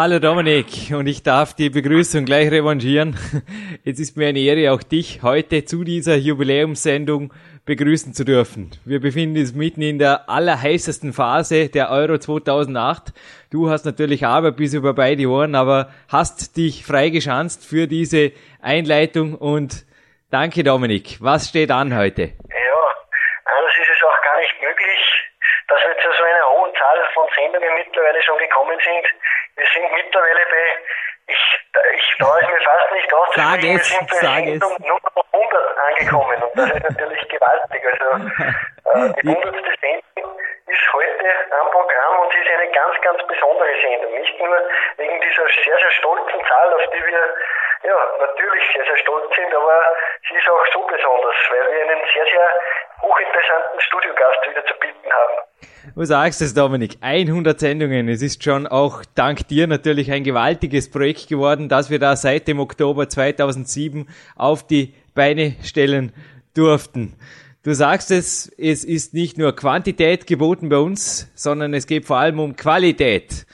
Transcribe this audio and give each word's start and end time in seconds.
Hallo 0.00 0.20
Dominik 0.20 0.92
und 0.92 1.08
ich 1.08 1.24
darf 1.24 1.54
die 1.54 1.70
Begrüßung 1.70 2.24
gleich 2.24 2.52
revanchieren. 2.52 3.18
Es 3.84 3.98
ist 3.98 4.16
mir 4.16 4.28
eine 4.28 4.38
Ehre, 4.38 4.72
auch 4.72 4.80
dich 4.80 5.24
heute 5.24 5.64
zu 5.64 5.82
dieser 5.82 6.14
Jubiläumssendung 6.14 7.34
begrüßen 7.66 8.14
zu 8.14 8.24
dürfen. 8.24 8.70
Wir 8.84 9.00
befinden 9.00 9.40
uns 9.40 9.54
mitten 9.54 9.82
in 9.82 9.98
der 9.98 10.30
allerheißesten 10.30 11.12
Phase 11.12 11.68
der 11.68 11.90
Euro 11.90 12.16
2008. 12.16 13.12
Du 13.50 13.70
hast 13.70 13.86
natürlich 13.86 14.24
Arbeit 14.24 14.56
bis 14.56 14.72
über 14.72 14.94
beide 14.94 15.26
Ohren, 15.26 15.56
aber 15.56 15.90
hast 16.08 16.56
dich 16.56 16.86
freigeschanzt 16.86 17.66
für 17.66 17.88
diese 17.88 18.30
Einleitung 18.62 19.34
und 19.34 19.84
danke 20.30 20.62
Dominik. 20.62 21.16
Was 21.18 21.48
steht 21.48 21.72
an 21.72 21.98
heute? 21.98 22.22
Ja, 22.22 22.82
anders 23.50 23.74
ist 23.82 23.90
es 23.90 24.06
auch 24.06 24.22
gar 24.22 24.38
nicht 24.38 24.62
möglich, 24.62 25.00
dass 25.66 25.80
wir 25.82 25.96
zu 25.96 26.16
so 26.16 26.22
einer 26.22 26.46
hohen 26.54 26.72
Zahl 26.74 26.98
von 27.14 27.27
Sendungen 27.38 27.74
mittlerweile 27.74 28.22
schon 28.22 28.38
gekommen 28.38 28.78
sind. 28.84 29.06
Wir 29.56 29.66
sind 29.74 29.92
mittlerweile 29.92 30.40
bei, 30.50 31.32
ich, 31.32 31.60
ich 31.94 32.18
traue 32.18 32.40
es 32.40 32.48
mir 32.48 32.60
fast 32.60 32.92
nicht 32.92 33.10
Sag 33.10 33.18
auszusprechen, 33.18 33.62
wir 33.62 33.80
es, 33.80 33.88
sind 33.88 34.10
bei 34.10 34.16
sag 34.16 34.38
es. 34.38 34.50
Sendung 34.50 34.76
Nummer 34.80 35.24
100 35.32 35.78
angekommen 35.78 36.42
und 36.42 36.58
das 36.58 36.70
ist 36.70 36.90
natürlich 36.90 37.28
gewaltig. 37.28 37.82
Also 37.86 38.06
äh, 38.94 39.22
die 39.22 39.28
100. 39.36 39.54
Sendung 39.80 40.38
ist 40.66 40.92
heute 40.92 41.28
am 41.60 41.70
Programm 41.70 42.20
und 42.20 42.32
sie 42.32 42.40
ist 42.40 42.50
eine 42.50 42.70
ganz, 42.72 43.00
ganz 43.02 43.26
besondere 43.26 43.72
Sendung. 43.80 44.12
Nicht 44.12 44.38
nur 44.38 44.58
wegen 44.96 45.20
dieser 45.20 45.46
sehr, 45.64 45.78
sehr 45.78 45.90
stolzen 45.92 46.40
Zahl, 46.46 46.74
auf 46.74 46.82
die 46.92 47.06
wir 47.06 47.34
ja, 47.84 47.98
natürlich 48.18 48.64
sehr, 48.74 48.84
sehr 48.84 48.98
stolz 48.98 49.34
sind, 49.34 49.54
aber 49.54 49.80
sie 50.28 50.34
ist 50.34 50.48
auch 50.48 50.64
so 50.72 50.80
besonders, 50.86 51.36
weil 51.50 51.72
wir 51.72 51.82
einen 51.82 52.02
sehr, 52.14 52.26
sehr 52.26 52.48
hochinteressanten 53.02 53.80
Studiogast 53.80 54.40
wieder 54.50 54.64
zu 54.66 54.74
bieten 54.80 55.10
haben. 55.12 55.48
Du 55.94 56.04
sagst 56.04 56.42
es, 56.42 56.54
Dominik. 56.54 56.98
100 57.00 57.58
Sendungen. 57.58 58.08
Es 58.08 58.22
ist 58.22 58.44
schon 58.44 58.66
auch 58.66 59.02
dank 59.14 59.48
dir 59.48 59.66
natürlich 59.66 60.12
ein 60.12 60.24
gewaltiges 60.24 60.90
Projekt 60.90 61.28
geworden, 61.28 61.68
das 61.68 61.90
wir 61.90 61.98
da 61.98 62.16
seit 62.16 62.48
dem 62.48 62.60
Oktober 62.60 63.08
2007 63.08 64.08
auf 64.36 64.66
die 64.66 64.94
Beine 65.14 65.56
stellen 65.62 66.12
durften. 66.54 67.16
Du 67.64 67.72
sagst 67.74 68.10
es, 68.10 68.48
es 68.56 68.84
ist 68.84 69.14
nicht 69.14 69.38
nur 69.38 69.54
Quantität 69.54 70.26
geboten 70.26 70.68
bei 70.68 70.78
uns, 70.78 71.30
sondern 71.34 71.74
es 71.74 71.86
geht 71.86 72.06
vor 72.06 72.18
allem 72.18 72.38
um 72.40 72.56
Qualität. 72.56 73.46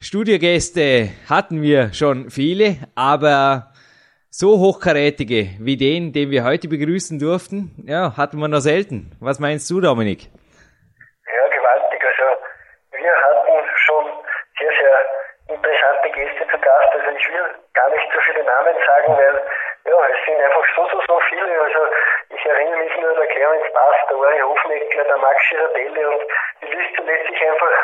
Studiogäste 0.00 1.08
hatten 1.28 1.62
wir 1.62 1.92
schon 1.94 2.28
viele, 2.28 2.76
aber 2.94 3.72
so 4.28 4.60
hochkarätige 4.60 5.56
wie 5.58 5.76
den, 5.76 6.12
den 6.12 6.30
wir 6.30 6.44
heute 6.44 6.68
begrüßen 6.68 7.18
durften, 7.18 7.72
ja, 7.88 8.12
hatten 8.16 8.36
wir 8.36 8.48
noch 8.48 8.60
selten. 8.60 9.16
Was 9.20 9.40
meinst 9.40 9.70
du, 9.70 9.80
Dominik? 9.80 10.28
Ja, 10.28 11.44
gewaltig. 11.48 12.00
Also 12.04 12.26
wir 12.92 13.14
hatten 13.24 13.56
schon 13.88 14.04
sehr, 14.60 14.72
sehr 14.76 14.96
interessante 15.56 16.08
Gäste 16.12 16.44
zu 16.44 16.58
Gast. 16.60 16.90
Also 16.92 17.16
ich 17.16 17.26
will 17.32 17.48
gar 17.72 17.88
nicht 17.88 18.06
so 18.12 18.20
viele 18.28 18.44
Namen 18.44 18.76
sagen, 18.76 19.16
weil 19.16 19.36
ja, 19.88 19.98
es 20.12 20.20
sind 20.28 20.36
einfach 20.36 20.66
so, 20.76 20.82
so, 20.92 21.00
so 21.08 21.16
viele. 21.32 21.48
Also 21.56 21.80
ich 22.36 22.44
erinnere 22.44 22.84
mich 22.84 22.92
nur 23.00 23.16
an 23.16 23.16
der 23.16 23.32
Clarence 23.32 23.72
Bass, 23.72 23.96
der 24.12 24.16
Uri 24.20 24.40
Hofmeckler, 24.44 25.04
der 25.08 25.16
Max 25.16 25.40
Girardelli 25.48 26.04
und 26.04 26.22
die 26.60 26.68
Liste 26.68 27.00
lässt 27.08 27.32
sich 27.32 27.40
einfach 27.40 27.74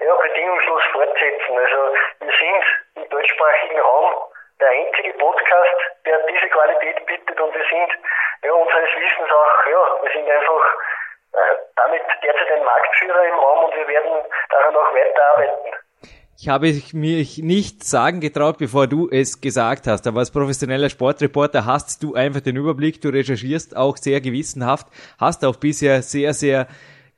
ja, 0.00 0.14
bedingungslos 0.14 0.82
fortsetzen. 0.92 1.58
Also 1.58 1.94
wir 2.20 2.32
sind 2.32 2.64
im 2.96 3.08
deutschsprachigen 3.10 3.80
Raum 3.80 4.14
der 4.60 4.70
einzige 4.70 5.12
Podcast, 5.18 5.78
der 6.04 6.18
diese 6.26 6.48
Qualität 6.48 7.06
bietet 7.06 7.40
und 7.40 7.54
wir 7.54 7.64
sind 7.64 7.90
ja, 8.44 8.52
unseres 8.52 8.90
Wissens 8.96 9.30
auch, 9.30 9.66
ja, 9.66 9.82
wir 10.02 10.10
sind 10.12 10.28
einfach 10.28 10.64
äh, 11.32 11.56
damit 11.76 12.02
derzeit 12.22 12.50
ein 12.52 12.64
Marktführer 12.64 13.24
im 13.24 13.38
Raum 13.38 13.64
und 13.64 13.76
wir 13.76 13.88
werden 13.88 14.24
daran 14.50 14.76
auch 14.76 14.94
weiterarbeiten. 14.94 15.72
Ich 16.42 16.48
habe 16.48 16.72
mich 16.94 17.36
nicht 17.38 17.84
sagen 17.84 18.20
getraut, 18.20 18.56
bevor 18.56 18.86
du 18.86 19.10
es 19.10 19.42
gesagt 19.42 19.86
hast. 19.86 20.06
Aber 20.06 20.20
als 20.20 20.30
professioneller 20.30 20.88
Sportreporter 20.88 21.66
hast 21.66 22.02
du 22.02 22.14
einfach 22.14 22.40
den 22.40 22.56
Überblick, 22.56 22.98
du 23.02 23.10
recherchierst 23.10 23.76
auch 23.76 23.98
sehr 23.98 24.22
gewissenhaft, 24.22 24.86
hast 25.18 25.44
auch 25.44 25.56
bisher 25.56 26.00
sehr, 26.00 26.32
sehr 26.32 26.66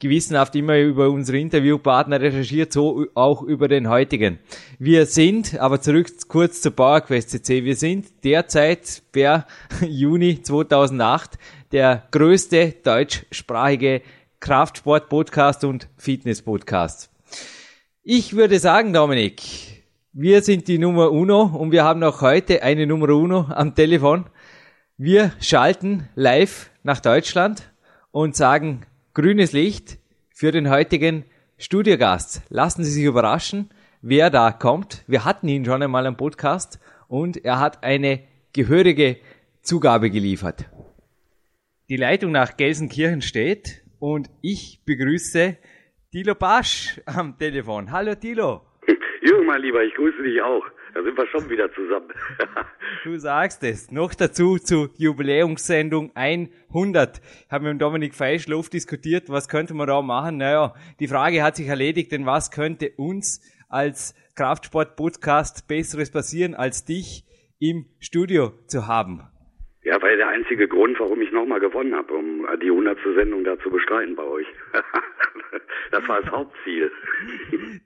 gewissenhaft 0.02 0.56
immer 0.56 0.78
über 0.78 1.10
unsere 1.10 1.38
Interviewpartner 1.38 2.20
recherchiert, 2.20 2.72
so 2.72 3.06
auch 3.14 3.40
über 3.42 3.68
den 3.68 3.88
heutigen. 3.88 4.40
Wir 4.80 5.06
sind, 5.06 5.60
aber 5.60 5.80
zurück 5.80 6.10
kurz 6.26 6.60
zur 6.60 6.72
PowerQuest 6.72 7.30
CC, 7.30 7.64
wir 7.64 7.76
sind 7.76 8.24
derzeit 8.24 9.00
per 9.12 9.46
Juni 9.80 10.42
2008 10.42 11.38
der 11.70 12.02
größte 12.10 12.74
deutschsprachige 12.82 14.02
Kraftsport-Podcast 14.40 15.62
und 15.62 15.88
Fitness-Podcast. 15.96 17.08
Ich 18.02 18.34
würde 18.34 18.58
sagen, 18.58 18.92
Dominik, 18.92 19.40
wir 20.12 20.42
sind 20.42 20.66
die 20.66 20.78
Nummer 20.78 21.12
Uno 21.12 21.42
und 21.42 21.70
wir 21.70 21.84
haben 21.84 22.02
auch 22.02 22.22
heute 22.22 22.64
eine 22.64 22.88
Nummer 22.88 23.10
Uno 23.10 23.46
am 23.50 23.76
Telefon. 23.76 24.26
Wir 24.96 25.30
schalten 25.38 26.08
live 26.16 26.70
nach 26.82 26.98
Deutschland 26.98 27.72
und 28.10 28.34
sagen 28.34 28.82
grünes 29.14 29.52
Licht 29.52 29.98
für 30.34 30.52
den 30.52 30.70
heutigen 30.70 31.24
Studiogast. 31.58 32.42
Lassen 32.50 32.82
Sie 32.82 32.90
sich 32.90 33.04
überraschen, 33.04 33.68
wer 34.00 34.30
da 34.30 34.52
kommt. 34.52 35.04
Wir 35.06 35.26
hatten 35.26 35.48
ihn 35.48 35.66
schon 35.66 35.82
einmal 35.82 36.06
am 36.06 36.16
Podcast 36.16 36.80
und 37.08 37.44
er 37.44 37.60
hat 37.60 37.84
eine 37.84 38.20
gehörige 38.54 39.18
Zugabe 39.60 40.10
geliefert. 40.10 40.64
Die 41.90 41.96
Leitung 41.96 42.32
nach 42.32 42.56
Gelsenkirchen 42.56 43.20
steht 43.20 43.82
und 43.98 44.30
ich 44.40 44.80
begrüße 44.86 45.58
Tilo 46.10 46.34
Basch 46.34 46.98
am 47.04 47.36
Telefon. 47.38 47.92
Hallo 47.92 48.14
Tilo. 48.14 48.62
Jürgen, 49.22 49.46
mein 49.46 49.60
Lieber, 49.60 49.82
ich 49.84 49.94
grüße 49.94 50.22
dich 50.22 50.40
auch. 50.40 50.64
Da 50.94 51.03
sind 51.03 51.16
wir 51.16 51.26
schon 51.28 51.48
wieder 51.48 51.72
zusammen. 51.72 52.12
Du 53.04 53.19
sagst 53.19 53.64
es. 53.64 53.91
Noch 53.91 54.14
dazu 54.14 54.58
zur 54.58 54.91
Jubiläumssendung 54.97 56.12
100. 56.14 57.20
Ich 57.47 57.50
habe 57.50 57.72
mit 57.72 57.82
Dominik 57.82 58.14
Feischl 58.14 58.53
oft 58.54 58.72
diskutiert, 58.72 59.28
was 59.28 59.48
könnte 59.48 59.75
man 59.75 59.88
da 59.88 60.02
machen? 60.02 60.36
Naja, 60.36 60.75
die 61.00 61.08
Frage 61.08 61.42
hat 61.42 61.56
sich 61.56 61.66
erledigt, 61.66 62.12
denn 62.12 62.26
was 62.26 62.52
könnte 62.52 62.92
uns 62.97 63.41
als 63.69 64.14
Kraftsport-Podcast 64.36 65.66
Besseres 65.66 66.12
passieren, 66.12 66.54
als 66.54 66.84
dich 66.84 67.25
im 67.58 67.86
Studio 67.98 68.52
zu 68.69 68.86
haben? 68.86 69.31
Ja, 69.82 69.98
ja 69.98 70.16
der 70.16 70.28
einzige 70.28 70.69
Grund, 70.69 70.98
warum 71.00 71.20
ich 71.22 71.32
nochmal 71.32 71.60
gewonnen 71.60 71.94
habe, 71.94 72.15
um 72.15 72.47
die 72.60 72.70
100. 72.70 72.98
Sendung 73.16 73.44
da 73.44 73.59
zu 73.59 73.70
bestreiten 73.70 74.15
bei 74.15 74.25
euch. 74.25 74.47
das 75.91 76.09
war 76.09 76.20
das 76.20 76.31
Hauptziel. 76.31 76.91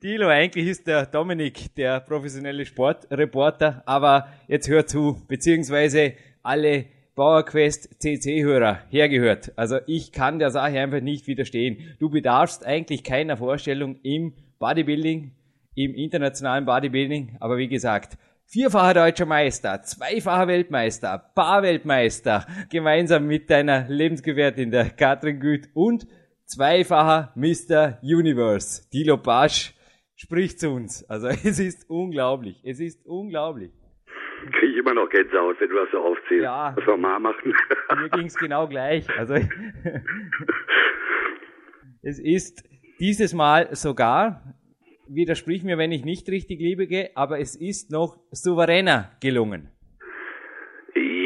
Dilo, 0.02 0.28
eigentlich 0.28 0.68
ist 0.68 0.86
der 0.86 1.06
Dominik 1.06 1.74
der 1.76 2.00
professionelle 2.00 2.64
Sportreporter, 2.64 3.82
aber 3.86 4.28
jetzt 4.48 4.68
hör 4.68 4.86
zu, 4.86 5.16
beziehungsweise 5.28 6.14
alle 6.42 6.86
PowerQuest 7.16 8.02
CC-Hörer 8.02 8.82
hergehört. 8.90 9.52
Also 9.56 9.78
ich 9.86 10.12
kann 10.12 10.38
der 10.38 10.50
Sache 10.50 10.78
einfach 10.78 11.00
nicht 11.00 11.26
widerstehen. 11.26 11.96
Du 11.98 12.10
bedarfst 12.10 12.66
eigentlich 12.66 13.04
keiner 13.04 13.38
Vorstellung 13.38 13.98
im 14.02 14.34
Bodybuilding, 14.58 15.32
im 15.74 15.94
internationalen 15.94 16.66
Bodybuilding, 16.66 17.36
aber 17.40 17.56
wie 17.56 17.68
gesagt, 17.68 18.18
vierfacher 18.48 18.94
deutscher 18.94 19.26
Meister, 19.26 19.82
zweifacher 19.82 20.48
Weltmeister, 20.48 21.30
Barweltmeister, 21.34 22.46
gemeinsam 22.70 23.26
mit 23.26 23.50
deiner 23.50 23.88
Lebensgefährtin, 23.88 24.70
der 24.70 24.90
Katrin 24.90 25.40
Güth 25.40 25.68
und 25.74 26.06
zweifacher 26.44 27.32
Mr. 27.34 27.98
Universe, 28.02 28.88
Dilo 28.92 29.16
Basch, 29.16 29.74
spricht 30.14 30.60
zu 30.60 30.70
uns. 30.70 31.04
Also 31.08 31.28
es 31.28 31.58
ist 31.58 31.90
unglaublich, 31.90 32.62
es 32.64 32.80
ist 32.80 33.04
unglaublich. 33.06 33.72
Kriege 34.52 34.74
ich 34.74 34.78
immer 34.78 34.94
noch 34.94 35.08
Gänsehaut, 35.08 35.60
wenn 35.60 35.68
du 35.68 35.74
das 35.74 35.88
so 35.90 35.98
aufzählst. 35.98 36.44
Ja. 36.44 36.72
Was 36.76 36.86
wir 36.86 36.96
mal 36.96 37.18
machen. 37.18 37.52
Mir 37.96 38.08
ging's 38.10 38.36
genau 38.36 38.68
gleich. 38.68 39.08
Also 39.18 39.34
es 42.02 42.20
ist 42.20 42.62
dieses 43.00 43.34
Mal 43.34 43.74
sogar, 43.74 44.54
widersprich 45.08 45.62
mir, 45.62 45.78
wenn 45.78 45.92
ich 45.92 46.04
nicht 46.04 46.28
richtig 46.28 46.60
liege, 46.60 47.10
aber 47.14 47.38
es 47.40 47.56
ist 47.56 47.90
noch 47.90 48.18
souveräner 48.30 49.12
gelungen. 49.20 49.70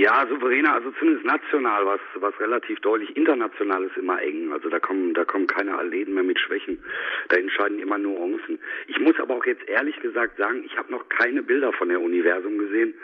Ja, 0.00 0.26
souveräner, 0.26 0.72
also 0.72 0.90
zumindest 0.92 1.26
national, 1.26 1.84
was, 1.84 2.00
was 2.14 2.32
relativ 2.40 2.80
deutlich 2.80 3.14
international 3.18 3.84
ist 3.84 3.98
immer 3.98 4.22
eng. 4.22 4.50
Also 4.50 4.70
da 4.70 4.80
kommen, 4.80 5.12
da 5.12 5.26
kommen 5.26 5.46
keine 5.46 5.76
Athleten 5.76 6.14
mehr 6.14 6.22
mit 6.22 6.40
Schwächen. 6.40 6.82
Da 7.28 7.36
entscheiden 7.36 7.78
immer 7.78 7.98
Nuancen. 7.98 8.58
Ich 8.86 8.98
muss 8.98 9.20
aber 9.20 9.34
auch 9.34 9.44
jetzt 9.44 9.68
ehrlich 9.68 10.00
gesagt 10.00 10.38
sagen, 10.38 10.62
ich 10.64 10.74
habe 10.78 10.90
noch 10.90 11.06
keine 11.10 11.42
Bilder 11.42 11.74
von 11.74 11.90
der 11.90 12.00
Universum 12.00 12.56
gesehen. 12.56 12.94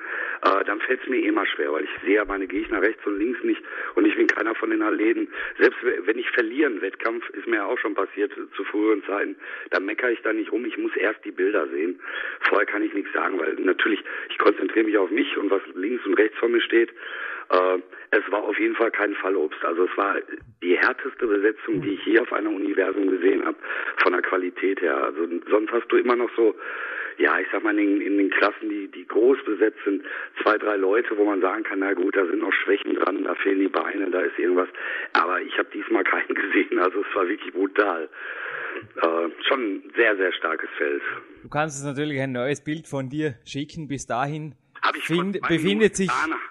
Äh, 0.40 0.64
dann 0.64 0.80
fällt 0.80 1.02
es 1.02 1.08
mir 1.10 1.22
immer 1.22 1.44
schwer, 1.44 1.70
weil 1.70 1.84
ich 1.84 1.90
sehe 2.02 2.24
meine 2.24 2.46
Gegner 2.46 2.80
rechts 2.80 3.06
und 3.06 3.18
links 3.18 3.42
nicht 3.42 3.62
und 3.94 4.06
ich 4.06 4.16
bin 4.16 4.26
keiner 4.26 4.54
von 4.54 4.70
den 4.70 4.80
Athleten. 4.80 5.28
Selbst 5.58 5.78
wenn 5.82 6.18
ich 6.18 6.30
verliere 6.30 6.70
einen 6.70 6.80
Wettkampf, 6.80 7.28
ist 7.30 7.46
mir 7.46 7.56
ja 7.56 7.66
auch 7.66 7.78
schon 7.78 7.94
passiert 7.94 8.32
zu 8.56 8.64
früheren 8.64 9.04
Zeiten, 9.04 9.36
dann 9.68 9.84
meckere 9.84 10.12
ich 10.12 10.22
da 10.22 10.32
nicht 10.32 10.50
rum. 10.50 10.64
Ich 10.64 10.78
muss 10.78 10.96
erst 10.96 11.22
die 11.26 11.30
Bilder 11.30 11.68
sehen. 11.68 12.00
Vorher 12.48 12.66
kann 12.66 12.82
ich 12.82 12.94
nichts 12.94 13.12
sagen, 13.12 13.38
weil 13.38 13.52
natürlich, 13.54 14.02
ich 14.30 14.38
konzentriere 14.38 14.86
mich 14.86 14.96
auf 14.96 15.10
mich 15.10 15.36
und 15.36 15.50
was 15.50 15.60
links 15.74 16.06
und 16.06 16.14
rechts 16.14 16.38
von 16.38 16.52
mir 16.52 16.62
steht. 16.62 16.85
Äh, 17.50 17.78
es 18.10 18.30
war 18.30 18.42
auf 18.42 18.58
jeden 18.58 18.74
Fall 18.74 18.90
kein 18.90 19.14
Fallobst. 19.14 19.64
Also 19.64 19.84
es 19.84 19.96
war 19.96 20.16
die 20.62 20.76
härteste 20.78 21.26
Besetzung, 21.26 21.82
die 21.82 21.94
ich 21.94 22.06
je 22.06 22.18
auf 22.20 22.32
einem 22.32 22.54
Universum 22.54 23.08
gesehen 23.10 23.44
habe, 23.44 23.56
von 24.02 24.12
der 24.12 24.22
Qualität 24.22 24.80
her. 24.80 24.96
Also 25.04 25.26
sonst 25.48 25.72
hast 25.72 25.86
du 25.88 25.96
immer 25.96 26.16
noch 26.16 26.30
so, 26.36 26.54
ja, 27.18 27.38
ich 27.38 27.46
sag 27.50 27.62
mal, 27.62 27.78
in, 27.78 28.00
in 28.00 28.18
den 28.18 28.30
Klassen, 28.30 28.68
die, 28.68 28.88
die 28.88 29.06
groß 29.06 29.38
besetzt 29.44 29.78
sind, 29.84 30.04
zwei, 30.42 30.58
drei 30.58 30.76
Leute, 30.76 31.16
wo 31.16 31.24
man 31.24 31.40
sagen 31.40 31.62
kann, 31.62 31.78
na 31.80 31.94
gut, 31.94 32.16
da 32.16 32.26
sind 32.26 32.40
noch 32.40 32.52
Schwächen 32.52 32.94
dran, 32.94 33.24
da 33.24 33.34
fehlen 33.36 33.60
die 33.60 33.68
Beine, 33.68 34.10
da 34.10 34.20
ist 34.20 34.38
irgendwas. 34.38 34.68
Aber 35.12 35.40
ich 35.40 35.56
habe 35.58 35.68
diesmal 35.72 36.04
keinen 36.04 36.34
gesehen. 36.34 36.78
Also 36.78 37.04
es 37.08 37.14
war 37.14 37.28
wirklich 37.28 37.52
brutal. 37.52 38.08
Äh, 38.96 39.28
schon 39.48 39.60
ein 39.60 39.92
sehr, 39.96 40.16
sehr 40.16 40.32
starkes 40.32 40.68
Feld. 40.76 41.02
Du 41.42 41.48
kannst 41.48 41.78
uns 41.78 41.86
natürlich 41.86 42.20
ein 42.20 42.32
neues 42.32 42.62
Bild 42.62 42.86
von 42.86 43.08
dir 43.08 43.34
schicken. 43.44 43.88
Bis 43.88 44.06
dahin 44.06 44.54
Find, 45.06 45.40
befindet 45.42 45.96
sich, 45.96 46.10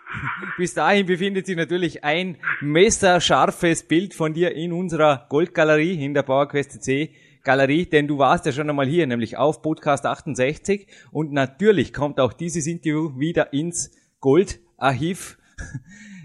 bis 0.58 0.74
dahin 0.74 1.06
befindet 1.06 1.46
sich 1.46 1.58
natürlich 1.58 2.04
ein 2.04 2.38
messerscharfes 2.62 3.84
Bild 3.84 4.14
von 4.14 4.34
dir 4.34 4.56
in 4.56 4.72
unserer 4.72 5.26
Goldgalerie, 5.30 6.04
in 6.04 6.14
der 6.14 6.24
PowerQuest 6.24 6.82
C 6.82 7.12
Galerie, 7.44 7.86
denn 7.86 8.08
du 8.08 8.18
warst 8.18 8.46
ja 8.46 8.52
schon 8.52 8.70
einmal 8.70 8.88
hier, 8.88 9.06
nämlich 9.08 9.38
auf 9.38 9.62
Podcast 9.62 10.06
68 10.06 10.88
und 11.12 11.32
natürlich 11.32 11.94
kommt 11.94 12.20
auch 12.20 12.34
dieses 12.34 12.66
Interview 12.66 13.20
wieder 13.20 13.54
ins 13.54 13.92
Goldarchiv. 14.20 15.38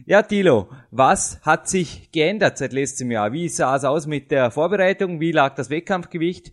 Ja, 0.06 0.22
Tilo, 0.22 0.68
was 0.90 1.40
hat 1.42 1.68
sich 1.68 2.10
geändert 2.10 2.58
seit 2.58 2.72
letztem 2.72 3.12
Jahr? 3.12 3.32
Wie 3.32 3.48
sah 3.48 3.76
es 3.76 3.84
aus 3.84 4.08
mit 4.08 4.32
der 4.32 4.50
Vorbereitung? 4.50 5.20
Wie 5.20 5.30
lag 5.30 5.54
das 5.54 5.70
Wettkampfgewicht? 5.70 6.52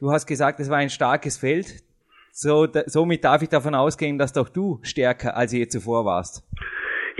Du 0.00 0.12
hast 0.12 0.26
gesagt, 0.26 0.60
es 0.60 0.68
war 0.68 0.76
ein 0.76 0.90
starkes 0.90 1.38
Feld. 1.38 1.82
So, 2.32 2.66
da, 2.66 2.82
somit 2.86 3.24
darf 3.24 3.42
ich 3.42 3.48
davon 3.48 3.74
ausgehen, 3.74 4.18
dass 4.18 4.32
doch 4.32 4.48
du 4.48 4.78
stärker 4.82 5.36
als 5.36 5.52
je 5.52 5.66
zuvor 5.68 6.04
warst. 6.04 6.42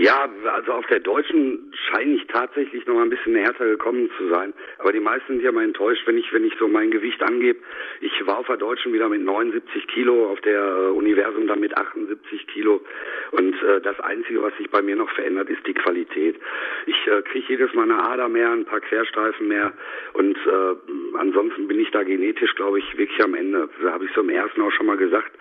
Ja, 0.01 0.27
also 0.51 0.73
auf 0.73 0.87
der 0.87 0.99
deutschen 0.99 1.71
scheine 1.73 2.15
ich 2.15 2.25
tatsächlich 2.25 2.87
noch 2.87 2.95
mal 2.95 3.03
ein 3.03 3.11
bisschen 3.11 3.35
härter 3.35 3.65
gekommen 3.65 4.09
zu 4.17 4.29
sein. 4.29 4.51
Aber 4.79 4.91
die 4.91 4.99
meisten 4.99 5.33
sind 5.33 5.43
ja 5.43 5.51
mal 5.51 5.63
enttäuscht, 5.63 6.07
wenn 6.07 6.17
ich, 6.17 6.33
wenn 6.33 6.43
ich 6.43 6.53
so 6.57 6.67
mein 6.67 6.89
Gewicht 6.89 7.21
angebe. 7.21 7.59
Ich 7.99 8.25
war 8.25 8.39
auf 8.39 8.47
der 8.47 8.57
deutschen 8.57 8.93
wieder 8.93 9.09
mit 9.09 9.21
79 9.21 9.85
Kilo, 9.85 10.31
auf 10.31 10.41
der 10.41 10.59
äh, 10.59 10.89
Universum 10.89 11.45
dann 11.45 11.59
mit 11.59 11.77
78 11.77 12.47
Kilo. 12.47 12.81
Und 13.29 13.53
äh, 13.61 13.79
das 13.81 13.99
Einzige, 13.99 14.41
was 14.41 14.57
sich 14.57 14.71
bei 14.71 14.81
mir 14.81 14.95
noch 14.95 15.09
verändert, 15.11 15.51
ist 15.51 15.67
die 15.67 15.75
Qualität. 15.75 16.35
Ich 16.87 17.07
äh, 17.07 17.21
kriege 17.21 17.45
jedes 17.49 17.71
Mal 17.75 17.83
eine 17.83 18.03
Ader 18.03 18.27
mehr, 18.27 18.49
ein 18.49 18.65
paar 18.65 18.81
Querstreifen 18.81 19.47
mehr. 19.47 19.71
Und 20.13 20.35
äh, 20.35 21.17
ansonsten 21.19 21.67
bin 21.67 21.79
ich 21.79 21.91
da 21.91 22.01
genetisch, 22.01 22.55
glaube 22.55 22.79
ich, 22.79 22.97
wirklich 22.97 23.23
am 23.23 23.35
Ende. 23.35 23.69
Da 23.83 23.91
habe 23.91 24.05
ich 24.05 24.11
so 24.13 24.21
im 24.21 24.29
ersten 24.29 24.63
auch 24.63 24.71
schon 24.71 24.87
mal 24.87 24.97
gesagt. 24.97 25.31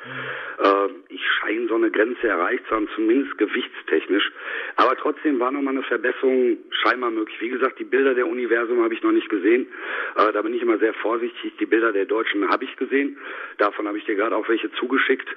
Äh, 0.59 0.89
ich 1.09 1.23
scheine 1.41 1.67
so 1.69 1.77
eine 1.77 1.91
Grenze 1.91 2.29
erreicht 2.29 2.67
zu 2.69 2.75
haben, 2.75 2.89
zumindest 2.95 3.39
gewichtstechnisch. 3.39 4.31
Aber 4.77 4.97
trotzdem 4.97 5.39
war 5.41 5.51
nochmal 5.51 5.75
eine 5.75 5.83
Verbesserung 5.83 6.59
scheinbar 6.71 7.11
möglich. 7.11 7.41
Wie 7.41 7.49
gesagt, 7.49 7.79
die 7.79 7.85
Bilder 7.85 8.15
der 8.15 8.27
Universum 8.27 8.83
habe 8.83 8.95
ich 8.95 9.03
noch 9.03 9.13
nicht 9.13 9.29
gesehen. 9.29 9.67
Äh, 10.17 10.33
da 10.33 10.43
bin 10.43 10.55
ich 10.55 10.63
immer 10.63 10.79
sehr 10.79 10.95
vorsichtig. 10.95 11.53
Die 11.59 11.67
Bilder 11.67 11.93
der 11.93 12.07
Deutschen 12.07 12.49
habe 12.49 12.65
ich 12.65 12.77
gesehen. 12.77 13.19
Davon 13.59 13.87
habe 13.87 13.99
ich 13.99 14.05
dir 14.05 14.15
gerade 14.15 14.37
auch 14.37 14.49
welche 14.49 14.71
zugeschickt. 14.73 15.29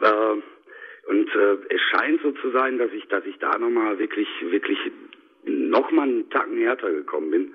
Äh, 0.00 1.10
und 1.10 1.34
äh, 1.34 1.56
es 1.68 1.80
scheint 1.90 2.20
so 2.22 2.32
zu 2.32 2.50
sein, 2.50 2.78
dass 2.78 2.92
ich, 2.92 3.06
dass 3.08 3.24
ich 3.26 3.38
da 3.38 3.58
nochmal 3.58 3.98
wirklich, 3.98 4.28
wirklich 4.50 4.78
nochmal 5.44 6.08
einen 6.08 6.30
Tacken 6.30 6.58
härter 6.58 6.90
gekommen 6.90 7.30
bin. 7.30 7.54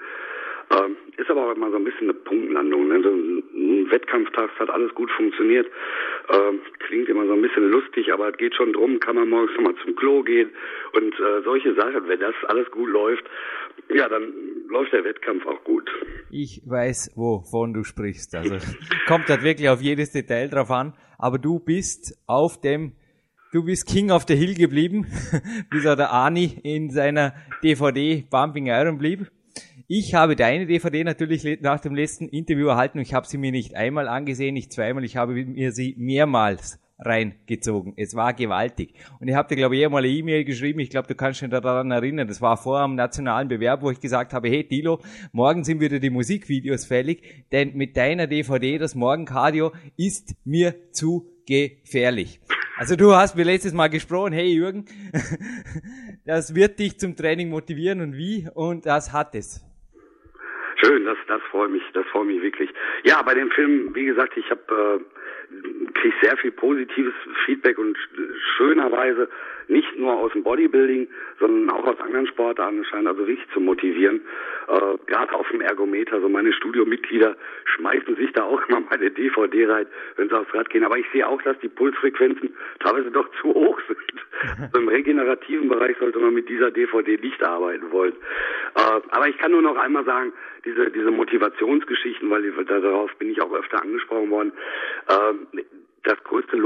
Ähm, 0.71 0.95
ist 1.17 1.29
aber 1.29 1.47
auch 1.47 1.55
immer 1.55 1.69
so 1.69 1.77
ein 1.77 1.83
bisschen 1.83 2.09
eine 2.09 2.13
Punktlandung. 2.13 2.87
Ne? 2.87 3.01
So 3.03 3.09
ein 3.09 3.91
Wettkampftag 3.91 4.49
hat 4.57 4.69
alles 4.69 4.93
gut 4.95 5.11
funktioniert. 5.11 5.67
Ähm, 6.31 6.59
klingt 6.79 7.09
immer 7.09 7.25
so 7.25 7.33
ein 7.33 7.41
bisschen 7.41 7.69
lustig, 7.69 8.13
aber 8.13 8.29
es 8.29 8.37
geht 8.37 8.55
schon 8.55 8.71
drum, 8.73 8.99
kann 8.99 9.15
man 9.15 9.29
morgens 9.29 9.51
nochmal 9.55 9.75
zum 9.83 9.95
Klo 9.95 10.23
gehen 10.23 10.49
und 10.93 11.13
äh, 11.13 11.41
solche 11.43 11.75
Sachen. 11.75 12.07
Wenn 12.07 12.19
das 12.19 12.35
alles 12.47 12.69
gut 12.71 12.89
läuft, 12.89 13.25
ja, 13.89 14.07
dann 14.07 14.31
läuft 14.69 14.93
der 14.93 15.03
Wettkampf 15.03 15.45
auch 15.45 15.63
gut. 15.63 15.89
Ich 16.29 16.61
weiß, 16.65 17.13
wovon 17.15 17.73
du 17.73 17.83
sprichst. 17.83 18.33
Also 18.35 18.55
kommt 19.07 19.27
halt 19.27 19.43
wirklich 19.43 19.67
auf 19.69 19.81
jedes 19.81 20.11
Detail 20.11 20.47
drauf 20.47 20.71
an. 20.71 20.93
Aber 21.17 21.37
du 21.37 21.59
bist 21.59 22.17
auf 22.27 22.61
dem 22.61 22.93
Du 23.53 23.65
bist 23.65 23.85
King 23.85 24.11
of 24.11 24.23
the 24.29 24.33
Hill 24.33 24.55
geblieben, 24.55 25.07
bis 25.69 25.85
auch 25.85 25.97
der 25.97 26.13
Ani 26.13 26.57
in 26.63 26.89
seiner 26.89 27.33
DVD 27.61 28.25
Bumping 28.29 28.67
Iron 28.67 28.97
blieb. 28.97 29.29
Ich 29.93 30.13
habe 30.13 30.37
deine 30.37 30.67
DVD 30.67 31.03
natürlich 31.03 31.59
nach 31.59 31.81
dem 31.81 31.93
letzten 31.93 32.29
Interview 32.29 32.67
erhalten 32.67 32.99
und 32.99 33.01
ich 33.01 33.13
habe 33.13 33.27
sie 33.27 33.37
mir 33.37 33.51
nicht 33.51 33.75
einmal 33.75 34.07
angesehen, 34.07 34.53
nicht 34.53 34.71
zweimal, 34.71 35.03
ich 35.03 35.17
habe 35.17 35.33
mir 35.33 35.73
sie 35.73 35.95
mehrmals 35.97 36.79
reingezogen. 36.97 37.95
Es 37.97 38.15
war 38.15 38.33
gewaltig. 38.33 38.93
Und 39.19 39.27
ich 39.27 39.35
habe 39.35 39.49
dir, 39.49 39.57
glaube 39.57 39.75
ich, 39.75 39.89
mal 39.89 39.97
eine 39.97 40.07
E-Mail 40.07 40.45
geschrieben, 40.45 40.79
ich 40.79 40.91
glaube, 40.91 41.09
du 41.09 41.15
kannst 41.15 41.41
dich 41.41 41.49
daran 41.49 41.91
erinnern, 41.91 42.29
das 42.29 42.39
war 42.39 42.55
vor 42.55 42.79
einem 42.79 42.95
nationalen 42.95 43.49
Bewerb, 43.49 43.81
wo 43.81 43.91
ich 43.91 43.99
gesagt 43.99 44.31
habe, 44.31 44.47
hey 44.47 44.65
Dilo, 44.65 45.01
morgen 45.33 45.65
sind 45.65 45.81
wieder 45.81 45.99
die 45.99 46.09
Musikvideos 46.09 46.85
fällig, 46.85 47.49
denn 47.51 47.75
mit 47.75 47.97
deiner 47.97 48.27
DVD, 48.27 48.77
das 48.77 48.95
Morgencardio, 48.95 49.73
ist 49.97 50.35
mir 50.45 50.73
zu 50.93 51.27
gefährlich. 51.45 52.39
Also 52.77 52.95
du 52.95 53.13
hast 53.13 53.35
mir 53.35 53.43
letztes 53.43 53.73
Mal 53.73 53.89
gesprochen, 53.89 54.31
hey 54.31 54.53
Jürgen, 54.53 54.85
das 56.23 56.55
wird 56.55 56.79
dich 56.79 56.97
zum 56.97 57.17
Training 57.17 57.49
motivieren 57.49 57.99
und 57.99 58.15
wie? 58.15 58.47
Und 58.53 58.85
das 58.85 59.11
hat 59.11 59.35
es. 59.35 59.65
Schön, 60.83 61.05
das, 61.05 61.17
das 61.27 61.41
freut 61.51 61.69
mich, 61.69 61.83
das 61.93 62.05
freut 62.07 62.25
mich 62.25 62.41
wirklich. 62.41 62.69
Ja, 63.03 63.21
bei 63.21 63.35
dem 63.35 63.51
Film, 63.51 63.93
wie 63.93 64.05
gesagt, 64.05 64.35
ich 64.35 64.49
habe 64.49 64.99
äh, 64.99 65.91
kriege 65.93 66.15
sehr 66.21 66.37
viel 66.37 66.51
positives 66.51 67.13
Feedback 67.45 67.77
und 67.77 67.97
schönerweise 68.57 69.29
nicht 69.71 69.97
nur 69.97 70.13
aus 70.13 70.31
dem 70.33 70.43
Bodybuilding, 70.43 71.07
sondern 71.39 71.69
auch 71.75 71.85
aus 71.87 71.99
anderen 72.01 72.27
Sportarten 72.27 72.83
scheint 72.85 73.07
also 73.07 73.25
wirklich 73.25 73.47
zu 73.53 73.59
motivieren. 73.59 74.21
Äh, 74.67 74.97
Gerade 75.07 75.33
auf 75.33 75.47
dem 75.49 75.61
Ergometer, 75.61 76.19
so 76.21 76.29
meine 76.29 76.53
Studiomitglieder 76.53 77.35
schmeißen 77.65 78.15
sich 78.17 78.31
da 78.33 78.43
auch 78.43 78.61
immer 78.67 78.81
meine 78.89 79.09
DVD 79.09 79.65
rein, 79.65 79.85
wenn 80.17 80.29
sie 80.29 80.37
aufs 80.37 80.53
Rad 80.53 80.69
gehen. 80.69 80.83
Aber 80.83 80.97
ich 80.97 81.05
sehe 81.13 81.27
auch, 81.27 81.41
dass 81.41 81.57
die 81.59 81.69
Pulsfrequenzen 81.69 82.53
teilweise 82.79 83.11
doch 83.11 83.29
zu 83.41 83.53
hoch 83.53 83.79
sind. 83.87 84.73
Im 84.75 84.87
regenerativen 84.87 85.69
Bereich 85.69 85.97
sollte 85.97 86.19
man 86.19 86.33
mit 86.33 86.49
dieser 86.49 86.71
DVD 86.71 87.17
nicht 87.17 87.41
arbeiten 87.43 87.91
wollen. 87.91 88.13
Äh, 88.75 89.01
aber 89.09 89.27
ich 89.29 89.37
kann 89.37 89.51
nur 89.51 89.61
noch 89.61 89.77
einmal 89.77 90.05
sagen, 90.05 90.33
diese, 90.65 90.91
diese 90.91 91.11
Motivationsgeschichten, 91.11 92.29
weil 92.29 92.51
darauf 92.65 93.15
bin 93.15 93.31
ich 93.31 93.41
auch 93.41 93.53
öfter 93.53 93.81
angesprochen 93.81 94.29
worden, 94.29 94.51
äh, 95.07 95.61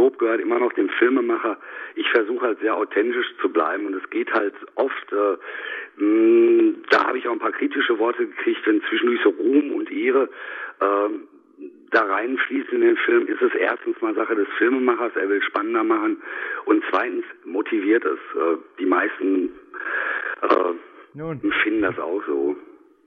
Lob 0.06 0.20
gehört 0.20 0.40
immer 0.40 0.60
noch 0.60 0.72
dem 0.74 0.90
Filmemacher. 1.00 1.58
Ich 1.96 2.08
versuche 2.10 2.46
halt 2.46 2.60
sehr 2.60 2.76
authentisch 2.76 3.26
zu 3.42 3.50
bleiben 3.50 3.88
und 3.88 3.96
es 3.96 4.08
geht 4.12 4.32
halt 4.32 4.54
oft, 4.76 5.12
äh, 5.12 6.02
mh, 6.02 6.74
da 6.92 7.08
habe 7.08 7.18
ich 7.18 7.28
auch 7.28 7.32
ein 7.32 7.40
paar 7.40 7.52
kritische 7.52 7.98
Worte 7.98 8.28
gekriegt, 8.28 8.62
wenn 8.66 8.82
zwischendurch 8.88 9.22
so 9.24 9.30
Ruhm 9.30 9.72
und 9.72 9.92
Ehre 9.92 10.30
äh, 10.80 11.10
da 11.90 12.04
reinfließt 12.04 12.70
in 12.70 12.82
den 12.82 12.98
Film, 12.98 13.28
ist 13.28 13.42
es 13.42 13.54
erstens 13.56 14.00
mal 14.02 14.14
Sache 14.14 14.36
des 14.36 14.48
Filmemachers, 14.58 15.16
er 15.16 15.28
will 15.30 15.42
spannender 15.42 15.84
machen 15.84 16.18
und 16.66 16.84
zweitens 16.92 17.26
motiviert 17.44 18.06
es. 18.06 18.20
Äh, 18.36 18.58
die 18.80 18.86
meisten 18.86 19.50
äh, 20.44 20.74
finden 21.64 21.82
das 21.82 21.98
auch 21.98 22.22
so. 22.28 22.56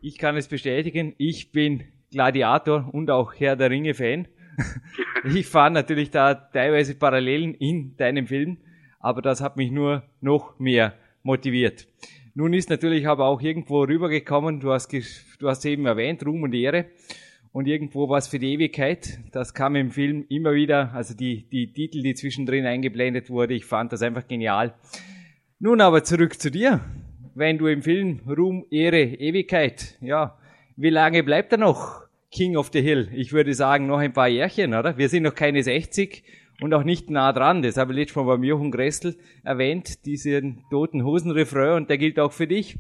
Ich 0.00 0.18
kann 0.18 0.36
es 0.36 0.48
bestätigen, 0.48 1.14
ich 1.18 1.52
bin 1.52 1.84
Gladiator 2.10 2.88
und 2.92 3.10
auch 3.10 3.34
Herr 3.34 3.54
der 3.54 3.70
Ringe 3.70 3.94
Fan. 3.94 4.26
ich 5.24 5.46
fahre 5.46 5.70
natürlich 5.70 6.10
da 6.10 6.34
teilweise 6.34 6.94
Parallelen 6.94 7.54
in 7.54 7.96
deinem 7.96 8.26
Film, 8.26 8.58
aber 9.00 9.22
das 9.22 9.40
hat 9.40 9.56
mich 9.56 9.70
nur 9.70 10.02
noch 10.20 10.58
mehr 10.58 10.94
motiviert. 11.22 11.86
Nun 12.34 12.52
ist 12.52 12.70
natürlich 12.70 13.08
aber 13.08 13.26
auch 13.26 13.40
irgendwo 13.40 13.82
rübergekommen, 13.82 14.60
du 14.60 14.72
hast, 14.72 14.92
du 14.92 15.48
hast 15.48 15.64
eben 15.64 15.86
erwähnt, 15.86 16.24
Ruhm 16.24 16.44
und 16.44 16.54
Ehre 16.54 16.86
und 17.52 17.66
irgendwo 17.66 18.08
was 18.08 18.28
für 18.28 18.38
die 18.38 18.52
Ewigkeit. 18.52 19.18
Das 19.32 19.54
kam 19.54 19.74
im 19.74 19.90
Film 19.90 20.24
immer 20.28 20.54
wieder, 20.54 20.92
also 20.94 21.14
die, 21.14 21.48
die 21.48 21.72
Titel, 21.72 22.02
die 22.02 22.14
zwischendrin 22.14 22.66
eingeblendet 22.66 23.30
wurde, 23.30 23.54
ich 23.54 23.64
fand 23.64 23.92
das 23.92 24.02
einfach 24.02 24.26
genial. 24.28 24.74
Nun 25.58 25.80
aber 25.80 26.04
zurück 26.04 26.40
zu 26.40 26.50
dir. 26.50 26.80
Wenn 27.34 27.58
du 27.58 27.66
im 27.66 27.82
Film 27.82 28.20
Ruhm, 28.28 28.64
Ehre, 28.70 29.00
Ewigkeit, 29.00 29.96
ja, 30.00 30.38
wie 30.76 30.90
lange 30.90 31.22
bleibt 31.24 31.52
er 31.52 31.58
noch? 31.58 32.07
King 32.30 32.56
of 32.56 32.70
the 32.72 32.80
Hill. 32.80 33.08
Ich 33.14 33.32
würde 33.32 33.54
sagen, 33.54 33.86
noch 33.86 33.98
ein 33.98 34.12
paar 34.12 34.28
Jährchen, 34.28 34.74
oder? 34.74 34.98
Wir 34.98 35.08
sind 35.08 35.22
noch 35.22 35.34
keine 35.34 35.62
60 35.62 36.22
und 36.62 36.74
auch 36.74 36.84
nicht 36.84 37.10
nah 37.10 37.32
dran. 37.32 37.62
Das 37.62 37.76
habe 37.76 37.92
ich 37.92 37.98
letztes 37.98 38.16
Mal 38.16 38.24
beim 38.24 38.44
Jochen 38.44 38.70
Gressel 38.70 39.16
erwähnt, 39.44 40.04
diesen 40.04 40.64
toten 40.70 41.04
Hosen-Refrain 41.04 41.76
und 41.76 41.90
der 41.90 41.98
gilt 41.98 42.18
auch 42.20 42.32
für 42.32 42.46
dich. 42.46 42.76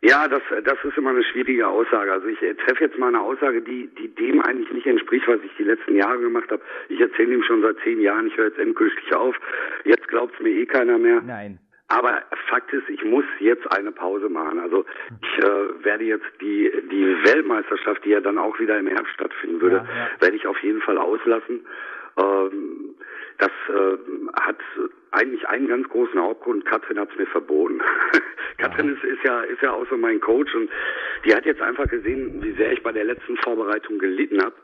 Ja, 0.00 0.28
das, 0.28 0.42
das 0.64 0.78
ist 0.84 0.96
immer 0.96 1.10
eine 1.10 1.24
schwierige 1.24 1.66
Aussage. 1.66 2.12
Also 2.12 2.28
ich 2.28 2.38
treffe 2.38 2.84
jetzt 2.84 2.98
mal 2.98 3.08
eine 3.08 3.20
Aussage, 3.20 3.62
die, 3.62 3.88
die 3.98 4.14
dem 4.14 4.40
eigentlich 4.42 4.70
nicht 4.72 4.86
entspricht, 4.86 5.26
was 5.26 5.40
ich 5.44 5.50
die 5.58 5.64
letzten 5.64 5.96
Jahre 5.96 6.20
gemacht 6.20 6.50
habe. 6.50 6.62
Ich 6.88 7.00
erzähle 7.00 7.34
ihm 7.34 7.42
schon 7.42 7.62
seit 7.62 7.76
zehn 7.82 8.00
Jahren, 8.00 8.28
ich 8.28 8.36
höre 8.36 8.46
jetzt 8.46 8.58
endgültig 8.58 9.12
auf. 9.14 9.34
Jetzt 9.84 10.06
glaubt 10.06 10.34
es 10.34 10.40
mir 10.40 10.50
eh 10.50 10.66
keiner 10.66 10.98
mehr. 10.98 11.20
Nein. 11.22 11.58
Aber 11.88 12.22
Fakt 12.48 12.70
ist, 12.72 12.88
ich 12.90 13.02
muss 13.02 13.24
jetzt 13.40 13.66
eine 13.72 13.90
Pause 13.92 14.28
machen. 14.28 14.58
Also 14.58 14.84
ich 15.22 15.38
äh, 15.38 15.84
werde 15.84 16.04
jetzt 16.04 16.26
die 16.40 16.70
die 16.90 17.16
Weltmeisterschaft, 17.24 18.04
die 18.04 18.10
ja 18.10 18.20
dann 18.20 18.36
auch 18.36 18.58
wieder 18.58 18.78
im 18.78 18.88
Herbst 18.88 19.12
stattfinden 19.14 19.60
würde, 19.60 19.76
ja, 19.76 19.84
ja. 19.84 20.20
werde 20.20 20.36
ich 20.36 20.46
auf 20.46 20.62
jeden 20.62 20.82
Fall 20.82 20.98
auslassen. 20.98 21.66
Ähm, 22.18 22.94
das 23.38 23.50
äh, 23.68 23.96
hat 24.38 24.58
eigentlich 25.12 25.48
einen 25.48 25.68
ganz 25.68 25.88
großen 25.88 26.20
Hauptgrund. 26.20 26.66
Katrin 26.66 26.98
hat 26.98 27.10
es 27.10 27.18
mir 27.18 27.26
verboten. 27.26 27.80
Katrin 28.58 28.94
ist, 28.94 29.04
ist 29.04 29.22
ja 29.24 29.40
ist 29.42 29.62
ja 29.62 29.72
auch 29.72 29.88
so 29.88 29.96
mein 29.96 30.20
Coach 30.20 30.54
und 30.54 30.68
die 31.24 31.34
hat 31.34 31.46
jetzt 31.46 31.62
einfach 31.62 31.88
gesehen, 31.88 32.42
wie 32.42 32.52
sehr 32.52 32.72
ich 32.72 32.82
bei 32.82 32.92
der 32.92 33.04
letzten 33.04 33.38
Vorbereitung 33.38 33.98
gelitten 33.98 34.42
habe. 34.42 34.54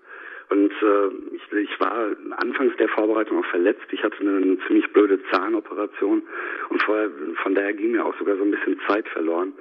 Und 0.51 0.71
äh, 0.71 1.35
ich, 1.35 1.71
ich 1.71 1.81
war 1.81 2.11
anfangs 2.37 2.77
der 2.77 2.89
Vorbereitung 2.89 3.39
auch 3.39 3.51
verletzt. 3.51 3.87
Ich 3.91 4.03
hatte 4.03 4.21
eine, 4.21 4.37
eine 4.37 4.59
ziemlich 4.67 4.91
blöde 4.93 5.19
Zahnoperation 5.31 6.23
und 6.69 6.83
vorher, 6.83 7.11
von 7.43 7.55
daher 7.55 7.73
ging 7.73 7.93
mir 7.93 8.05
auch 8.05 8.17
sogar 8.19 8.37
so 8.37 8.43
ein 8.43 8.51
bisschen 8.51 8.79
Zeit 8.87 9.09
verloren. 9.09 9.53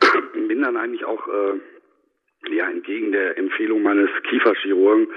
Bin 0.48 0.62
dann 0.62 0.76
eigentlich 0.76 1.04
auch 1.04 1.26
äh, 1.28 2.54
ja 2.54 2.68
entgegen 2.68 3.12
der 3.12 3.38
Empfehlung 3.38 3.82
meines 3.82 4.10
Kieferchirurgen 4.28 5.08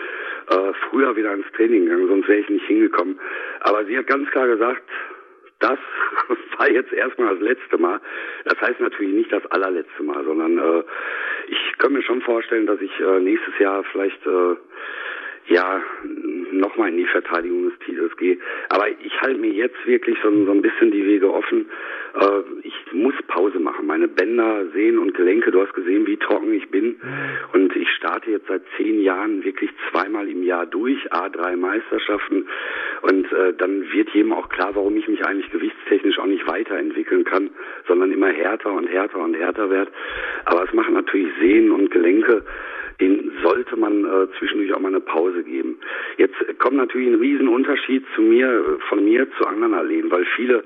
äh, 0.49 0.73
früher 0.89 1.15
wieder 1.15 1.33
ins 1.33 1.51
Training 1.55 1.85
gegangen, 1.85 2.07
sonst 2.07 2.27
wäre 2.27 2.39
ich 2.39 2.49
nicht 2.49 2.65
hingekommen. 2.65 3.19
Aber 3.61 3.85
sie 3.85 3.97
hat 3.97 4.07
ganz 4.07 4.29
klar 4.31 4.47
gesagt, 4.47 4.83
das 5.61 5.79
war 6.57 6.69
jetzt 6.69 6.91
erstmal 6.91 7.35
das 7.35 7.41
letzte 7.41 7.77
Mal. 7.77 8.01
Das 8.45 8.59
heißt 8.59 8.79
natürlich 8.79 9.13
nicht 9.13 9.31
das 9.31 9.45
allerletzte 9.47 10.03
Mal, 10.03 10.23
sondern 10.25 10.57
äh, 10.57 10.83
ich 11.47 11.77
kann 11.77 11.93
mir 11.93 12.03
schon 12.03 12.21
vorstellen, 12.21 12.65
dass 12.65 12.81
ich 12.81 12.91
äh, 12.99 13.19
nächstes 13.19 13.57
Jahr 13.59 13.83
vielleicht 13.91 14.25
äh, 14.25 14.55
ja 15.47 15.81
nochmal 16.51 16.89
in 16.89 16.97
die 16.97 17.05
Verteidigung 17.05 17.69
des 17.69 17.79
Titels 17.79 18.15
gehe. 18.17 18.37
Aber 18.69 18.87
ich 18.89 19.21
halte 19.21 19.39
mir 19.39 19.51
jetzt 19.51 19.85
wirklich 19.85 20.17
so, 20.21 20.29
so 20.45 20.51
ein 20.51 20.61
bisschen 20.61 20.91
die 20.91 21.05
Wege 21.05 21.31
offen. 21.31 21.69
Äh, 22.13 22.41
ich 22.63 22.73
muss 22.93 23.15
Pause 23.27 23.59
machen. 23.59 23.87
Meine 23.87 24.07
Bänder, 24.07 24.65
Sehnen 24.73 24.99
und 24.99 25.13
Gelenke, 25.13 25.51
du 25.51 25.61
hast 25.61 25.73
gesehen, 25.73 26.05
wie 26.07 26.17
trocken 26.17 26.53
ich 26.53 26.69
bin. 26.69 26.99
Und 27.53 27.75
ich 27.75 27.89
starte 27.91 28.31
jetzt 28.31 28.47
seit 28.47 28.63
zehn 28.77 29.01
Jahren 29.01 29.43
wirklich 29.43 29.71
zweimal 29.89 30.27
im 30.29 30.43
Jahr 30.43 30.65
durch, 30.65 31.11
A3 31.11 31.55
Meisterschaften. 31.55 32.47
Und 33.01 33.31
äh, 33.31 33.53
dann 33.53 33.91
wird 33.91 34.09
jedem 34.11 34.33
auch 34.33 34.49
klar, 34.49 34.75
warum 34.75 34.95
ich 34.97 35.07
mich 35.07 35.25
eigentlich 35.25 35.49
gewichtstechnisch 35.51 36.19
auch 36.19 36.25
nicht 36.25 36.47
weiterentwickeln 36.47 37.23
kann, 37.23 37.49
sondern 37.87 38.11
immer 38.11 38.29
härter 38.29 38.71
und 38.73 38.87
härter 38.87 39.19
und 39.19 39.35
härter 39.35 39.69
werde. 39.69 39.91
Aber 40.45 40.63
es 40.63 40.73
machen 40.73 40.93
natürlich 40.93 41.29
Sehnen 41.39 41.71
und 41.71 41.91
Gelenke 41.91 42.43
den 42.99 43.31
sollte 43.43 43.75
man 43.75 44.05
äh, 44.05 44.27
zwischendurch 44.37 44.73
auch 44.73 44.79
mal 44.79 44.89
eine 44.89 44.99
Pause 44.99 45.43
geben. 45.43 45.79
Jetzt 46.17 46.35
kommt 46.59 46.77
natürlich 46.77 47.07
ein 47.07 47.19
Riesenunterschied 47.19 48.05
zu 48.15 48.21
mir, 48.21 48.47
äh, 48.47 48.79
von 48.87 49.03
mir 49.03 49.27
zu 49.37 49.47
anderen 49.47 49.73
Athleten, 49.73 50.11
weil 50.11 50.25
viele 50.35 50.63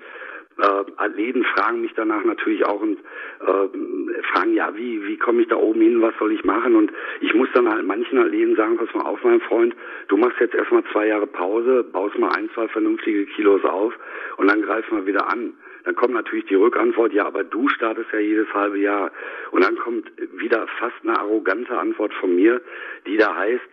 äh, 0.58 0.84
Athleten 0.98 1.44
fragen 1.44 1.82
mich 1.82 1.94
danach 1.96 2.24
natürlich 2.24 2.66
auch 2.66 2.82
und 2.82 2.98
äh, 2.98 4.22
fragen, 4.34 4.54
ja, 4.54 4.76
wie, 4.76 5.06
wie 5.06 5.18
komme 5.18 5.42
ich 5.42 5.48
da 5.48 5.58
oben 5.58 5.82
hin, 5.82 6.02
was 6.02 6.14
soll 6.18 6.32
ich 6.32 6.44
machen? 6.44 6.76
Und 6.76 6.92
ich 7.22 7.34
muss 7.34 7.50
dann 7.54 7.70
halt 7.70 7.86
manchen 7.86 8.18
Athleten 8.18 8.56
sagen, 8.56 8.78
pass 8.78 8.94
mal 8.94 9.06
auf, 9.06 9.24
mein 9.24 9.42
Freund, 9.42 9.76
du 10.08 10.18
machst 10.18 10.40
jetzt 10.40 10.56
erstmal 10.56 10.84
zwei 10.92 11.08
Jahre 11.08 11.28
Pause, 11.28 11.84
baust 11.84 12.18
mal 12.18 12.32
ein, 12.38 12.50
zwei 12.54 12.68
vernünftige 12.68 13.26
Kilos 13.26 13.64
auf 13.66 13.94
und 14.38 14.50
dann 14.50 14.62
greifen 14.62 14.98
wir 14.98 15.06
wieder 15.06 15.30
an. 15.30 15.54
Dann 15.84 15.96
kommt 15.96 16.14
natürlich 16.14 16.46
die 16.46 16.56
Rückantwort, 16.56 17.14
ja, 17.14 17.28
aber 17.28 17.44
du 17.44 17.70
startest 17.70 18.12
ja 18.12 18.18
jedes 18.18 18.52
halbe 18.54 18.80
Jahr. 18.80 19.12
Und 19.52 19.64
dann 19.64 19.76
kommt 19.76 20.12
wieder 20.34 20.66
fast 20.80 20.96
eine 21.04 21.20
arrogante 21.20 21.78
Antwort 21.78 22.12
von 22.16 22.36
mir, 22.36 22.60
die 23.06 23.18
da 23.18 23.36
heißt, 23.36 23.70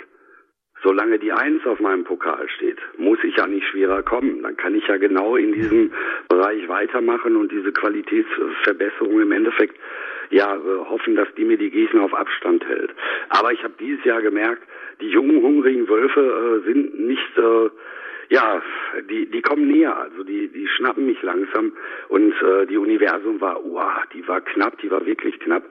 solange 0.83 1.19
die 1.19 1.33
Eins 1.33 1.65
auf 1.67 1.81
meinem 1.81 2.05
Pokal 2.05 2.49
steht, 2.49 2.79
muss 2.99 3.19
ich 3.23 3.37
ja 3.37 3.47
nicht 3.47 3.67
schwerer 3.69 4.03
kommen. 4.03 4.43
Dann 4.43 4.57
kann 4.57 4.75
ich 4.75 4.87
ja 4.87 4.97
genau 4.97 5.37
in 5.37 5.53
diesem 5.53 5.93
Bereich 6.29 6.69
weitermachen 6.69 7.37
und 7.37 7.53
diese 7.53 7.73
Qualitätsverbesserung 7.73 9.21
im 9.21 9.33
Endeffekt 9.33 9.77
ja 10.31 10.59
hoffen, 10.89 11.15
dass 11.15 11.29
die 11.37 11.45
mir 11.45 11.59
die 11.59 11.71
Gegner 11.71 12.03
auf 12.03 12.15
Abstand 12.15 12.67
hält. 12.67 12.93
Aber 13.29 13.53
ich 13.53 13.63
habe 13.63 13.75
dieses 13.79 14.05
Jahr 14.05 14.23
gemerkt, 14.23 14.63
die 15.01 15.09
jungen 15.09 15.43
hungrigen 15.43 15.89
Wölfe 15.89 16.63
äh, 16.63 16.67
sind 16.67 16.99
nicht 16.99 17.39
äh, 17.39 17.71
ja, 18.33 18.63
die, 19.11 19.27
die 19.27 19.43
kommen 19.43 19.69
näher, 19.69 19.95
also 19.95 20.25
die, 20.25 20.49
die 20.49 20.67
schnappen 20.67 21.05
mich 21.05 21.21
langsam 21.21 21.73
und 22.09 22.33
äh, 22.41 22.67
die 22.67 22.79
Universum 22.79 23.43
war, 23.43 23.61
wow, 23.63 24.05
die 24.15 24.27
war 24.27 24.41
knapp, 24.41 24.79
die 24.79 24.91
war 24.91 25.05
wirklich 25.05 25.39
knapp. 25.41 25.65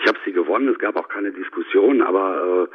Ich 0.00 0.08
habe 0.08 0.18
sie 0.24 0.32
gewonnen, 0.32 0.68
es 0.68 0.80
gab 0.80 0.96
auch 0.96 1.08
keine 1.08 1.30
Diskussion, 1.30 2.02
aber 2.02 2.66
äh, 2.72 2.74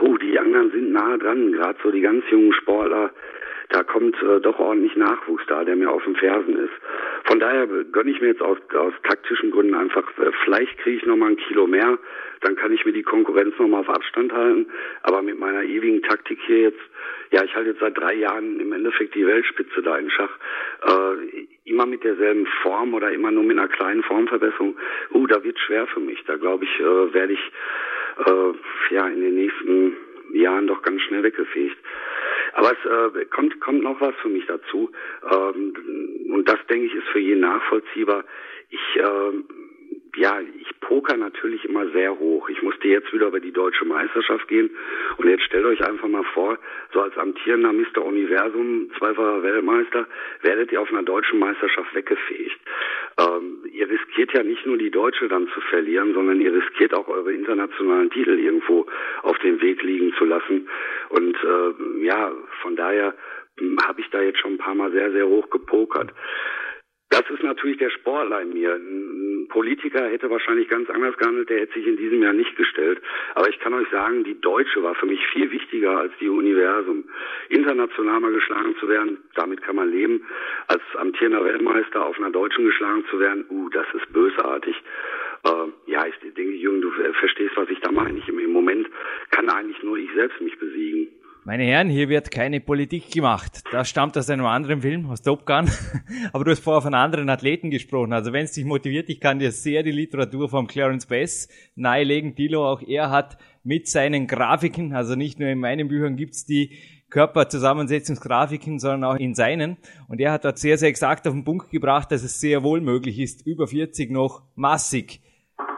oh, 0.00 0.16
die 0.16 0.38
anderen 0.38 0.70
sind 0.70 0.92
nahe 0.92 1.18
dran, 1.18 1.52
gerade 1.52 1.78
so 1.82 1.90
die 1.90 2.00
ganz 2.00 2.24
jungen 2.30 2.52
Sportler, 2.52 3.10
da 3.70 3.82
kommt 3.82 4.16
äh, 4.22 4.40
doch 4.40 4.58
ordentlich 4.58 4.94
Nachwuchs 4.96 5.44
da, 5.48 5.64
der 5.64 5.76
mir 5.76 5.90
auf 5.90 6.04
den 6.04 6.14
Fersen 6.14 6.56
ist. 6.56 6.72
Von 7.24 7.40
daher 7.40 7.66
gönne 7.66 8.10
ich 8.10 8.20
mir 8.20 8.28
jetzt 8.28 8.42
aus, 8.42 8.58
aus 8.74 8.92
taktischen 9.02 9.50
Gründen 9.50 9.74
einfach, 9.74 10.06
äh, 10.18 10.30
vielleicht 10.44 10.78
kriege 10.78 10.98
ich 10.98 11.06
nochmal 11.06 11.30
ein 11.30 11.36
Kilo 11.36 11.66
mehr, 11.66 11.98
dann 12.42 12.54
kann 12.54 12.72
ich 12.72 12.84
mir 12.84 12.92
die 12.92 13.02
Konkurrenz 13.02 13.58
nochmal 13.58 13.80
auf 13.80 13.88
Abstand 13.88 14.32
halten. 14.32 14.66
Aber 15.02 15.22
mit 15.22 15.38
meiner 15.38 15.64
ewigen 15.64 16.02
Taktik 16.02 16.38
hier 16.46 16.60
jetzt, 16.60 16.80
ja, 17.32 17.42
ich 17.42 17.54
halte 17.56 17.70
jetzt 17.70 17.80
seit 17.80 17.98
drei 17.98 18.14
Jahren 18.14 18.60
im 18.60 18.72
Endeffekt 18.72 19.14
die 19.16 19.26
Weltspitze 19.26 19.82
da 19.82 19.96
in 19.96 20.10
Schach. 20.10 20.30
Äh, 20.86 21.46
immer 21.64 21.86
mit 21.86 22.04
derselben 22.04 22.46
Form 22.62 22.94
oder 22.94 23.10
immer 23.10 23.32
nur 23.32 23.42
mit 23.42 23.58
einer 23.58 23.68
kleinen 23.68 24.04
Formverbesserung. 24.04 24.76
Uh, 25.10 25.26
da 25.26 25.42
wird 25.42 25.58
schwer 25.58 25.88
für 25.88 26.00
mich. 26.00 26.22
Da 26.26 26.36
glaube 26.36 26.64
ich, 26.64 26.80
äh, 26.80 27.14
werde 27.14 27.32
ich 27.32 27.52
äh, 28.24 28.94
ja 28.94 29.06
in 29.08 29.20
den 29.20 29.34
nächsten 29.34 29.96
Jahren 30.32 30.66
doch 30.66 30.82
ganz 30.82 31.02
schnell 31.02 31.22
weggefegt. 31.22 31.76
Aber 32.54 32.72
es 32.72 33.20
äh, 33.20 33.24
kommt, 33.26 33.60
kommt 33.60 33.82
noch 33.82 34.00
was 34.00 34.14
für 34.16 34.28
mich 34.28 34.46
dazu. 34.46 34.90
Ähm, 35.30 35.74
und 36.32 36.48
das, 36.48 36.58
denke 36.68 36.86
ich, 36.86 36.94
ist 36.94 37.08
für 37.08 37.18
jeden 37.18 37.40
nachvollziehbar. 37.40 38.24
Ich 38.70 38.96
äh, 38.96 39.32
ja, 40.16 40.40
ich 40.40 40.80
poker 40.80 41.16
natürlich 41.16 41.64
immer 41.64 41.88
sehr 41.90 42.18
hoch. 42.18 42.48
Ich 42.48 42.62
musste 42.62 42.88
jetzt 42.88 43.12
wieder 43.12 43.26
über 43.26 43.40
die 43.40 43.52
deutsche 43.52 43.84
Meisterschaft 43.84 44.48
gehen 44.48 44.70
und 45.18 45.28
jetzt 45.28 45.44
stellt 45.44 45.66
euch 45.66 45.86
einfach 45.86 46.08
mal 46.08 46.24
vor, 46.32 46.58
so 46.92 47.02
als 47.02 47.16
amtierender 47.18 47.72
Mr. 47.72 48.02
Universum, 48.02 48.90
zweifacher 48.98 49.42
Weltmeister, 49.42 50.06
werdet 50.42 50.72
ihr 50.72 50.80
auf 50.80 50.90
einer 50.90 51.02
deutschen 51.02 51.38
Meisterschaft 51.38 51.94
weggefegt. 51.94 52.58
Ähm, 53.18 53.58
ihr 53.70 53.88
riskiert 53.90 54.32
ja 54.32 54.42
nicht 54.42 54.64
nur 54.64 54.78
die 54.78 54.90
deutsche 54.90 55.28
dann 55.28 55.48
zu 55.48 55.60
verlieren, 55.60 56.14
sondern 56.14 56.40
ihr 56.40 56.52
riskiert 56.52 56.94
auch 56.94 57.08
eure 57.08 57.32
internationalen 57.32 58.10
Titel 58.10 58.38
irgendwo 58.38 58.86
auf 59.22 59.38
dem 59.40 59.60
Weg 59.60 59.82
liegen 59.82 60.14
zu 60.14 60.24
lassen. 60.24 60.68
Und 61.10 61.36
äh, 61.36 62.04
ja, 62.04 62.32
von 62.62 62.74
daher 62.74 63.14
hm, 63.58 63.78
habe 63.86 64.00
ich 64.00 64.08
da 64.10 64.22
jetzt 64.22 64.38
schon 64.38 64.54
ein 64.54 64.58
paar 64.58 64.74
Mal 64.74 64.92
sehr, 64.92 65.12
sehr 65.12 65.26
hoch 65.26 65.50
gepokert. 65.50 66.12
Das 67.10 67.22
ist 67.30 67.42
natürlich 67.42 67.78
der 67.78 67.90
Sportler 67.90 68.42
in 68.42 68.52
mir. 68.52 68.80
Politiker 69.46 70.08
hätte 70.08 70.30
wahrscheinlich 70.30 70.68
ganz 70.68 70.88
anders 70.90 71.16
gehandelt, 71.16 71.48
der 71.50 71.60
hätte 71.60 71.74
sich 71.74 71.86
in 71.86 71.96
diesem 71.96 72.22
Jahr 72.22 72.32
nicht 72.32 72.56
gestellt. 72.56 73.00
Aber 73.34 73.48
ich 73.48 73.58
kann 73.58 73.74
euch 73.74 73.88
sagen, 73.90 74.24
die 74.24 74.40
Deutsche 74.40 74.82
war 74.82 74.94
für 74.94 75.06
mich 75.06 75.24
viel 75.28 75.50
wichtiger 75.50 75.98
als 75.98 76.12
die 76.20 76.28
Universum. 76.28 77.04
International 77.48 78.20
mal 78.20 78.32
geschlagen 78.32 78.76
zu 78.78 78.88
werden, 78.88 79.18
damit 79.34 79.62
kann 79.62 79.76
man 79.76 79.90
leben. 79.90 80.26
Als 80.68 80.82
amtierender 80.96 81.44
Weltmeister 81.44 82.04
auf 82.04 82.18
einer 82.18 82.30
Deutschen 82.30 82.64
geschlagen 82.64 83.04
zu 83.10 83.18
werden, 83.18 83.44
uh, 83.50 83.68
das 83.70 83.86
ist 83.94 84.12
bösartig. 84.12 84.76
Äh, 85.44 85.90
ja, 85.90 86.06
ich 86.06 86.16
denke, 86.34 86.54
Jürgen, 86.54 86.80
du 86.80 86.90
verstehst, 87.12 87.56
was 87.56 87.68
ich 87.70 87.80
da 87.80 87.92
meine. 87.92 88.18
Ich, 88.18 88.28
Im 88.28 88.52
Moment 88.52 88.88
kann 89.30 89.48
eigentlich 89.48 89.82
nur 89.82 89.96
ich 89.96 90.10
selbst 90.14 90.40
mich 90.40 90.58
besiegen. 90.58 91.08
Meine 91.46 91.62
Herren, 91.62 91.88
hier 91.88 92.08
wird 92.08 92.32
keine 92.32 92.58
Politik 92.58 93.12
gemacht. 93.12 93.62
Das 93.70 93.88
stammt 93.88 94.18
aus 94.18 94.28
einem 94.30 94.46
anderen 94.46 94.82
Film, 94.82 95.08
aus 95.08 95.22
Top 95.22 95.46
Gun. 95.46 95.70
Aber 96.32 96.42
du 96.42 96.50
hast 96.50 96.58
vorher 96.58 96.82
von 96.82 96.92
anderen 96.92 97.30
Athleten 97.30 97.70
gesprochen. 97.70 98.12
Also 98.12 98.32
wenn 98.32 98.46
es 98.46 98.50
dich 98.50 98.64
motiviert, 98.64 99.08
ich 99.10 99.20
kann 99.20 99.38
dir 99.38 99.52
sehr 99.52 99.84
die 99.84 99.92
Literatur 99.92 100.48
vom 100.48 100.66
Clarence 100.66 101.06
Bass 101.06 101.46
nahelegen. 101.76 102.34
Dilo, 102.34 102.68
auch 102.68 102.82
er 102.82 103.10
hat 103.10 103.38
mit 103.62 103.86
seinen 103.86 104.26
Grafiken, 104.26 104.92
also 104.92 105.14
nicht 105.14 105.38
nur 105.38 105.48
in 105.48 105.60
meinen 105.60 105.86
Büchern 105.86 106.16
gibt's 106.16 106.46
die 106.46 106.72
Körperzusammensetzungsgrafiken, 107.10 108.80
sondern 108.80 109.04
auch 109.04 109.16
in 109.16 109.36
seinen. 109.36 109.76
Und 110.08 110.20
er 110.20 110.32
hat 110.32 110.44
dort 110.44 110.58
sehr, 110.58 110.78
sehr 110.78 110.88
exakt 110.88 111.28
auf 111.28 111.32
den 111.32 111.44
Punkt 111.44 111.70
gebracht, 111.70 112.10
dass 112.10 112.24
es 112.24 112.40
sehr 112.40 112.64
wohl 112.64 112.80
möglich 112.80 113.20
ist, 113.20 113.46
über 113.46 113.68
40 113.68 114.10
noch 114.10 114.42
massig 114.56 115.20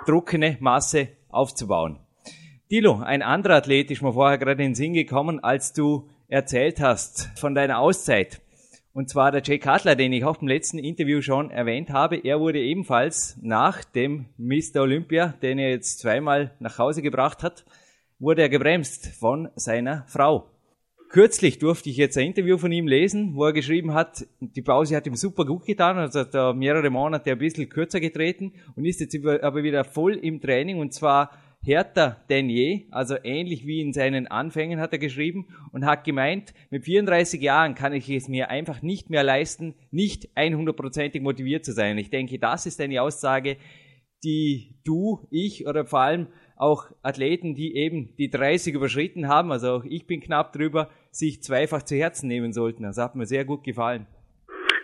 druckene 0.06 0.56
Masse 0.60 1.08
aufzubauen. 1.28 1.98
Dilo, 2.70 3.00
ein 3.00 3.22
anderer 3.22 3.56
Athlet 3.56 3.90
ist 3.90 4.02
mir 4.02 4.12
vorher 4.12 4.36
gerade 4.36 4.62
in 4.62 4.72
den 4.72 4.74
Sinn 4.74 4.92
gekommen, 4.92 5.42
als 5.42 5.72
du 5.72 6.10
erzählt 6.28 6.80
hast 6.80 7.30
von 7.38 7.54
deiner 7.54 7.78
Auszeit. 7.78 8.42
Und 8.92 9.08
zwar 9.08 9.32
der 9.32 9.42
Jay 9.42 9.58
Cutler, 9.58 9.96
den 9.96 10.12
ich 10.12 10.22
auch 10.24 10.42
im 10.42 10.48
letzten 10.48 10.78
Interview 10.78 11.22
schon 11.22 11.50
erwähnt 11.50 11.88
habe. 11.88 12.18
Er 12.18 12.40
wurde 12.40 12.60
ebenfalls 12.60 13.38
nach 13.40 13.84
dem 13.84 14.26
Mr. 14.36 14.82
Olympia, 14.82 15.28
den 15.40 15.58
er 15.58 15.70
jetzt 15.70 16.00
zweimal 16.00 16.50
nach 16.58 16.78
Hause 16.78 17.00
gebracht 17.00 17.42
hat, 17.42 17.64
wurde 18.18 18.42
er 18.42 18.50
gebremst 18.50 19.06
von 19.18 19.48
seiner 19.56 20.04
Frau. 20.06 20.50
Kürzlich 21.08 21.58
durfte 21.58 21.88
ich 21.88 21.96
jetzt 21.96 22.18
ein 22.18 22.26
Interview 22.26 22.58
von 22.58 22.70
ihm 22.70 22.86
lesen, 22.86 23.34
wo 23.34 23.46
er 23.46 23.54
geschrieben 23.54 23.94
hat, 23.94 24.26
die 24.40 24.60
Pause 24.60 24.94
hat 24.94 25.06
ihm 25.06 25.16
super 25.16 25.46
gut 25.46 25.64
getan, 25.64 25.96
also 25.96 26.20
hat 26.20 26.34
er 26.34 26.52
mehrere 26.52 26.90
Monate 26.90 27.30
ein 27.30 27.38
bisschen 27.38 27.70
kürzer 27.70 27.98
getreten 27.98 28.52
und 28.76 28.84
ist 28.84 29.00
jetzt 29.00 29.16
aber 29.24 29.62
wieder 29.62 29.84
voll 29.84 30.16
im 30.16 30.38
Training 30.42 30.80
und 30.80 30.92
zwar 30.92 31.30
härter 31.60 32.24
denn 32.28 32.48
je, 32.48 32.86
also 32.90 33.16
ähnlich 33.22 33.66
wie 33.66 33.80
in 33.80 33.92
seinen 33.92 34.26
Anfängen 34.26 34.80
hat 34.80 34.92
er 34.92 34.98
geschrieben 34.98 35.48
und 35.72 35.84
hat 35.84 36.04
gemeint, 36.04 36.54
mit 36.70 36.84
34 36.84 37.40
Jahren 37.40 37.74
kann 37.74 37.92
ich 37.92 38.08
es 38.08 38.28
mir 38.28 38.50
einfach 38.50 38.82
nicht 38.82 39.10
mehr 39.10 39.22
leisten, 39.22 39.74
nicht 39.90 40.30
100%ig 40.36 41.20
motiviert 41.20 41.64
zu 41.64 41.72
sein. 41.72 41.98
Ich 41.98 42.10
denke, 42.10 42.38
das 42.38 42.66
ist 42.66 42.80
eine 42.80 43.02
Aussage, 43.02 43.56
die 44.24 44.80
du, 44.84 45.26
ich 45.30 45.66
oder 45.66 45.84
vor 45.84 46.00
allem 46.00 46.28
auch 46.56 46.86
Athleten, 47.02 47.54
die 47.54 47.76
eben 47.76 48.16
die 48.16 48.30
30 48.30 48.74
überschritten 48.74 49.28
haben, 49.28 49.52
also 49.52 49.74
auch 49.74 49.84
ich 49.84 50.06
bin 50.06 50.20
knapp 50.20 50.52
drüber, 50.52 50.90
sich 51.10 51.42
zweifach 51.42 51.82
zu 51.82 51.96
Herzen 51.96 52.28
nehmen 52.28 52.52
sollten. 52.52 52.82
Das 52.82 52.98
hat 52.98 53.14
mir 53.14 53.26
sehr 53.26 53.44
gut 53.44 53.62
gefallen. 53.62 54.06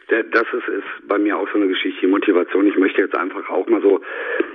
Das 0.08 0.46
ist, 0.52 0.68
ist 0.68 1.08
bei 1.08 1.18
mir 1.18 1.36
auch 1.36 1.48
so 1.50 1.54
eine 1.54 1.68
Geschichte, 1.68 2.00
die 2.02 2.06
Motivation. 2.06 2.66
Ich 2.66 2.76
möchte 2.76 3.00
jetzt 3.00 3.16
einfach 3.16 3.48
auch 3.48 3.66
mal 3.68 3.80
so, 3.80 4.00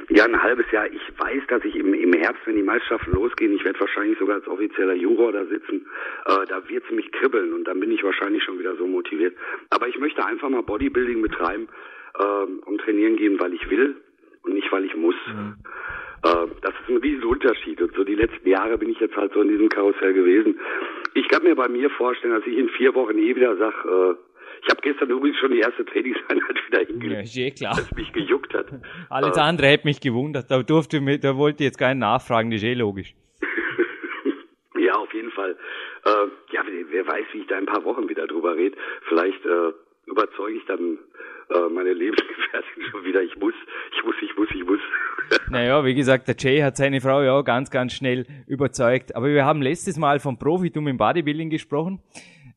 ja, 0.09 0.25
ein 0.25 0.41
halbes 0.41 0.69
Jahr. 0.71 0.87
Ich 0.87 1.01
weiß, 1.17 1.43
dass 1.47 1.63
ich 1.65 1.75
im, 1.75 1.93
im 1.93 2.13
Herbst, 2.13 2.41
wenn 2.45 2.55
die 2.55 2.63
Meisterschaften 2.63 3.11
losgehen, 3.13 3.53
ich 3.55 3.65
werde 3.65 3.79
wahrscheinlich 3.79 4.19
sogar 4.19 4.35
als 4.35 4.47
offizieller 4.47 4.93
Juror 4.93 5.31
da 5.31 5.45
sitzen, 5.45 5.87
äh, 6.25 6.45
da 6.47 6.67
wird 6.69 6.83
es 6.85 6.91
mich 6.91 7.11
kribbeln 7.11 7.53
und 7.53 7.65
dann 7.65 7.79
bin 7.79 7.91
ich 7.91 8.03
wahrscheinlich 8.03 8.43
schon 8.43 8.59
wieder 8.59 8.75
so 8.75 8.85
motiviert. 8.85 9.35
Aber 9.71 9.87
ich 9.87 9.97
möchte 9.97 10.23
einfach 10.25 10.49
mal 10.49 10.63
Bodybuilding 10.63 11.21
betreiben 11.21 11.67
äh, 12.19 12.23
und 12.65 12.81
trainieren 12.81 13.15
gehen, 13.15 13.39
weil 13.39 13.53
ich 13.53 13.69
will 13.69 13.95
und 14.43 14.53
nicht, 14.53 14.71
weil 14.71 14.85
ich 14.85 14.95
muss. 14.95 15.15
Mhm. 15.27 15.55
Äh, 16.23 16.47
das 16.61 16.73
ist 16.81 16.89
ein 16.89 16.97
riesen 16.97 17.23
Unterschied. 17.23 17.81
Und 17.81 17.95
so 17.95 18.03
die 18.03 18.15
letzten 18.15 18.47
Jahre 18.47 18.77
bin 18.77 18.89
ich 18.89 18.99
jetzt 18.99 19.15
halt 19.15 19.33
so 19.33 19.41
in 19.41 19.49
diesem 19.49 19.69
Karussell 19.69 20.13
gewesen. 20.13 20.59
Ich 21.13 21.27
kann 21.27 21.43
mir 21.43 21.55
bei 21.55 21.67
mir 21.67 21.89
vorstellen, 21.89 22.33
dass 22.33 22.45
ich 22.45 22.57
in 22.57 22.69
vier 22.69 22.93
Wochen 22.95 23.17
eh 23.17 23.35
wieder 23.35 23.55
sage, 23.57 24.17
äh, 24.17 24.28
ich 24.61 24.69
habe 24.69 24.81
gestern 24.81 25.09
übrigens 25.09 25.37
schon 25.39 25.51
die 25.51 25.59
erste 25.59 25.85
Trainingseinheit 25.85 26.55
wieder 26.67 26.85
hingelegt, 26.85 27.35
ja, 27.35 27.45
eh 27.45 27.51
klar. 27.51 27.75
dass 27.75 27.91
mich 27.93 28.11
gejuckt 28.13 28.53
hat. 28.53 28.67
Alles 29.09 29.37
äh, 29.37 29.41
andere 29.41 29.67
hätte 29.67 29.87
mich 29.87 30.01
gewundert. 30.01 30.51
Da 30.51 30.61
durfte, 30.63 31.01
da 31.19 31.37
wollte 31.37 31.63
ich 31.63 31.67
jetzt 31.69 31.77
keinen 31.77 31.99
nachfragen, 31.99 32.51
das 32.51 32.61
ist 32.61 32.67
eh 32.67 32.73
logisch. 32.73 33.15
ja, 34.79 34.93
auf 34.95 35.13
jeden 35.13 35.31
Fall. 35.31 35.57
Äh, 36.05 36.09
ja, 36.53 36.63
wer 36.89 37.07
weiß, 37.07 37.25
wie 37.33 37.39
ich 37.39 37.47
da 37.47 37.57
ein 37.57 37.65
paar 37.65 37.83
Wochen 37.83 38.09
wieder 38.09 38.27
drüber 38.27 38.55
rede. 38.55 38.77
Vielleicht 39.07 39.45
äh, 39.45 39.71
überzeuge 40.05 40.57
ich 40.57 40.65
dann 40.65 40.97
äh, 41.49 41.69
meine 41.69 41.93
Lebensgefährtin 41.93 42.83
schon 42.91 43.03
wieder, 43.05 43.21
ich 43.21 43.35
muss, 43.37 43.53
ich 43.95 44.03
muss, 44.03 44.15
ich 44.21 44.35
muss, 44.35 44.47
ich 44.53 44.65
muss. 44.65 44.79
naja, 45.49 45.83
wie 45.85 45.95
gesagt, 45.95 46.27
der 46.27 46.35
Jay 46.37 46.61
hat 46.61 46.77
seine 46.77 47.01
Frau 47.01 47.21
ja 47.21 47.33
auch 47.33 47.43
ganz, 47.43 47.69
ganz 47.69 47.93
schnell 47.93 48.25
überzeugt. 48.47 49.15
Aber 49.15 49.27
wir 49.27 49.45
haben 49.45 49.61
letztes 49.61 49.97
Mal 49.97 50.19
vom 50.19 50.37
Profitum 50.37 50.87
im 50.87 50.97
Bodybuilding 50.97 51.49
gesprochen. 51.49 52.01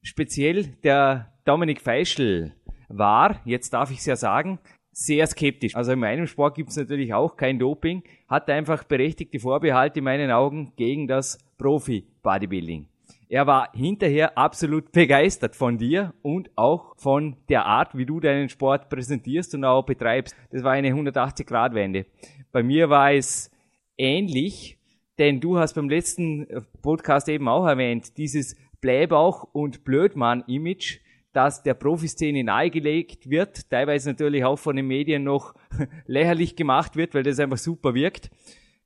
Speziell 0.03 0.65
der 0.83 1.32
Dominik 1.45 1.81
Feischl 1.81 2.53
war, 2.89 3.41
jetzt 3.45 3.73
darf 3.75 3.91
ich 3.91 3.99
es 3.99 4.07
ja 4.07 4.17
sagen, 4.17 4.59
sehr 4.93 5.27
skeptisch. 5.27 5.75
Also 5.75 5.93
in 5.93 5.99
meinem 5.99 6.27
Sport 6.27 6.55
gibt 6.55 6.71
es 6.71 6.77
natürlich 6.77 7.15
auch 7.15 7.37
kein 7.37 7.59
Doping, 7.59 8.03
hat 8.29 8.49
einfach 8.51 8.85
berechtigte 8.85 9.41
Vorbehalte 9.41 10.01
in 10.01 10.05
meinen 10.05 10.31
Augen 10.31 10.73
gegen 10.77 11.09
das 11.09 11.39
Profi-Bodybuilding. 11.59 12.87
Er 13.29 13.47
war 13.47 13.71
hinterher 13.73 14.37
absolut 14.37 14.93
begeistert 14.93 15.57
von 15.57 15.79
dir 15.79 16.13
und 16.21 16.51
auch 16.55 16.95
von 16.99 17.37
der 17.49 17.65
Art, 17.65 17.97
wie 17.97 18.05
du 18.05 18.21
deinen 18.21 18.51
Sport 18.51 18.91
präsentierst 18.91 19.55
und 19.55 19.65
auch 19.65 19.87
betreibst. 19.87 20.37
Das 20.51 20.63
war 20.63 20.73
eine 20.73 20.91
180-Grad-Wende. 20.91 22.05
Bei 22.53 22.63
mir 22.63 22.91
war 22.91 23.13
es 23.13 23.51
ähnlich, 23.97 24.77
denn 25.19 25.41
du 25.41 25.59
hast 25.59 25.73
beim 25.73 25.89
letzten 25.89 26.47
Podcast 26.83 27.29
eben 27.31 27.49
auch 27.49 27.67
erwähnt, 27.67 28.19
dieses 28.19 28.55
Blähbauch- 28.83 29.49
und 29.53 29.85
Blödmann-Image, 29.85 31.01
das 31.33 31.63
der 31.63 31.75
Profiszene 31.75 32.45
nahegelegt 32.45 33.29
wird, 33.29 33.71
teilweise 33.71 34.11
natürlich 34.11 34.45
auch 34.45 34.59
von 34.59 34.77
den 34.77 34.87
Medien 34.87 35.25
noch 35.25 35.55
lächerlich 36.07 36.57
gemacht 36.57 36.97
wird, 36.97 37.15
weil 37.15 37.23
das 37.23 37.41
einfach 37.41 37.59
super 37.59 37.95
wirkt. 37.95 38.31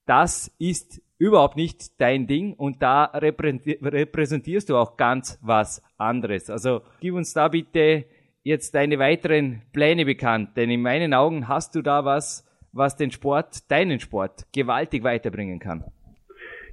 Das 0.06 0.52
ist 0.58 1.02
überhaupt 1.18 1.56
nicht 1.56 2.00
dein 2.00 2.26
Ding 2.26 2.52
und 2.54 2.82
da 2.82 3.04
repräsentierst 3.14 4.68
du 4.68 4.76
auch 4.76 4.96
ganz 4.96 5.38
was 5.42 5.82
anderes. 5.96 6.50
Also 6.50 6.82
gib 7.00 7.14
uns 7.14 7.32
da 7.32 7.48
bitte 7.48 8.04
jetzt 8.42 8.74
deine 8.74 8.98
weiteren 8.98 9.62
Pläne 9.72 10.04
bekannt, 10.04 10.56
denn 10.56 10.70
in 10.70 10.82
meinen 10.82 11.14
Augen 11.14 11.48
hast 11.48 11.74
du 11.74 11.82
da 11.82 12.04
was, 12.04 12.46
was 12.72 12.96
den 12.96 13.10
Sport, 13.10 13.70
deinen 13.70 13.98
Sport, 13.98 14.46
gewaltig 14.52 15.02
weiterbringen 15.02 15.58
kann. 15.58 15.84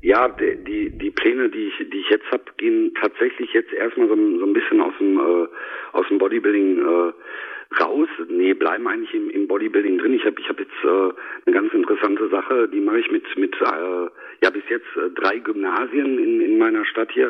Ja, 0.03 0.27
die, 0.27 0.89
die 0.89 1.11
Pläne, 1.11 1.47
die 1.49 1.69
ich, 1.69 1.89
die 1.89 1.99
ich 2.01 2.09
jetzt 2.09 2.29
habe, 2.29 2.43
gehen 2.57 2.93
tatsächlich 2.99 3.53
jetzt 3.53 3.71
erstmal 3.71 4.09
so, 4.09 4.15
so 4.15 4.45
ein 4.45 4.51
bisschen 4.51 4.81
aus 4.81 4.91
dem, 4.99 5.17
äh, 5.17 5.47
aus 5.93 6.05
dem 6.09 6.17
Bodybuilding 6.17 6.79
äh, 6.79 7.81
raus. 7.81 8.09
Nee, 8.27 8.53
bleiben 8.53 8.85
eigentlich 8.85 9.13
im, 9.13 9.29
im 9.29 9.47
Bodybuilding 9.47 9.99
drin. 9.99 10.13
Ich 10.13 10.25
habe 10.25 10.41
ich 10.41 10.49
hab 10.49 10.59
jetzt 10.59 10.83
äh, 10.83 11.13
eine 11.45 11.55
ganz 11.55 11.73
interessante 11.73 12.27
Sache, 12.27 12.67
die 12.67 12.81
mache 12.81 12.99
ich 12.99 13.11
mit, 13.11 13.23
mit 13.37 13.55
äh, 13.61 14.09
ja 14.43 14.49
bis 14.51 14.63
jetzt 14.67 14.87
äh, 14.97 15.09
drei 15.11 15.37
Gymnasien 15.39 16.19
in, 16.19 16.41
in 16.41 16.57
meiner 16.57 16.83
Stadt 16.83 17.13
hier, 17.13 17.29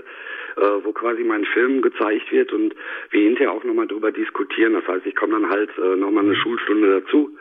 äh, 0.58 0.62
wo 0.84 0.94
quasi 0.94 1.24
mein 1.24 1.46
Film 1.46 1.84
gezeigt 1.84 2.32
wird 2.32 2.52
und 2.54 2.74
wir 3.12 3.22
hinterher 3.22 3.52
auch 3.52 3.64
nochmal 3.64 3.86
drüber 3.86 4.12
diskutieren. 4.12 4.74
Das 4.74 4.88
heißt, 4.88 5.06
ich 5.06 5.16
komme 5.16 5.34
dann 5.34 5.48
halt 5.52 5.70
äh, 5.78 5.96
nochmal 5.96 6.24
eine 6.24 6.36
Schulstunde 6.36 7.02
dazu 7.02 7.38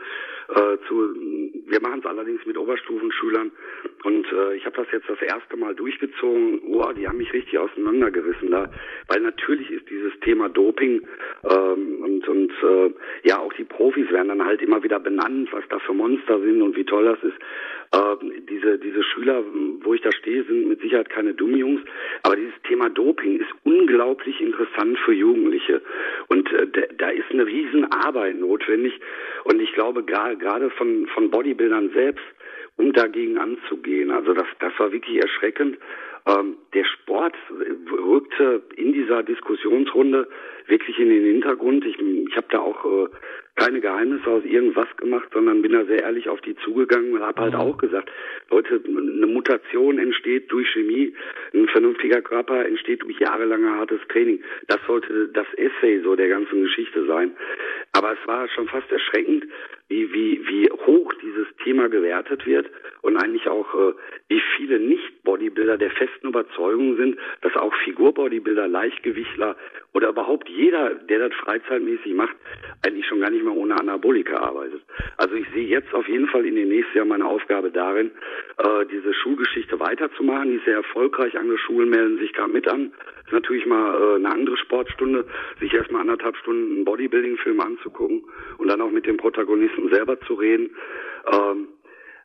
äh, 0.55 0.79
zu, 0.87 1.15
wir 1.67 1.81
machen 1.81 2.01
es 2.01 2.07
allerdings 2.07 2.45
mit 2.47 2.57
Oberstufenschülern 2.57 3.51
äh, 4.43 4.57
ich 4.57 4.65
habe 4.67 4.77
das 4.77 4.87
jetzt 4.93 5.09
das 5.09 5.21
erste 5.23 5.57
Mal 5.57 5.75
durchgezogen. 5.75 6.61
Oh, 6.67 6.93
die 6.93 7.07
haben 7.07 7.19
mich 7.19 7.33
richtig 7.33 7.59
auseinandergerissen 7.59 8.51
da, 8.51 8.71
weil 9.09 9.21
natürlich 9.21 9.71
ist 9.71 9.89
dieses 9.89 10.13
Thema 10.21 10.49
Doping 10.49 11.03
ähm, 11.49 12.03
und 12.03 12.29
und 12.29 12.53
äh, 12.63 12.91
ja 13.25 13.39
auch 13.39 13.53
die 13.55 13.65
Profis 13.65 14.11
werden 14.11 14.29
dann 14.29 14.45
halt 14.45 14.63
immer 14.63 14.83
wieder 14.83 15.01
benannt, 15.01 15.53
was 15.53 15.65
da 15.69 15.79
für 15.79 15.93
Monster 15.93 16.41
sind 16.41 16.63
und 16.63 16.77
wie 16.77 16.85
toll 16.85 17.05
das 17.05 17.23
ist. 17.23 17.39
Äh, 17.93 18.41
diese 18.49 18.79
diese 18.79 19.03
Schüler, 19.03 19.43
wo 19.83 19.95
ich 19.95 20.01
da 20.01 20.13
stehe, 20.13 20.45
sind 20.45 20.69
mit 20.69 20.81
Sicherheit 20.81 21.11
keine 21.11 21.35
dummen 21.35 21.59
Jungs, 21.59 21.81
aber 22.23 22.37
dieses 22.37 22.61
Thema 22.69 22.89
Doping 22.89 23.41
ist 23.41 23.51
unglaublich 23.65 24.41
interessant 24.41 24.99
für 24.99 25.13
Jugendliche 25.13 25.83
und 26.29 26.53
äh, 26.53 26.67
da 26.97 27.11
ist 27.11 27.31
eine 27.31 27.47
riesen 27.47 27.85
Arbeit 27.93 28.39
notwendig 28.39 28.99
und 29.45 29.61
ich 29.61 29.73
glaube 29.75 30.03
gerade 30.05 30.37
gerade 30.37 30.71
von, 30.71 31.07
von 31.09 31.31
Bodybuildern 31.31 31.91
selbst, 31.91 32.25
um 32.83 32.93
dagegen 32.93 33.39
anzugehen. 33.39 34.11
Also 34.11 34.35
das, 34.35 34.47
das 34.59 34.73
war 34.79 34.93
wirklich 34.93 35.23
erschreckend. 35.23 35.79
Ähm, 36.27 36.57
der 36.75 36.85
Sport 36.85 37.35
rückte 37.91 38.63
in 38.77 38.93
dieser 38.93 39.23
Diskussionsrunde 39.23 40.29
wirklich 40.67 40.99
in 40.99 41.09
den 41.09 41.25
Hintergrund. 41.25 41.85
Ich, 41.85 41.99
ich 41.99 42.37
habe 42.37 42.47
da 42.51 42.61
auch 42.61 42.85
äh, 42.85 43.09
keine 43.57 43.81
Geheimnisse 43.81 44.31
aus 44.31 44.45
irgendwas 44.45 44.89
gemacht, 44.97 45.29
sondern 45.33 45.63
bin 45.63 45.73
da 45.73 45.85
sehr 45.85 46.03
ehrlich 46.03 46.29
auf 46.29 46.41
die 46.41 46.57
zugegangen 46.57 47.13
und 47.13 47.23
habe 47.23 47.43
halt 47.43 47.55
mhm. 47.55 47.61
auch 47.61 47.77
gesagt, 47.79 48.11
Leute, 48.51 48.81
eine 48.87 49.27
Mutation 49.27 49.99
entsteht 49.99 50.51
durch 50.51 50.69
Chemie, 50.73 51.13
ein 51.53 51.69
vernünftiger 51.69 52.23
Körper 52.23 52.65
entsteht 52.65 53.03
durch 53.03 53.19
jahrelange 53.19 53.71
hartes 53.77 54.01
Training. 54.09 54.43
Das 54.69 54.79
sollte 54.87 55.29
das 55.29 55.47
Essay 55.57 56.01
so 56.03 56.17
der 56.17 56.29
ganzen 56.29 56.63
Geschichte 56.63 57.05
sein. 57.07 57.33
Aber 57.93 58.13
es 58.13 58.27
war 58.27 58.49
schon 58.49 58.69
fast 58.69 58.91
erschreckend, 58.91 59.45
wie, 59.93 60.13
wie, 60.15 60.41
wie 60.49 60.71
hoch 60.87 61.13
dieses 61.23 61.47
Thema 61.63 61.89
gewertet 61.89 62.47
wird 62.47 62.67
und 63.03 63.17
eigentlich 63.17 63.47
auch, 63.47 63.75
äh, 63.75 63.93
wie 64.29 64.41
viele 64.57 64.81
Nicht-Bodybuilder 64.81 65.77
der 65.77 65.91
festen 65.91 66.29
Überzeugung 66.29 66.97
sind, 66.97 67.19
dass 67.43 67.55
auch 67.57 67.75
Figur-Bodybuilder, 67.85 68.69
Leichtgewichtler 68.69 69.55
oder 69.93 70.09
überhaupt 70.09 70.49
jeder, 70.49 70.95
der 70.95 71.29
das 71.29 71.35
freizeitmäßig 71.35 72.15
macht, 72.15 72.35
eigentlich 72.87 73.07
schon 73.07 73.21
gar 73.21 73.31
nicht 73.31 73.45
mehr 73.45 73.55
ohne 73.55 73.79
Anabolika 73.79 74.39
arbeitet. 74.39 74.83
Also 75.19 75.35
ich 75.35 75.47
sehe 75.53 75.67
jetzt 75.67 75.93
auf 75.93 76.09
jeden 76.09 76.29
Fall 76.29 76.47
in 76.47 76.57
den 76.57 76.69
nächsten 76.69 76.97
Jahren 76.97 77.09
meine 77.09 77.27
Aufgabe 77.27 77.71
darin, 77.71 78.13
äh, 78.59 78.87
diese 78.91 79.13
Schulgeschichte 79.13 79.79
weiterzumachen. 79.79 80.51
Die 80.51 80.57
ist 80.57 80.65
sehr 80.65 80.77
erfolgreich. 80.77 81.39
Andere 81.39 81.59
Schulen 81.59 81.91
melden 81.91 82.19
sich 82.19 82.33
gerade 82.33 82.53
mit 82.53 82.67
an. 82.67 82.93
Ist 83.25 83.33
natürlich 83.33 83.67
mal 83.67 83.95
äh, 83.95 84.15
eine 84.17 84.31
andere 84.31 84.57
Sportstunde, 84.57 85.25
sich 85.61 85.73
erstmal 85.73 86.03
anderthalb 86.03 86.37
Stunden 86.37 86.77
einen 86.77 86.85
Bodybuilding-Film 86.85 87.61
anzugucken 87.61 88.25
und 88.59 88.69
dann 88.69 88.81
auch 88.81 88.91
mit 88.91 89.07
dem 89.07 89.17
Protagonisten 89.17 89.89
selber 89.91 90.21
zu 90.21 90.35
reden. 90.35 90.71
Ähm, 91.33 91.69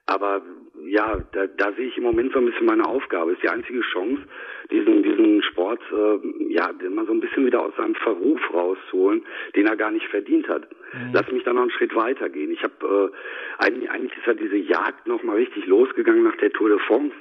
aber 0.07 0.41
ja, 0.85 1.21
da, 1.33 1.47
da 1.47 1.73
sehe 1.73 1.87
ich 1.87 1.97
im 1.97 2.03
Moment 2.03 2.31
so 2.31 2.39
ein 2.39 2.45
bisschen 2.45 2.65
meine 2.65 2.87
Aufgabe. 2.87 3.33
Ist 3.33 3.43
die 3.43 3.49
einzige 3.49 3.81
Chance, 3.81 4.23
diesen 4.71 5.03
diesen 5.03 5.43
Sport 5.43 5.81
äh, 5.91 6.53
ja 6.53 6.69
mal 6.89 7.05
so 7.05 7.11
ein 7.11 7.19
bisschen 7.19 7.45
wieder 7.45 7.61
aus 7.61 7.75
seinem 7.75 7.95
Verruf 7.95 8.39
rauszuholen, 8.53 9.23
den 9.55 9.67
er 9.67 9.75
gar 9.75 9.91
nicht 9.91 10.07
verdient 10.07 10.47
hat. 10.47 10.67
Mhm. 10.93 11.11
Lass 11.13 11.29
mich 11.31 11.43
da 11.43 11.51
noch 11.51 11.63
einen 11.63 11.71
Schritt 11.71 11.93
weitergehen. 11.93 12.51
Ich 12.51 12.63
habe 12.63 13.11
äh, 13.11 13.65
eigentlich 13.65 13.91
eigentlich 13.91 14.17
ist 14.17 14.27
ja 14.27 14.33
diese 14.33 14.55
Jagd 14.55 15.07
noch 15.07 15.23
mal 15.23 15.35
richtig 15.35 15.65
losgegangen 15.67 16.23
nach 16.23 16.37
der 16.37 16.51
Tour 16.51 16.69
de 16.69 16.79
France. 16.79 17.15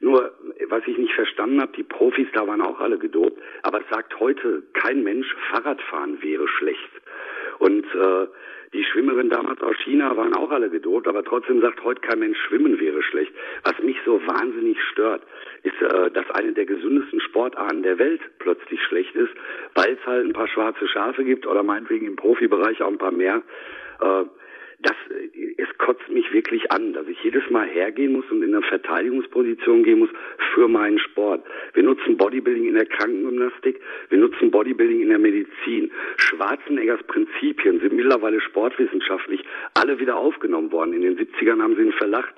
Nur, 0.00 0.34
was 0.68 0.82
ich 0.86 0.98
nicht 0.98 1.14
verstanden 1.14 1.62
habe, 1.62 1.72
die 1.72 1.82
Profis 1.82 2.28
da 2.34 2.46
waren 2.46 2.60
auch 2.60 2.80
alle 2.80 2.98
gedopt, 2.98 3.40
aber 3.62 3.80
es 3.80 3.88
sagt 3.90 4.20
heute 4.20 4.62
kein 4.74 5.02
Mensch, 5.02 5.26
Fahrradfahren 5.50 6.22
wäre 6.22 6.46
schlecht. 6.48 6.90
Und 7.60 7.86
äh, 7.94 8.26
Die 8.72 8.84
Schwimmerinnen 8.84 9.30
damals 9.30 9.60
aus 9.62 9.76
China 9.84 10.16
waren 10.16 10.34
auch 10.34 10.50
alle 10.50 10.70
gedopt, 10.70 11.06
aber 11.06 11.24
trotzdem 11.24 11.60
sagt 11.60 11.82
heute 11.84 12.00
kein 12.00 12.18
Mensch, 12.18 12.38
Schwimmen 12.46 12.78
wäre 12.80 13.02
schlecht. 13.02 13.32
Was 13.64 13.78
mich 13.82 13.96
so 14.04 14.20
wahnsinnig 14.26 14.80
stört, 14.92 15.22
ist, 15.62 15.80
äh, 15.80 16.10
dass 16.10 16.30
eine 16.30 16.52
der 16.52 16.66
gesündesten 16.66 17.20
Sportarten 17.20 17.82
der 17.82 17.98
Welt 17.98 18.20
plötzlich 18.38 18.82
schlecht 18.82 19.14
ist, 19.14 19.32
weil 19.74 19.94
es 19.94 20.06
halt 20.06 20.26
ein 20.26 20.32
paar 20.32 20.48
schwarze 20.48 20.88
Schafe 20.88 21.24
gibt 21.24 21.46
oder 21.46 21.62
meinetwegen 21.62 22.06
im 22.06 22.16
Profibereich 22.16 22.82
auch 22.82 22.88
ein 22.88 22.98
paar 22.98 23.12
mehr. 23.12 23.42
Äh, 24.00 24.24
es 25.58 25.78
kotzt 25.78 26.08
mich 26.08 26.32
wirklich 26.32 26.70
an, 26.70 26.92
dass 26.92 27.06
ich 27.08 27.22
jedes 27.22 27.48
Mal 27.50 27.66
hergehen 27.66 28.12
muss 28.12 28.24
und 28.30 28.42
in 28.42 28.54
eine 28.54 28.62
Verteidigungsposition 28.62 29.82
gehen 29.82 30.00
muss 30.00 30.10
für 30.54 30.68
meinen 30.68 30.98
Sport. 30.98 31.44
Wir 31.74 31.82
nutzen 31.82 32.16
Bodybuilding 32.16 32.68
in 32.68 32.74
der 32.74 32.86
Krankengymnastik, 32.86 33.80
wir 34.08 34.18
nutzen 34.18 34.50
Bodybuilding 34.50 35.00
in 35.00 35.08
der 35.08 35.18
Medizin. 35.18 35.90
Schwarzeneggers 36.16 37.02
Prinzipien 37.04 37.80
sind 37.80 37.94
mittlerweile 37.94 38.40
sportwissenschaftlich 38.40 39.44
alle 39.74 39.98
wieder 39.98 40.16
aufgenommen 40.16 40.72
worden. 40.72 40.94
In 40.94 41.02
den 41.02 41.18
70ern 41.18 41.62
haben 41.62 41.76
sie 41.76 41.82
ihn 41.82 41.92
verlacht. 41.92 42.34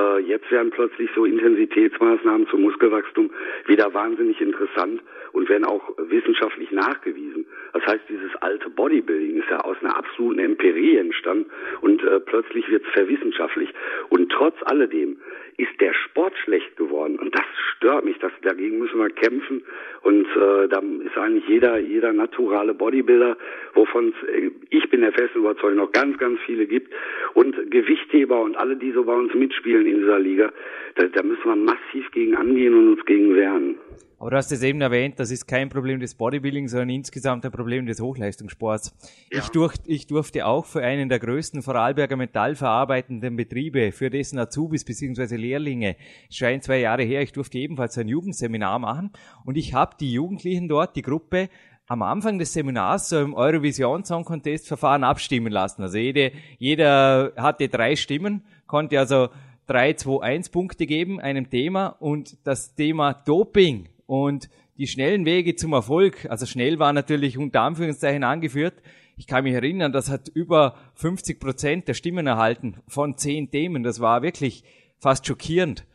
Äh, 0.00 0.20
jetzt 0.20 0.50
werden 0.50 0.70
plötzlich 0.70 1.10
so 1.14 1.24
Intensitätsmaßnahmen 1.24 2.46
zum 2.48 2.62
Muskelwachstum 2.62 3.30
wieder 3.66 3.92
wahnsinnig 3.92 4.40
interessant 4.40 5.02
und 5.32 5.48
werden 5.48 5.64
auch 5.64 5.94
wissenschaftlich 5.98 6.70
nachgewiesen. 6.70 7.46
Das 7.72 7.84
heißt, 7.86 8.04
dieses 8.08 8.34
alte 8.36 8.68
Bodybuilding 8.70 9.36
ist 9.36 9.50
ja 9.50 9.60
aus 9.60 9.76
einer 9.80 9.96
absoluten 9.96 10.40
Empirie 10.40 10.96
entstanden 10.96 11.50
und 11.80 12.02
äh, 12.02 12.20
plötzlich 12.20 12.68
wird 12.70 12.84
es 12.84 12.92
verwissenschaftlich. 12.92 13.70
Und 14.08 14.30
trotz 14.30 14.56
alledem 14.64 15.18
ist 15.56 15.78
der 15.80 15.92
Sport 15.92 16.36
schlecht 16.38 16.76
geworden 16.76 17.18
und 17.18 17.34
das 17.34 17.44
stört 17.76 18.04
mich. 18.04 18.18
Das, 18.18 18.32
dagegen 18.42 18.78
müssen 18.78 18.98
wir 18.98 19.10
kämpfen 19.10 19.62
und 20.02 20.26
äh, 20.34 20.68
da 20.68 20.82
ist 21.04 21.18
eigentlich 21.18 21.46
jeder 21.48 21.78
jeder 21.78 22.12
naturale 22.12 22.72
Bodybuilder, 22.72 23.36
wovon 23.74 24.14
äh, 24.26 24.50
ich 24.70 24.88
bin 24.88 25.02
der 25.02 25.12
festen 25.12 25.40
Überzeugung 25.40 25.76
noch 25.76 25.92
ganz 25.92 26.16
ganz 26.18 26.40
viele 26.46 26.66
gibt 26.66 26.92
und 27.34 27.70
Gewichtheber 27.70 28.40
und 28.40 28.56
alle, 28.56 28.76
die 28.76 28.92
so 28.92 29.04
bei 29.04 29.14
uns 29.14 29.34
mitspielen 29.34 29.86
in 29.90 30.00
dieser 30.00 30.18
Liga, 30.18 30.52
da, 30.96 31.06
da 31.06 31.22
müssen 31.22 31.44
wir 31.44 31.56
massiv 31.56 32.10
gegen 32.12 32.36
angehen 32.36 32.74
und 32.74 32.92
uns 32.92 33.04
gegen 33.04 33.34
wehren. 33.34 33.76
Aber 34.20 34.32
du 34.32 34.36
hast 34.36 34.52
es 34.52 34.62
eben 34.62 34.82
erwähnt, 34.82 35.18
das 35.18 35.30
ist 35.30 35.46
kein 35.46 35.70
Problem 35.70 35.98
des 35.98 36.14
Bodybuilding, 36.14 36.68
sondern 36.68 36.90
insgesamt 36.90 37.42
ein 37.46 37.52
Problem 37.52 37.86
des 37.86 38.02
Hochleistungssports. 38.02 38.94
Ja. 39.32 39.38
Ich, 39.38 39.48
durch, 39.48 39.74
ich 39.86 40.06
durfte 40.06 40.44
auch 40.44 40.66
für 40.66 40.82
einen 40.82 41.08
der 41.08 41.18
größten 41.18 41.62
Vorarlberger 41.62 42.16
metallverarbeitenden 42.16 43.34
Betriebe, 43.36 43.92
für 43.92 44.10
dessen 44.10 44.38
Azubis 44.38 44.84
bzw. 44.84 45.36
Lehrlinge, 45.36 45.96
es 46.28 46.36
scheint 46.36 46.64
zwei 46.64 46.80
Jahre 46.80 47.02
her, 47.02 47.22
ich 47.22 47.32
durfte 47.32 47.56
ebenfalls 47.56 47.96
ein 47.96 48.08
Jugendseminar 48.08 48.78
machen 48.78 49.10
und 49.46 49.56
ich 49.56 49.72
habe 49.72 49.96
die 49.98 50.12
Jugendlichen 50.12 50.68
dort, 50.68 50.96
die 50.96 51.02
Gruppe, 51.02 51.48
am 51.90 52.02
Anfang 52.02 52.38
des 52.38 52.52
Seminars 52.52 53.08
so 53.08 53.18
im 53.18 53.34
Eurovision 53.34 54.04
Song 54.04 54.24
Contest 54.24 54.68
Verfahren 54.68 55.02
abstimmen 55.02 55.50
lassen. 55.50 55.82
Also 55.82 55.98
jede, 55.98 56.30
jeder 56.58 57.32
hatte 57.36 57.68
drei 57.68 57.96
Stimmen, 57.96 58.44
konnte 58.68 58.96
also 59.00 59.30
drei, 59.70 59.92
zwei, 59.92 60.20
eins 60.20 60.48
Punkte 60.48 60.84
geben 60.84 61.20
einem 61.20 61.48
Thema 61.48 61.86
und 62.00 62.38
das 62.42 62.74
Thema 62.74 63.14
Doping 63.14 63.88
und 64.06 64.50
die 64.78 64.88
schnellen 64.88 65.24
Wege 65.24 65.54
zum 65.54 65.74
Erfolg, 65.74 66.26
also 66.28 66.44
schnell 66.44 66.80
war 66.80 66.92
natürlich 66.92 67.38
unter 67.38 67.60
Anführungszeichen 67.60 68.24
angeführt. 68.24 68.74
Ich 69.16 69.28
kann 69.28 69.44
mich 69.44 69.54
erinnern, 69.54 69.92
das 69.92 70.10
hat 70.10 70.26
über 70.26 70.74
50 70.94 71.38
Prozent 71.38 71.86
der 71.86 71.94
Stimmen 71.94 72.26
erhalten 72.26 72.78
von 72.88 73.16
zehn 73.16 73.52
Themen. 73.52 73.84
Das 73.84 74.00
war 74.00 74.22
wirklich 74.22 74.64
fast 74.98 75.24
schockierend. 75.24 75.86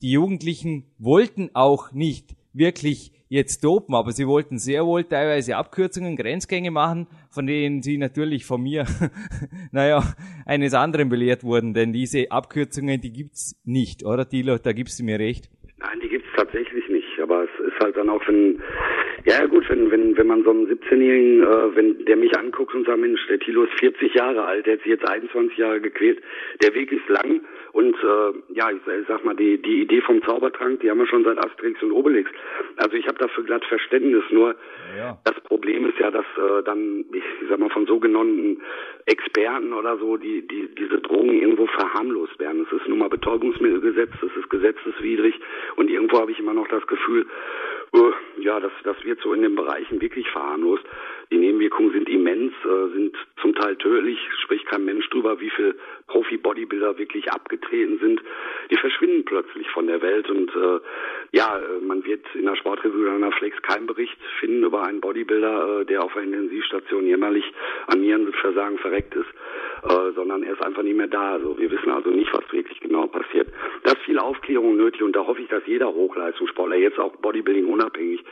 Die 0.00 0.10
Jugendlichen 0.10 0.86
wollten 0.98 1.50
auch 1.54 1.92
nicht 1.92 2.34
wirklich 2.52 3.12
jetzt 3.32 3.64
dopen, 3.64 3.94
aber 3.94 4.12
sie 4.12 4.26
wollten 4.26 4.58
sehr 4.58 4.84
wohl 4.84 5.04
teilweise 5.04 5.56
Abkürzungen, 5.56 6.16
Grenzgänge 6.16 6.70
machen, 6.70 7.06
von 7.30 7.46
denen 7.46 7.82
sie 7.82 7.96
natürlich 7.96 8.44
von 8.44 8.62
mir, 8.62 8.84
naja, 9.72 10.02
eines 10.44 10.74
anderen 10.74 11.08
belehrt 11.08 11.42
wurden, 11.42 11.72
denn 11.72 11.92
diese 11.92 12.30
Abkürzungen, 12.30 13.00
die 13.00 13.12
gibt's 13.12 13.58
nicht, 13.64 14.04
oder 14.04 14.28
Thilo? 14.28 14.58
Da 14.58 14.72
gibst 14.72 15.00
du 15.00 15.04
mir 15.04 15.18
recht. 15.18 15.48
Nein, 15.78 16.00
die 16.02 16.08
gibt's 16.10 16.28
tatsächlich 16.36 16.88
nicht 16.88 17.02
aber 17.22 17.44
es 17.44 17.66
ist 17.66 17.80
halt 17.80 17.96
dann 17.96 18.10
auch, 18.10 18.20
wenn, 18.26 18.60
ja 19.24 19.46
gut, 19.46 19.68
wenn, 19.70 19.90
wenn, 19.90 20.16
wenn 20.16 20.26
man 20.26 20.42
so 20.44 20.50
einen 20.50 20.66
17-Jährigen, 20.66 21.42
äh, 21.42 21.76
wenn 21.76 22.04
der 22.04 22.16
mich 22.16 22.36
anguckt 22.36 22.74
und 22.74 22.86
sagt, 22.86 22.98
Mensch, 22.98 23.20
der 23.28 23.38
Tilo 23.38 23.64
ist 23.64 23.78
40 23.78 24.14
Jahre 24.14 24.44
alt, 24.44 24.66
der 24.66 24.74
hat 24.74 24.80
sich 24.80 24.90
jetzt 24.90 25.08
21 25.08 25.56
Jahre 25.56 25.80
gequält, 25.80 26.20
der 26.62 26.74
Weg 26.74 26.92
ist 26.92 27.08
lang 27.08 27.40
und 27.72 27.94
äh, 27.94 28.54
ja, 28.54 28.70
ich, 28.70 28.86
ich 28.86 29.06
sag 29.08 29.24
mal, 29.24 29.34
die, 29.34 29.60
die 29.60 29.82
Idee 29.82 30.02
vom 30.02 30.22
Zaubertrank, 30.22 30.80
die 30.80 30.90
haben 30.90 30.98
wir 30.98 31.06
schon 31.06 31.24
seit 31.24 31.38
Asterix 31.38 31.82
und 31.82 31.92
Obelix. 31.92 32.30
Also 32.76 32.96
ich 32.96 33.06
habe 33.06 33.18
dafür 33.18 33.44
glatt 33.44 33.64
Verständnis, 33.64 34.24
nur 34.30 34.54
ja. 34.96 35.18
das 35.24 35.40
Problem 35.44 35.86
ist 35.86 35.98
ja, 35.98 36.10
dass 36.10 36.26
äh, 36.36 36.62
dann, 36.64 37.04
ich 37.12 37.24
sag 37.48 37.58
mal, 37.58 37.70
von 37.70 37.86
sogenannten 37.86 38.60
Experten 39.06 39.72
oder 39.72 39.96
so, 39.96 40.18
die, 40.18 40.46
die 40.46 40.74
diese 40.74 41.00
Drogen 41.00 41.32
irgendwo 41.32 41.66
verharmlost 41.66 42.38
werden. 42.38 42.66
Es 42.66 42.80
ist 42.80 42.88
nun 42.88 42.98
mal 42.98 43.08
Betäubungsmittelgesetz, 43.08 44.10
es 44.16 44.36
ist 44.36 44.50
gesetzeswidrig 44.50 45.34
und 45.76 45.88
irgendwo 45.88 46.20
habe 46.20 46.32
ich 46.32 46.38
immer 46.38 46.54
noch 46.54 46.68
das 46.68 46.86
Gefühl, 46.86 47.26
uh, 47.94 48.12
ja, 48.38 48.60
das, 48.60 48.72
das 48.84 49.02
wird 49.04 49.20
so 49.20 49.32
in 49.32 49.42
den 49.42 49.54
Bereichen 49.54 50.00
wirklich 50.00 50.28
verharmlost. 50.30 50.84
Die 51.32 51.38
Nebenwirkungen 51.38 51.92
sind 51.92 52.10
immens, 52.10 52.52
äh, 52.62 52.92
sind 52.92 53.16
zum 53.40 53.54
Teil 53.54 53.76
tödlich, 53.76 54.18
spricht 54.42 54.66
kein 54.66 54.84
Mensch 54.84 55.08
drüber, 55.08 55.40
wie 55.40 55.48
viel 55.48 55.74
Profi-Bodybuilder 56.08 56.98
wirklich 56.98 57.32
abgetreten 57.32 57.98
sind. 58.00 58.20
Die 58.70 58.76
verschwinden 58.76 59.24
plötzlich 59.24 59.66
von 59.70 59.86
der 59.86 60.02
Welt 60.02 60.28
und 60.28 60.50
äh, 60.54 60.80
ja, 61.32 61.58
äh, 61.58 61.80
man 61.80 62.04
wird 62.04 62.26
in 62.34 62.44
der 62.44 62.56
Sportrevue 62.56 63.06
oder 63.06 63.14
in 63.14 63.22
der 63.22 63.32
Flex 63.32 63.56
keinen 63.62 63.86
Bericht 63.86 64.18
finden 64.40 64.62
über 64.62 64.82
einen 64.82 65.00
Bodybuilder, 65.00 65.80
äh, 65.80 65.84
der 65.86 66.04
auf 66.04 66.14
einer 66.14 66.26
Intensivstation 66.26 67.06
jämmerlich 67.06 67.50
an 67.86 68.02
Nierenversagen 68.02 68.76
verreckt 68.76 69.14
ist, 69.14 69.30
äh, 69.82 70.12
sondern 70.14 70.42
er 70.42 70.52
ist 70.52 70.62
einfach 70.62 70.82
nicht 70.82 70.96
mehr 70.96 71.08
da. 71.08 71.32
Also 71.32 71.58
wir 71.58 71.70
wissen 71.70 71.90
also 71.90 72.10
nicht, 72.10 72.32
was 72.32 72.50
wirklich 72.52 72.78
genau 72.80 73.06
passiert. 73.06 73.48
Da 73.82 73.92
ist 73.92 74.02
viel 74.02 74.18
Aufklärung 74.18 74.76
nötig 74.76 75.02
und 75.02 75.16
da 75.16 75.26
hoffe 75.26 75.42
ich, 75.42 75.48
dass 75.48 75.66
jeder 75.66 75.92
Hochleistungssportler, 75.92 76.76
jetzt 76.76 76.98
auch 76.98 77.14
Bodybuilding 77.16 77.66
unabhängig, 77.66 78.24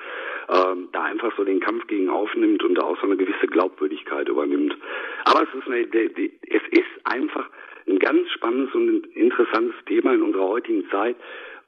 ähm, 0.49 0.89
da 0.93 1.05
einfach 1.05 1.37
so 1.37 1.45
den 1.45 1.61
Kampf 1.61 1.87
gegen 1.87 2.09
aufnimmt 2.09 2.63
und 2.63 2.77
da 2.77 2.83
auch 2.83 2.99
so 3.01 3.07
eine 3.07 3.17
gewisse 3.17 3.47
Glaubwürdigkeit 3.47 4.29
übernimmt. 4.29 4.77
Aber 5.25 5.43
es 5.43 5.49
ist, 5.59 5.67
eine, 5.67 5.81
es 5.83 6.63
ist 6.71 6.91
einfach 7.05 7.47
ein 7.89 7.99
ganz 7.99 8.31
spannendes 8.31 8.75
und 8.75 9.07
interessantes 9.17 9.75
Thema 9.87 10.15
in 10.15 10.23
unserer 10.23 10.49
heutigen 10.49 10.89
Zeit. 10.91 11.17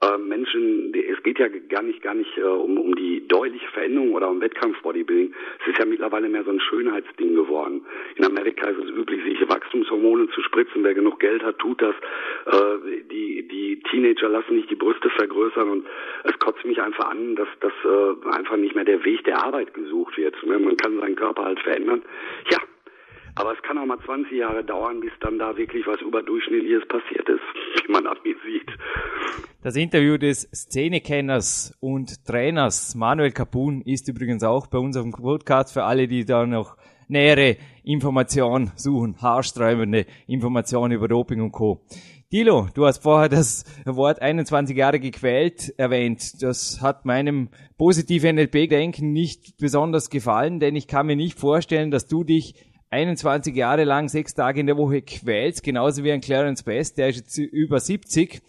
Äh, 0.01 0.17
Menschen, 0.17 0.93
es 0.93 1.21
geht 1.23 1.39
ja 1.39 1.47
gar 1.47 1.83
nicht, 1.83 2.01
gar 2.01 2.13
nicht 2.13 2.37
äh, 2.37 2.41
um, 2.41 2.77
um 2.77 2.95
die 2.95 3.27
deutliche 3.27 3.67
Veränderung 3.69 4.13
oder 4.13 4.29
um 4.29 4.41
Wettkampf-Bodybuilding. 4.41 5.33
Es 5.61 5.67
ist 5.67 5.79
ja 5.79 5.85
mittlerweile 5.85 6.29
mehr 6.29 6.43
so 6.43 6.51
ein 6.51 6.59
Schönheitsding 6.59 7.35
geworden. 7.35 7.85
In 8.15 8.25
Amerika 8.25 8.69
ist 8.69 8.79
es 8.79 8.89
üblich, 8.89 9.23
sich 9.23 9.47
Wachstumshormone 9.47 10.29
zu 10.29 10.41
spritzen. 10.41 10.83
Wer 10.83 10.93
genug 10.93 11.19
Geld 11.19 11.43
hat, 11.43 11.59
tut 11.59 11.81
das. 11.81 11.95
Äh, 12.45 13.03
die, 13.11 13.47
die 13.47 13.79
Teenager 13.89 14.29
lassen 14.29 14.55
nicht 14.55 14.69
die 14.69 14.75
Brüste 14.75 15.09
vergrößern 15.09 15.69
und 15.69 15.87
es 16.23 16.37
kotzt 16.39 16.65
mich 16.65 16.81
einfach 16.81 17.09
an, 17.09 17.35
dass 17.35 17.47
das 17.59 17.73
äh, 17.85 18.35
einfach 18.35 18.57
nicht 18.57 18.75
mehr 18.75 18.85
der 18.85 19.03
Weg 19.05 19.23
der 19.25 19.43
Arbeit 19.43 19.73
gesucht 19.73 20.17
wird. 20.17 20.35
Man 20.45 20.77
kann 20.77 20.99
seinen 20.99 21.15
Körper 21.15 21.45
halt 21.45 21.59
verändern. 21.59 22.01
Ja, 22.49 22.57
aber 23.35 23.53
es 23.53 23.61
kann 23.63 23.77
auch 23.77 23.85
mal 23.85 23.99
20 23.99 24.31
Jahre 24.31 24.63
dauern, 24.63 24.99
bis 24.99 25.11
dann 25.21 25.39
da 25.39 25.55
wirklich 25.57 25.85
was 25.87 25.99
Überdurchschnittliches 26.01 26.87
passiert 26.87 27.27
ist, 27.27 27.41
wie 27.85 27.91
man 27.91 28.05
an 28.05 28.17
mir 28.23 28.35
sieht. 28.45 28.69
Das 29.63 29.75
Interview 29.75 30.17
des 30.17 30.41
Szenekenners 30.53 31.75
und 31.79 32.25
Trainers 32.25 32.95
Manuel 32.95 33.31
Capun 33.31 33.81
ist 33.81 34.07
übrigens 34.07 34.43
auch 34.43 34.67
bei 34.67 34.77
unserem 34.77 35.11
Podcast 35.11 35.73
für 35.73 35.83
alle, 35.83 36.07
die 36.07 36.25
da 36.25 36.45
noch 36.45 36.77
nähere 37.07 37.57
Informationen 37.83 38.71
suchen, 38.75 39.21
haarsträubende 39.21 40.05
Informationen 40.27 40.93
über 40.93 41.07
Doping 41.07 41.41
und 41.41 41.51
Co. 41.51 41.81
Dilo, 42.31 42.67
du 42.73 42.87
hast 42.87 43.03
vorher 43.03 43.29
das 43.29 43.63
Wort 43.85 44.19
21 44.19 44.75
Jahre 44.75 44.99
gequält 44.99 45.71
erwähnt. 45.77 46.41
Das 46.41 46.81
hat 46.81 47.05
meinem 47.05 47.49
positiven 47.77 48.35
NLP-Denken 48.35 49.13
nicht 49.13 49.57
besonders 49.57 50.09
gefallen, 50.09 50.59
denn 50.59 50.75
ich 50.75 50.87
kann 50.87 51.05
mir 51.05 51.15
nicht 51.15 51.37
vorstellen, 51.37 51.91
dass 51.91 52.07
du 52.07 52.23
dich 52.23 52.55
21 52.93 53.55
Jahre 53.55 53.85
lang, 53.85 54.07
sechs 54.07 54.35
Tage 54.35 54.59
in 54.59 54.67
der 54.67 54.77
Woche 54.77 55.01
quälst, 55.01 55.63
genauso 55.63 56.03
wie 56.03 56.11
ein 56.11 56.21
Clarence 56.21 56.61
Best, 56.61 56.99
der 56.99 57.09
ist 57.09 57.17
jetzt 57.17 57.37
über 57.39 57.79
70. 57.79 58.41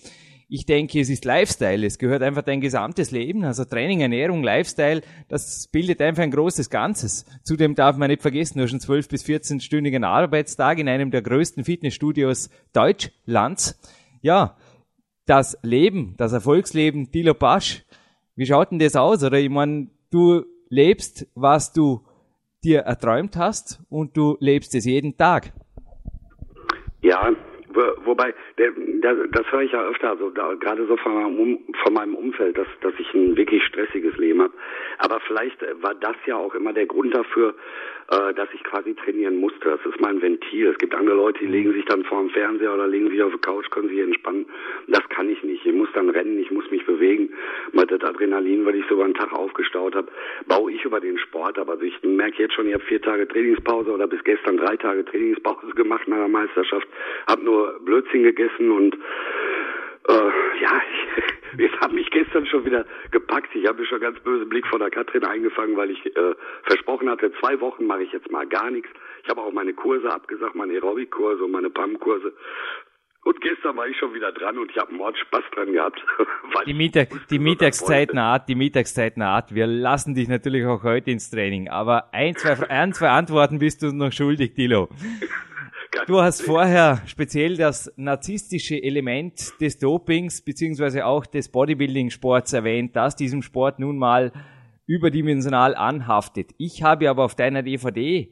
Ich 0.50 0.66
denke, 0.66 1.00
es 1.00 1.09
ist 1.09 1.24
Lifestyle. 1.24 1.87
Es 1.87 1.98
gehört 1.98 2.22
einfach 2.22 2.42
dein 2.42 2.61
gesamtes 2.61 3.11
Leben. 3.11 3.42
Also 3.44 3.64
Training, 3.64 4.02
Ernährung, 4.02 4.42
Lifestyle, 4.42 5.00
das 5.28 5.68
bildet 5.68 6.02
einfach 6.02 6.22
ein 6.22 6.30
großes 6.30 6.68
Ganzes. 6.68 7.24
Zudem 7.42 7.74
darf 7.74 7.96
man 7.96 8.11
nicht 8.11 8.20
vergessen, 8.20 8.59
du 8.59 8.64
hast 8.64 8.72
einen 8.72 8.80
12 8.80 9.09
bis 9.09 9.24
14-stündigen 9.24 10.04
Arbeitstag 10.04 10.78
in 10.78 10.90
einem 10.90 11.11
der 11.11 11.22
größten 11.22 11.64
Fitnessstudios 11.64 12.50
Deutschlands. 12.74 13.80
Ja, 14.20 14.59
das 15.24 15.57
Leben, 15.62 16.14
das 16.18 16.35
Erfolgsleben, 16.35 17.11
Dilo 17.11 17.33
Pasch. 17.33 17.83
Wie 18.37 18.44
schaut 18.44 18.70
denn 18.70 18.78
das 18.78 18.94
aus? 18.94 19.24
Oder 19.24 19.40
ich 19.40 19.48
meine, 19.48 19.88
du 20.11 20.44
lebst, 20.68 21.26
was 21.35 21.72
du 21.72 22.02
dir 22.64 22.81
erträumt 22.81 23.37
hast 23.37 23.81
und 23.90 24.16
du 24.16 24.37
lebst 24.40 24.74
es 24.74 24.85
jeden 24.85 25.16
Tag. 25.16 25.53
Ja, 27.03 27.31
wo, 27.68 28.07
wobei 28.07 28.33
das 28.56 29.50
höre 29.50 29.62
ich 29.62 29.72
ja 29.72 29.84
öfter, 29.84 30.10
also 30.10 30.30
da, 30.30 30.54
gerade 30.54 30.86
so 30.86 30.96
von 30.96 31.58
von 31.82 31.92
meinem 31.92 32.14
Umfeld, 32.14 32.56
dass, 32.56 32.68
dass 32.82 32.92
ich 32.98 33.12
ein 33.12 33.36
wirklich 33.36 33.62
stressiges 33.64 34.16
Leben 34.16 34.42
habe. 34.42 34.52
Aber 34.98 35.20
vielleicht 35.26 35.60
war 35.82 35.94
das 35.94 36.16
ja 36.26 36.36
auch 36.36 36.54
immer 36.54 36.72
der 36.72 36.86
Grund 36.86 37.14
dafür, 37.14 37.54
äh, 38.10 38.32
dass 38.34 38.48
ich 38.54 38.62
quasi 38.62 38.94
trainieren 38.94 39.36
musste. 39.36 39.70
Das 39.70 39.80
ist 39.84 40.00
mein 40.00 40.22
Ventil. 40.22 40.68
Es 40.68 40.78
gibt 40.78 40.94
andere 40.94 41.16
Leute, 41.16 41.40
die 41.40 41.46
legen 41.46 41.72
sich 41.72 41.84
dann 41.86 42.04
vor 42.04 42.20
dem 42.20 42.30
Fernseher 42.30 42.74
oder 42.74 42.86
legen 42.86 43.10
sich 43.10 43.20
auf 43.22 43.32
die 43.32 43.38
Couch, 43.38 43.68
können 43.70 43.88
sich 43.88 43.98
entspannen. 43.98 44.46
Das 44.86 45.06
kann 45.08 45.28
ich 45.28 45.42
nicht. 45.42 45.66
Ich 45.66 45.72
muss 45.72 45.88
dann 45.94 46.10
rennen, 46.10 46.38
ich 46.38 46.50
muss 46.52 46.70
mich 46.70 46.86
bewegen. 46.86 47.30
Mal 47.72 47.86
das 47.86 48.02
Adrenalin, 48.02 48.64
weil 48.66 48.76
ich 48.76 48.84
so 48.88 48.94
über 48.94 49.04
einen 49.04 49.14
Tag 49.14 49.32
aufgestaut 49.32 49.96
habe, 49.96 50.08
baue 50.46 50.70
ich 50.70 50.84
über 50.84 51.00
den 51.00 51.18
Sport. 51.18 51.58
Aber 51.58 51.80
ich 51.82 52.00
merke 52.02 52.42
jetzt 52.42 52.54
schon, 52.54 52.68
ich 52.68 52.74
habe 52.74 52.84
vier 52.84 53.02
Tage 53.02 53.26
Trainingspause 53.26 53.90
oder 53.90 54.06
bis 54.06 54.22
gestern 54.22 54.58
drei 54.58 54.76
Tage 54.76 55.04
Trainingspause 55.04 55.72
gemacht 55.74 56.06
nach 56.06 56.18
der 56.18 56.28
Meisterschaft, 56.28 56.86
habe 57.26 57.44
nur 57.44 57.80
Blödsinn 57.80 58.22
gegessen 58.22 58.43
und 58.70 58.96
äh, 60.09 60.12
ja, 60.62 60.80
ich, 60.92 61.59
jetzt 61.59 61.80
hat 61.80 61.92
mich 61.92 62.11
gestern 62.11 62.46
schon 62.46 62.64
wieder 62.64 62.85
gepackt. 63.11 63.54
Ich 63.54 63.66
habe 63.66 63.85
schon 63.87 64.00
ganz 64.00 64.18
böse 64.20 64.46
Blick 64.46 64.66
von 64.66 64.80
der 64.80 64.90
Katrin 64.90 65.24
eingefangen, 65.24 65.76
weil 65.76 65.90
ich 65.90 66.04
äh, 66.07 66.35
versprochen 66.64 67.09
hatte, 67.09 67.33
zwei 67.40 67.61
Wochen 67.61 67.87
mache 67.87 68.02
ich 68.02 68.12
jetzt 68.12 68.30
mal 68.30 68.46
gar 68.46 68.70
nichts. 68.70 68.90
Ich 69.22 69.28
habe 69.30 69.40
auch 69.40 69.52
meine 69.52 69.72
Kurse 69.72 70.12
abgesagt, 70.12 70.54
meine 70.54 70.74
Aerobic-Kurse 70.74 71.44
und 71.44 71.52
meine 71.52 71.70
PAM-Kurse. 71.70 72.35
Und 73.24 73.40
gestern 73.40 73.74
war 73.78 73.87
ich 73.87 73.96
schon 73.96 74.12
wieder 74.12 74.33
dran 74.33 74.59
und 74.59 74.70
ich 74.70 74.76
habe 74.76 74.92
Mord 74.92 75.16
Spaß 75.16 75.44
dran 75.54 75.72
gehabt. 75.72 75.98
die, 76.66 76.74
Mittag, 76.74 77.09
die 77.30 77.38
Mittagszeit 77.38 78.12
naht, 78.12 78.50
die 78.50 78.54
Mittagszeit 78.54 79.16
naht. 79.16 79.54
Wir 79.54 79.66
lassen 79.66 80.14
dich 80.14 80.28
natürlich 80.28 80.66
auch 80.66 80.83
heute 80.83 81.11
ins 81.11 81.30
Training. 81.30 81.70
Aber 81.70 82.12
ein, 82.12 82.37
zwei, 82.37 82.68
ein, 82.68 82.92
zwei 82.92 83.09
Antworten 83.09 83.59
bist 83.59 83.83
du 83.83 83.92
noch 83.92 84.12
schuldig, 84.12 84.54
Dilo. 84.54 84.90
Du 86.06 86.20
hast 86.20 86.42
vorher 86.42 87.00
speziell 87.06 87.56
das 87.56 87.90
narzisstische 87.96 88.82
Element 88.82 89.52
des 89.58 89.78
Dopings 89.78 90.42
beziehungsweise 90.42 91.06
auch 91.06 91.24
des 91.24 91.48
Bodybuilding-Sports 91.48 92.52
erwähnt, 92.52 92.94
das 92.94 93.16
diesem 93.16 93.40
Sport 93.40 93.78
nun 93.78 93.96
mal 93.96 94.30
überdimensional 94.86 95.74
anhaftet. 95.74 96.50
Ich 96.58 96.82
habe 96.82 97.08
aber 97.08 97.24
auf 97.24 97.34
deiner 97.34 97.62
DVD, 97.62 98.28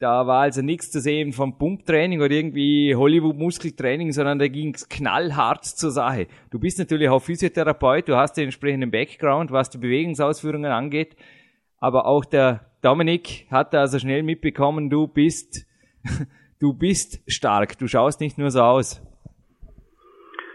da 0.00 0.26
war 0.26 0.40
also 0.40 0.60
nichts 0.60 0.90
zu 0.90 1.00
sehen 1.00 1.32
vom 1.32 1.56
Pumptraining 1.56 2.20
oder 2.20 2.32
irgendwie 2.32 2.96
Hollywood-Muskeltraining, 2.96 4.10
sondern 4.10 4.40
da 4.40 4.48
ging 4.48 4.74
es 4.74 4.88
knallhart 4.88 5.64
zur 5.64 5.92
Sache. 5.92 6.26
Du 6.50 6.58
bist 6.58 6.80
natürlich 6.80 7.08
auch 7.10 7.22
Physiotherapeut, 7.22 8.08
du 8.08 8.16
hast 8.16 8.32
den 8.32 8.46
entsprechenden 8.46 8.90
Background, 8.90 9.52
was 9.52 9.70
die 9.70 9.78
Bewegungsausführungen 9.78 10.72
angeht, 10.72 11.14
aber 11.78 12.06
auch 12.06 12.24
der 12.24 12.72
Dominik 12.82 13.46
hat 13.52 13.72
also 13.72 14.00
schnell 14.00 14.24
mitbekommen, 14.24 14.90
du 14.90 15.06
bist 15.06 15.64
du 16.64 16.72
bist 16.72 17.20
stark, 17.28 17.76
du 17.78 17.86
schaust 17.86 18.22
nicht 18.22 18.38
nur 18.38 18.50
so 18.50 18.60
aus. 18.60 19.02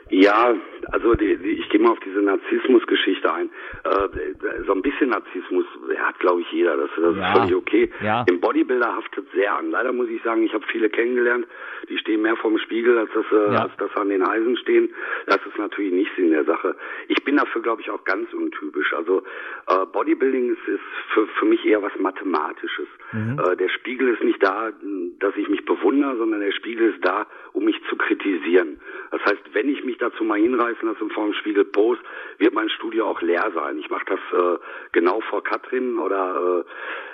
Ja, 0.10 0.56
also 0.88 1.14
die, 1.14 1.38
die, 1.38 1.52
ich 1.62 1.70
gehe 1.70 1.80
mal 1.80 1.92
auf 1.92 2.00
diese 2.04 2.20
Narzissmus-Geschichte 2.20 3.32
ein. 3.32 3.52
Äh, 3.84 4.64
so 4.66 4.74
ein 4.74 4.82
bisschen 4.82 5.10
Narzissmus 5.10 5.66
hat, 5.98 6.20
glaube 6.20 6.42
ich, 6.42 6.52
jeder. 6.52 6.78
Das, 6.78 6.90
das 6.96 7.16
ja. 7.16 7.28
ist 7.28 7.38
völlig 7.38 7.56
okay. 7.56 7.90
Ja. 8.02 8.26
Im 8.28 8.40
Bodybuilder 8.40 8.96
haftet 8.96 9.28
sehr 9.34 9.56
an. 9.56 9.72
Leider 9.72 9.92
muss 9.94 10.10
ich 10.10 10.22
sagen, 10.24 10.44
ich 10.44 10.54
habe 10.54 10.66
viele 10.72 10.90
kennengelernt, 10.90 11.48
die 11.90 11.98
stehen 11.98 12.22
mehr 12.22 12.36
vorm 12.36 12.58
Spiegel, 12.58 12.98
als 12.98 13.10
das, 13.14 13.26
äh, 13.32 13.54
ja. 13.54 13.62
als 13.64 13.72
das 13.78 13.96
an 13.96 14.10
den 14.10 14.24
Eisen 14.24 14.58
stehen. 14.58 14.90
Das 15.28 15.40
ist 15.46 15.58
natürlich 15.58 15.94
nicht 15.94 16.12
Sinn 16.16 16.32
der 16.32 16.46
Sache. 16.46 16.76
Ich 17.08 17.24
bin 17.24 17.38
dafür, 17.38 17.62
glaube 17.62 17.82
ich, 17.82 17.90
auch 17.90 18.04
ganz 18.04 18.32
untypisch. 18.34 18.94
Also 18.94 19.24
äh, 19.68 19.86
Bodybuilding 19.92 20.52
ist, 20.52 20.68
ist 20.68 20.84
für, 21.14 21.28
für 21.28 21.46
mich 21.46 21.66
eher 21.66 21.82
was 21.82 21.94
Mathematisches. 22.00 22.88
Mhm. 23.12 23.40
Äh, 23.40 23.56
der 23.56 23.70
Spiegel 23.70 24.10
ist 24.10 24.24
nicht 24.24 24.42
da, 24.44 24.72
dass 25.20 25.36
ich 25.36 25.48
mich 25.50 25.66
bewundere, 25.66 26.18
sondern 26.18 26.42
der 26.42 26.52
Spiegel 26.52 26.94
ist 26.94 27.06
da, 27.06 27.28
um 27.54 27.66
mich 27.66 27.82
zu 27.90 27.96
kritisieren. 27.96 28.80
Das 29.12 29.22
heißt, 29.22 29.54
wenn 29.54 29.70
ich 29.70 29.84
mich 29.84 29.98
dazu 29.98 30.24
mal 30.24 30.40
hinreißen 30.40 30.88
lasse 30.88 31.10
vor 31.10 31.26
dem 31.26 31.34
Spiegel 31.34 31.66
Post, 31.66 32.02
wird 32.38 32.54
mein 32.54 32.70
Studio 32.70 33.08
auch 33.08 33.22
leer 33.22 33.52
sein. 33.54 33.69
Ich 33.78 33.90
mache 33.90 34.06
das 34.06 34.20
äh, 34.32 34.58
genau 34.92 35.22
vor 35.22 35.44
Katrin 35.44 36.00
oder 36.00 36.64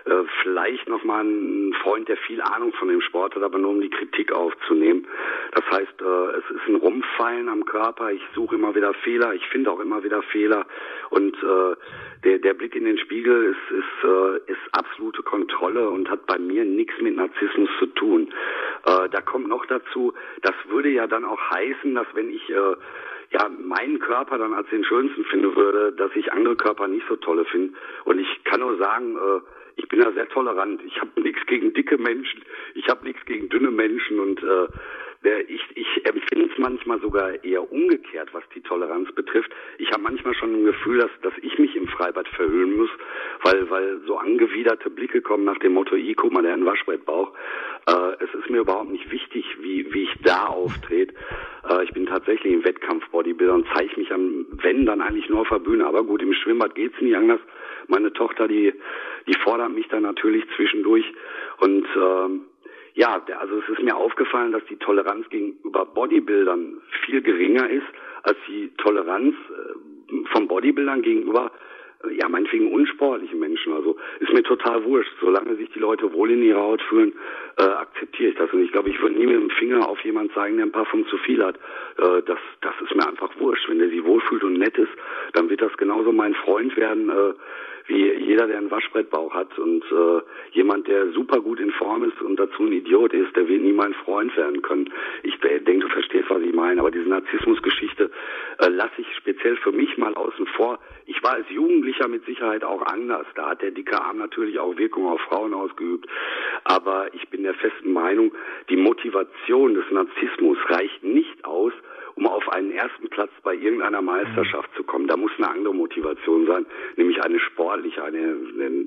äh, 0.05 0.09
äh, 0.09 0.23
vielleicht 0.43 0.87
nochmal 0.87 1.23
ein 1.23 1.73
Freund, 1.81 2.07
der 2.07 2.17
viel 2.17 2.41
Ahnung 2.41 2.73
von 2.73 2.87
dem 2.87 3.01
Sport 3.01 3.35
hat, 3.35 3.43
aber 3.43 3.57
nur 3.57 3.71
um 3.71 3.81
die 3.81 3.89
Kritik 3.89 4.31
aufzunehmen. 4.31 5.07
Das 5.51 5.65
heißt, 5.65 6.01
äh, 6.01 6.37
es 6.37 6.49
ist 6.51 6.67
ein 6.67 6.75
Rumfallen 6.75 7.49
am 7.49 7.65
Körper. 7.65 8.11
Ich 8.11 8.21
suche 8.33 8.55
immer 8.55 8.75
wieder 8.75 8.93
Fehler. 8.93 9.33
Ich 9.33 9.45
finde 9.47 9.71
auch 9.71 9.79
immer 9.79 10.03
wieder 10.03 10.21
Fehler. 10.21 10.65
Und 11.09 11.35
äh, 11.35 11.75
der, 12.23 12.39
der 12.39 12.53
Blick 12.53 12.75
in 12.75 12.85
den 12.85 12.97
Spiegel 12.97 13.55
ist, 13.55 13.77
ist, 13.77 14.03
äh, 14.03 14.51
ist 14.51 14.61
absolute 14.71 15.23
Kontrolle 15.23 15.89
und 15.89 16.09
hat 16.09 16.25
bei 16.27 16.37
mir 16.37 16.65
nichts 16.65 16.93
mit 17.01 17.15
Narzissmus 17.15 17.69
zu 17.79 17.87
tun. 17.87 18.33
Äh, 18.85 19.09
da 19.09 19.21
kommt 19.21 19.47
noch 19.47 19.65
dazu, 19.65 20.13
das 20.41 20.53
würde 20.67 20.89
ja 20.89 21.07
dann 21.07 21.25
auch 21.25 21.39
heißen, 21.51 21.95
dass 21.95 22.07
wenn 22.13 22.29
ich 22.29 22.49
äh, 22.49 22.75
ja 23.35 23.49
meinen 23.49 23.99
Körper 23.99 24.37
dann 24.37 24.53
als 24.53 24.69
den 24.69 24.85
schönsten 24.85 25.25
finden 25.25 25.55
würde, 25.55 25.91
dass 25.93 26.11
ich 26.15 26.31
andere 26.31 26.55
Körper 26.55 26.87
nicht 26.87 27.05
so 27.09 27.15
tolle 27.17 27.45
finde. 27.45 27.73
Und 28.05 28.19
ich 28.19 28.43
kann 28.45 28.61
nur 28.61 28.77
sagen, 28.77 29.15
äh, 29.15 29.41
ich 29.77 29.87
bin 29.89 29.99
da 29.99 30.11
sehr 30.13 30.29
tolerant. 30.29 30.81
Ich 30.85 30.99
habe 30.99 31.09
nichts 31.21 31.45
gegen 31.47 31.73
dicke 31.73 31.97
Menschen, 31.97 32.41
ich 32.75 32.87
habe 32.87 33.03
nichts 33.05 33.23
gegen 33.25 33.49
dünne 33.49 33.71
Menschen 33.71 34.19
und 34.19 34.41
äh, 34.41 34.67
ich, 35.47 35.61
ich 35.75 36.05
empfinde 36.05 36.49
es 36.51 36.57
manchmal 36.57 36.99
sogar 36.99 37.43
eher 37.43 37.71
umgekehrt, 37.71 38.29
was 38.33 38.43
die 38.53 38.61
Toleranz 38.61 39.11
betrifft. 39.13 39.51
Ich 39.77 39.91
habe 39.91 40.03
manchmal 40.03 40.33
schon 40.35 40.53
ein 40.53 40.65
Gefühl, 40.65 40.99
dass, 40.99 41.11
dass 41.21 41.33
ich 41.41 41.57
mich 41.59 41.75
im 41.75 41.87
Freibad 41.87 42.27
verhüllen 42.27 42.77
muss, 42.77 42.89
weil, 43.43 43.69
weil 43.69 44.01
so 44.05 44.17
angewiderte 44.17 44.89
Blicke 44.89 45.21
kommen 45.21 45.43
nach 45.43 45.57
dem 45.59 45.73
Motto, 45.73 45.95
i, 45.95 46.13
guck 46.13 46.31
mal, 46.31 46.41
der 46.41 46.51
hat 46.51 46.57
einen 46.57 46.65
Waschbrettbauch. 46.65 47.33
Äh, 47.87 48.23
es 48.23 48.33
ist 48.33 48.49
mir 48.49 48.59
überhaupt 48.59 48.91
nicht 48.91 49.11
wichtig, 49.11 49.45
wie, 49.59 49.91
wie 49.93 50.03
ich 50.03 50.13
da 50.23 50.47
auftrete. 50.47 51.13
Äh, 51.69 51.83
ich 51.83 51.91
bin 51.91 52.05
tatsächlich 52.05 52.53
im 52.53 52.63
Wettkampf-Bodybuilder 52.63 53.53
und 53.53 53.67
zeige 53.75 53.99
mich 53.99 54.11
am, 54.11 54.45
wenn, 54.51 54.85
dann 54.85 55.01
eigentlich 55.01 55.29
nur 55.29 55.41
auf 55.41 55.49
der 55.49 55.59
Bühne. 55.59 55.85
Aber 55.85 56.03
gut, 56.03 56.21
im 56.21 56.33
Schwimmbad 56.33 56.75
geht's 56.75 56.99
nicht 57.01 57.15
anders. 57.15 57.39
Meine 57.87 58.11
Tochter, 58.13 58.47
die, 58.47 58.73
die 59.27 59.37
fordert 59.43 59.71
mich 59.71 59.87
dann 59.87 60.03
natürlich 60.03 60.43
zwischendurch 60.55 61.05
und 61.59 61.85
ähm, 61.95 62.41
ja, 62.95 63.21
also 63.39 63.59
es 63.59 63.69
ist 63.69 63.83
mir 63.83 63.95
aufgefallen, 63.95 64.53
dass 64.53 64.63
die 64.69 64.77
Toleranz 64.77 65.29
gegenüber 65.29 65.85
Bodybuildern 65.85 66.81
viel 67.05 67.21
geringer 67.21 67.69
ist 67.69 67.85
als 68.23 68.37
die 68.47 68.71
Toleranz 68.77 69.35
äh, 69.35 70.25
von 70.31 70.47
Bodybuildern 70.47 71.01
gegenüber 71.01 71.51
ja, 72.11 72.29
meinetwegen 72.29 72.71
unsportlichen 72.71 73.39
Menschen. 73.39 73.73
Also 73.73 73.97
ist 74.19 74.33
mir 74.33 74.43
total 74.43 74.83
wurscht. 74.83 75.11
Solange 75.19 75.55
sich 75.55 75.69
die 75.71 75.79
Leute 75.79 76.11
wohl 76.13 76.31
in 76.31 76.43
ihrer 76.43 76.61
Haut 76.61 76.81
fühlen, 76.83 77.13
äh, 77.57 77.63
akzeptiere 77.63 78.31
ich 78.31 78.37
das. 78.37 78.51
Und 78.51 78.63
ich 78.63 78.71
glaube, 78.71 78.89
ich 78.89 79.01
würde 79.01 79.15
nie 79.15 79.25
mit 79.25 79.35
dem 79.35 79.49
Finger 79.51 79.87
auf 79.87 79.99
jemanden 80.01 80.33
zeigen, 80.33 80.57
der 80.57 80.65
ein 80.65 80.71
Parfum 80.71 81.07
zu 81.07 81.17
viel 81.17 81.43
hat. 81.43 81.55
Äh, 81.97 82.21
das, 82.25 82.39
das 82.61 82.73
ist 82.83 82.95
mir 82.95 83.07
einfach 83.07 83.31
wurscht. 83.39 83.69
Wenn 83.69 83.79
der 83.79 83.89
sich 83.89 84.03
wohlfühlt 84.03 84.43
und 84.43 84.57
nett 84.57 84.77
ist, 84.77 84.91
dann 85.33 85.49
wird 85.49 85.61
das 85.61 85.75
genauso 85.77 86.11
mein 86.11 86.35
Freund 86.35 86.75
werden. 86.77 87.09
Äh, 87.09 87.33
wie 87.87 88.11
jeder, 88.13 88.47
der 88.47 88.57
einen 88.57 88.71
Waschbrettbauch 88.71 89.33
hat 89.33 89.57
und 89.59 89.83
äh, 89.91 90.21
jemand, 90.51 90.87
der 90.87 91.11
super 91.11 91.39
gut 91.39 91.59
in 91.59 91.71
Form 91.71 92.03
ist 92.03 92.19
und 92.21 92.39
dazu 92.39 92.63
ein 92.63 92.71
Idiot 92.71 93.13
ist, 93.13 93.35
der 93.35 93.47
wird 93.47 93.61
nie 93.61 93.73
mein 93.73 93.93
Freund 93.93 94.35
werden 94.35 94.61
können. 94.61 94.91
Ich 95.23 95.37
denke, 95.39 95.79
du 95.79 95.89
verstehst, 95.89 96.29
was 96.29 96.41
ich 96.41 96.53
meine, 96.53 96.81
aber 96.81 96.91
diese 96.91 97.07
Narzissmusgeschichte 97.07 98.09
äh, 98.59 98.69
lasse 98.69 98.93
ich 98.97 99.07
speziell 99.15 99.55
für 99.57 99.71
mich 99.71 99.97
mal 99.97 100.13
außen 100.15 100.47
vor. 100.47 100.79
Ich 101.05 101.21
war 101.21 101.33
als 101.33 101.49
Jugendlicher 101.49 101.94
mit 102.07 102.25
Sicherheit 102.25 102.63
auch 102.63 102.81
anders. 102.81 103.25
Da 103.35 103.49
hat 103.49 103.61
der 103.61 103.71
dicke 103.71 103.99
Arm 103.99 104.17
natürlich 104.17 104.59
auch 104.59 104.77
Wirkung 104.77 105.07
auf 105.07 105.21
Frauen 105.21 105.53
ausgeübt. 105.53 106.07
Aber 106.63 107.13
ich 107.13 107.27
bin 107.29 107.43
der 107.43 107.53
festen 107.55 107.91
Meinung, 107.93 108.31
die 108.69 108.77
Motivation 108.77 109.73
des 109.73 109.85
Narzissmus 109.91 110.57
reicht 110.69 111.03
nicht 111.03 111.43
aus, 111.45 111.73
um 112.15 112.27
auf 112.27 112.47
einen 112.49 112.71
ersten 112.71 113.09
Platz 113.09 113.31
bei 113.43 113.53
irgendeiner 113.55 114.01
Meisterschaft 114.01 114.69
zu 114.75 114.83
kommen. 114.83 115.07
Da 115.07 115.17
muss 115.17 115.31
eine 115.37 115.49
andere 115.49 115.73
Motivation 115.73 116.47
sein, 116.47 116.65
nämlich 116.95 117.21
eine 117.23 117.39
sportliche, 117.39 118.03
eine, 118.03 118.37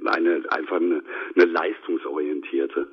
eine 0.06 0.42
einfach 0.50 0.76
eine, 0.76 1.02
eine 1.34 1.44
leistungsorientierte. 1.44 2.88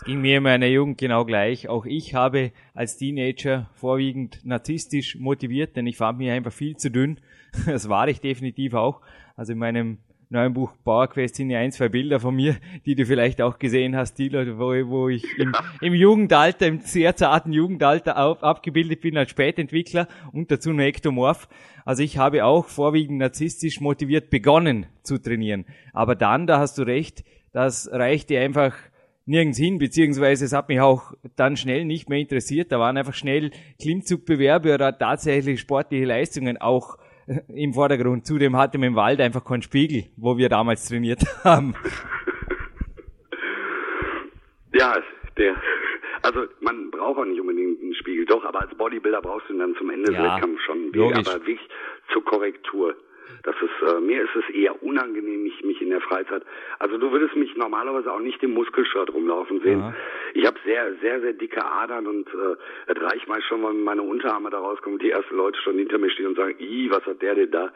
Es 0.00 0.04
ging 0.04 0.22
mir 0.22 0.38
in 0.38 0.44
meiner 0.44 0.66
Jugend 0.66 0.96
genau 0.96 1.26
gleich. 1.26 1.68
Auch 1.68 1.84
ich 1.84 2.14
habe 2.14 2.52
als 2.74 2.96
Teenager 2.96 3.68
vorwiegend 3.74 4.40
narzisstisch 4.44 5.16
motiviert, 5.16 5.76
denn 5.76 5.86
ich 5.86 5.98
fand 5.98 6.16
mich 6.16 6.30
einfach 6.30 6.52
viel 6.52 6.76
zu 6.76 6.90
dünn. 6.90 7.20
Das 7.66 7.88
war 7.88 8.08
ich 8.08 8.20
definitiv 8.20 8.74
auch. 8.74 9.02
Also 9.40 9.54
in 9.54 9.58
meinem 9.58 9.96
neuen 10.28 10.52
Buch 10.52 10.74
PowerQuest 10.84 11.36
sind 11.36 11.48
ja 11.48 11.60
ein, 11.60 11.72
zwei 11.72 11.88
Bilder 11.88 12.20
von 12.20 12.36
mir, 12.36 12.56
die 12.84 12.94
du 12.94 13.06
vielleicht 13.06 13.40
auch 13.40 13.58
gesehen 13.58 13.96
hast, 13.96 14.18
die 14.18 14.30
wo, 14.30 14.68
wo 14.90 15.08
ich 15.08 15.24
im, 15.38 15.54
im 15.80 15.94
Jugendalter, 15.94 16.66
im 16.66 16.80
sehr 16.80 17.16
zarten 17.16 17.50
Jugendalter 17.50 18.18
auf, 18.18 18.42
abgebildet 18.44 19.00
bin 19.00 19.16
als 19.16 19.30
Spätentwickler 19.30 20.08
und 20.32 20.50
dazu 20.50 20.74
nur 20.74 20.84
Ektomorph. 20.84 21.48
Also 21.86 22.02
ich 22.02 22.18
habe 22.18 22.44
auch 22.44 22.66
vorwiegend 22.66 23.16
narzisstisch 23.16 23.80
motiviert 23.80 24.28
begonnen 24.28 24.84
zu 25.02 25.16
trainieren. 25.16 25.64
Aber 25.94 26.16
dann, 26.16 26.46
da 26.46 26.58
hast 26.58 26.76
du 26.76 26.82
recht, 26.82 27.24
das 27.54 27.88
reichte 27.90 28.38
einfach 28.38 28.76
nirgends 29.24 29.56
hin, 29.56 29.78
beziehungsweise 29.78 30.44
es 30.44 30.52
hat 30.52 30.68
mich 30.68 30.80
auch 30.80 31.14
dann 31.36 31.56
schnell 31.56 31.86
nicht 31.86 32.10
mehr 32.10 32.18
interessiert. 32.18 32.72
Da 32.72 32.78
waren 32.78 32.98
einfach 32.98 33.14
schnell 33.14 33.52
Klimmzugbewerbe 33.80 34.74
oder 34.74 34.98
tatsächlich 34.98 35.60
sportliche 35.60 36.04
Leistungen 36.04 36.58
auch 36.58 36.98
im 37.54 37.72
Vordergrund. 37.74 38.26
Zudem 38.26 38.56
hatte 38.56 38.78
man 38.78 38.88
im 38.88 38.96
Wald 38.96 39.20
einfach 39.20 39.44
keinen 39.44 39.62
Spiegel, 39.62 40.04
wo 40.16 40.36
wir 40.36 40.48
damals 40.48 40.88
trainiert 40.88 41.20
haben. 41.44 41.74
Ja, 44.72 44.96
der, 45.36 45.54
Also 46.22 46.44
man 46.60 46.90
braucht 46.90 47.18
auch 47.18 47.24
nicht 47.24 47.40
unbedingt 47.40 47.80
einen 47.82 47.94
Spiegel, 47.94 48.24
doch, 48.26 48.44
aber 48.44 48.62
als 48.62 48.74
Bodybuilder 48.76 49.20
brauchst 49.22 49.48
du 49.48 49.54
ihn 49.54 49.58
dann 49.58 49.74
zum 49.76 49.90
Ende 49.90 50.06
des 50.12 50.14
Ja, 50.16 50.34
Wettkampfs 50.36 50.62
schon. 50.64 50.92
logisch. 50.92 51.26
Aber 51.26 51.34
wirklich 51.46 51.60
zur 52.12 52.24
Korrektur. 52.24 52.94
Das 53.44 53.54
ist, 53.62 53.88
äh, 53.88 54.00
mir 54.00 54.22
ist 54.22 54.34
es 54.36 54.54
eher 54.54 54.82
unangenehm, 54.82 55.44
mich, 55.44 55.62
mich 55.64 55.80
in 55.80 55.90
der 55.90 56.00
Freizeit. 56.02 56.42
Also 56.78 56.98
du 56.98 57.10
würdest 57.10 57.34
mich 57.36 57.56
normalerweise 57.56 58.12
auch 58.12 58.18
nicht 58.20 58.42
im 58.42 58.52
Muskelshirt 58.52 59.12
rumlaufen 59.14 59.60
sehen. 59.62 59.80
Ja. 59.80 59.94
Ich 60.34 60.46
habe 60.46 60.58
sehr, 60.64 60.94
sehr, 61.00 61.20
sehr 61.20 61.32
dicke 61.32 61.64
Adern 61.64 62.06
und 62.06 62.28
äh, 62.28 62.92
es 62.92 63.00
reicht 63.00 63.28
meist 63.28 63.44
schon, 63.46 63.62
wenn 63.62 63.82
meine 63.82 64.02
Unterarme 64.02 64.50
da 64.50 64.58
rauskommen 64.58 64.98
und 64.98 65.02
die 65.02 65.10
ersten 65.10 65.36
Leute 65.36 65.58
schon 65.60 65.76
hinter 65.76 65.98
mir 65.98 66.10
stehen 66.10 66.28
und 66.28 66.36
sagen, 66.36 66.54
ih, 66.58 66.90
was 66.90 67.04
hat 67.04 67.20
der 67.22 67.34
denn 67.34 67.50
da? 67.50 67.72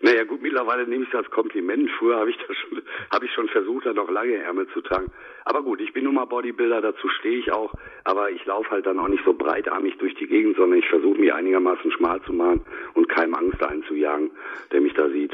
Naja 0.00 0.24
gut, 0.24 0.42
mittlerweile 0.42 0.86
nehme 0.86 1.04
ich 1.04 1.10
das 1.10 1.24
als 1.24 1.30
Kompliment. 1.30 1.88
Früher 1.98 2.18
habe 2.18 2.30
ich 2.30 2.36
das 2.36 2.56
schon, 2.56 2.82
habe 3.10 3.24
ich 3.24 3.32
schon 3.32 3.48
versucht, 3.48 3.86
da 3.86 3.92
noch 3.92 4.10
lange 4.10 4.34
Ärmel 4.34 4.66
zu 4.74 4.80
tragen. 4.80 5.12
Aber 5.44 5.62
gut, 5.62 5.80
ich 5.80 5.92
bin 5.92 6.04
nun 6.04 6.14
mal 6.14 6.24
Bodybuilder, 6.24 6.80
dazu 6.80 7.08
stehe 7.20 7.38
ich 7.38 7.52
auch. 7.52 7.72
Aber 8.04 8.30
ich 8.30 8.44
laufe 8.44 8.70
halt 8.70 8.86
dann 8.86 8.98
auch 8.98 9.08
nicht 9.08 9.24
so 9.24 9.32
breitarmig 9.32 9.96
durch 9.98 10.14
die 10.16 10.26
Gegend, 10.26 10.56
sondern 10.56 10.80
ich 10.80 10.88
versuche 10.88 11.20
mich 11.20 11.32
einigermaßen 11.32 11.92
schmal 11.92 12.20
zu 12.22 12.32
machen 12.32 12.62
und 12.94 13.08
keinem 13.08 13.34
Angst 13.34 13.62
einzujagen, 13.62 14.32
der 14.72 14.80
mich 14.80 14.94
da 14.94 15.08
sieht. 15.08 15.32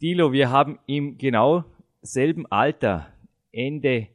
Dilo, 0.00 0.32
wir 0.32 0.50
haben 0.50 0.78
im 0.86 1.18
genau 1.18 1.64
selben 2.02 2.46
Alter, 2.50 3.08
Ende 3.52 4.08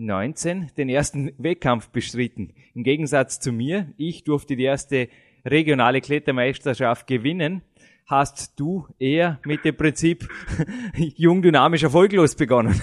19, 0.00 0.70
den 0.76 0.88
ersten 0.88 1.32
Wettkampf 1.38 1.90
bestritten. 1.90 2.54
Im 2.74 2.82
Gegensatz 2.82 3.38
zu 3.38 3.52
mir, 3.52 3.92
ich 3.96 4.24
durfte 4.24 4.56
die 4.56 4.64
erste 4.64 5.08
regionale 5.44 6.00
Klettermeisterschaft 6.00 7.06
gewinnen. 7.06 7.62
Hast 8.06 8.58
du 8.58 8.88
eher 8.98 9.38
mit 9.44 9.64
dem 9.64 9.76
Prinzip 9.76 10.28
jung, 10.96 11.42
dynamisch, 11.42 11.82
erfolglos 11.82 12.34
begonnen? 12.34 12.80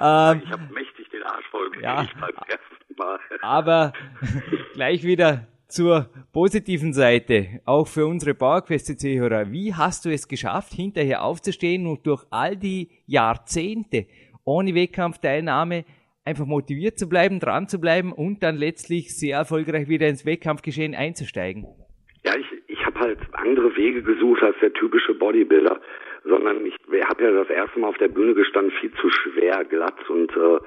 Ähm, 0.00 0.42
ich 0.44 0.50
habe 0.50 0.72
mächtig 0.74 1.08
den 1.10 1.22
Arsch 1.22 1.46
voll 1.50 1.70
ja. 1.80 2.06
Aber 3.40 3.92
gleich 4.74 5.04
wieder 5.04 5.46
zur 5.68 6.08
positiven 6.32 6.92
Seite, 6.92 7.60
auch 7.64 7.86
für 7.86 8.06
unsere 8.06 8.34
PowerQuest-CC-Hörer. 8.34 9.52
Wie 9.52 9.74
hast 9.74 10.04
du 10.04 10.10
es 10.10 10.26
geschafft, 10.26 10.72
hinterher 10.72 11.22
aufzustehen 11.22 11.86
und 11.86 12.06
durch 12.06 12.24
all 12.30 12.56
die 12.56 12.90
Jahrzehnte 13.06 14.06
ohne 14.44 14.74
Wettkampfteilnahme 14.74 15.84
einfach 16.28 16.46
motiviert 16.46 16.98
zu 16.98 17.08
bleiben, 17.08 17.40
dran 17.40 17.68
zu 17.68 17.80
bleiben 17.80 18.12
und 18.12 18.42
dann 18.42 18.56
letztlich 18.56 19.16
sehr 19.16 19.38
erfolgreich 19.38 19.88
wieder 19.88 20.06
ins 20.06 20.26
Wettkampfgeschehen 20.26 20.94
einzusteigen? 20.94 21.66
Ja, 22.24 22.32
ich, 22.36 22.46
ich 22.66 22.84
habe 22.84 23.00
halt 23.00 23.18
andere 23.32 23.74
Wege 23.76 24.02
gesucht 24.02 24.42
als 24.42 24.56
der 24.60 24.72
typische 24.72 25.14
Bodybuilder, 25.14 25.80
sondern 26.24 26.66
ich 26.66 26.74
habe 27.08 27.24
ja 27.24 27.30
das 27.32 27.48
erste 27.48 27.78
Mal 27.78 27.88
auf 27.88 27.98
der 27.98 28.08
Bühne 28.08 28.34
gestanden, 28.34 28.72
viel 28.80 28.92
zu 29.00 29.08
schwer, 29.08 29.64
glatt 29.64 30.08
und 30.10 30.30
äh, 30.36 30.58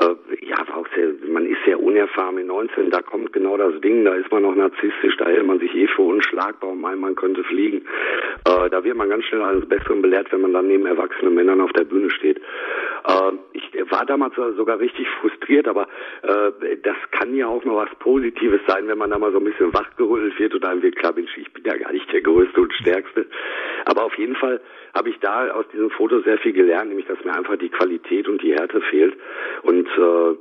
äh, 0.00 0.46
ja, 0.46 0.56
auch 0.74 0.86
sehr, 0.94 1.08
man 1.28 1.46
ist 1.46 1.58
sehr 1.64 1.80
unerfahren 1.80 2.36
mit 2.36 2.46
19, 2.46 2.90
da 2.90 3.02
kommt 3.02 3.32
genau 3.32 3.56
das 3.56 3.80
Ding, 3.80 4.04
da 4.04 4.14
ist 4.14 4.30
man 4.30 4.42
noch 4.42 4.54
narzisstisch, 4.54 5.16
da 5.18 5.26
hält 5.26 5.46
man 5.46 5.58
sich 5.58 5.74
eh 5.74 5.86
für 5.88 6.02
unschlagbar 6.02 6.70
und 6.70 6.80
meint, 6.80 7.00
man 7.00 7.14
könnte 7.14 7.44
fliegen. 7.44 7.82
Äh, 8.46 8.70
da 8.70 8.82
wird 8.84 8.96
man 8.96 9.08
ganz 9.08 9.24
schnell 9.24 9.42
eines 9.42 9.68
Besseren 9.68 10.02
belehrt, 10.02 10.32
wenn 10.32 10.42
man 10.42 10.52
dann 10.52 10.68
neben 10.68 10.86
erwachsenen 10.86 11.34
Männern 11.34 11.60
auf 11.60 11.72
der 11.72 11.84
Bühne 11.84 12.10
steht. 12.10 12.38
Äh, 12.38 13.58
war 13.90 14.06
damals 14.06 14.34
sogar 14.56 14.78
richtig 14.78 15.08
frustriert, 15.20 15.68
aber 15.68 15.88
äh, 16.22 16.76
das 16.82 16.96
kann 17.10 17.34
ja 17.34 17.46
auch 17.46 17.64
mal 17.64 17.76
was 17.76 17.94
Positives 17.98 18.60
sein, 18.66 18.88
wenn 18.88 18.98
man 18.98 19.10
da 19.10 19.18
mal 19.18 19.32
so 19.32 19.38
ein 19.38 19.44
bisschen 19.44 19.72
wachgerüttelt 19.72 20.38
wird 20.38 20.54
und 20.54 20.64
einem 20.64 20.82
wird 20.82 20.96
klar, 20.96 21.12
Mensch, 21.14 21.36
ich 21.36 21.52
bin 21.52 21.64
ja 21.64 21.76
gar 21.76 21.92
nicht 21.92 22.10
der 22.12 22.22
Größte 22.22 22.60
und 22.60 22.72
Stärkste. 22.74 23.26
Aber 23.84 24.04
auf 24.04 24.16
jeden 24.18 24.36
Fall 24.36 24.60
habe 24.94 25.10
ich 25.10 25.18
da 25.20 25.50
aus 25.50 25.66
diesem 25.72 25.90
Foto 25.90 26.20
sehr 26.20 26.38
viel 26.38 26.52
gelernt, 26.52 26.88
nämlich 26.88 27.06
dass 27.06 27.22
mir 27.24 27.34
einfach 27.34 27.56
die 27.56 27.68
Qualität 27.68 28.28
und 28.28 28.42
die 28.42 28.52
Härte 28.52 28.80
fehlt. 28.80 29.16
Und 29.62 29.86
äh, 29.86 30.36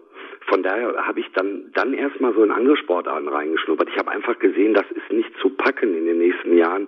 von 0.47 0.63
daher 0.63 0.95
habe 1.05 1.19
ich 1.19 1.31
dann 1.33 1.71
dann 1.73 1.93
erstmal 1.93 2.33
so 2.33 2.43
in 2.43 2.51
andere 2.51 2.77
Sportarten 2.77 3.27
reingeschnuppert. 3.27 3.89
Ich 3.89 3.97
habe 3.97 4.11
einfach 4.11 4.37
gesehen, 4.39 4.73
das 4.73 4.85
ist 4.91 5.11
nicht 5.11 5.31
zu 5.41 5.49
packen 5.49 5.95
in 5.95 6.05
den 6.05 6.17
nächsten 6.17 6.57
Jahren, 6.57 6.87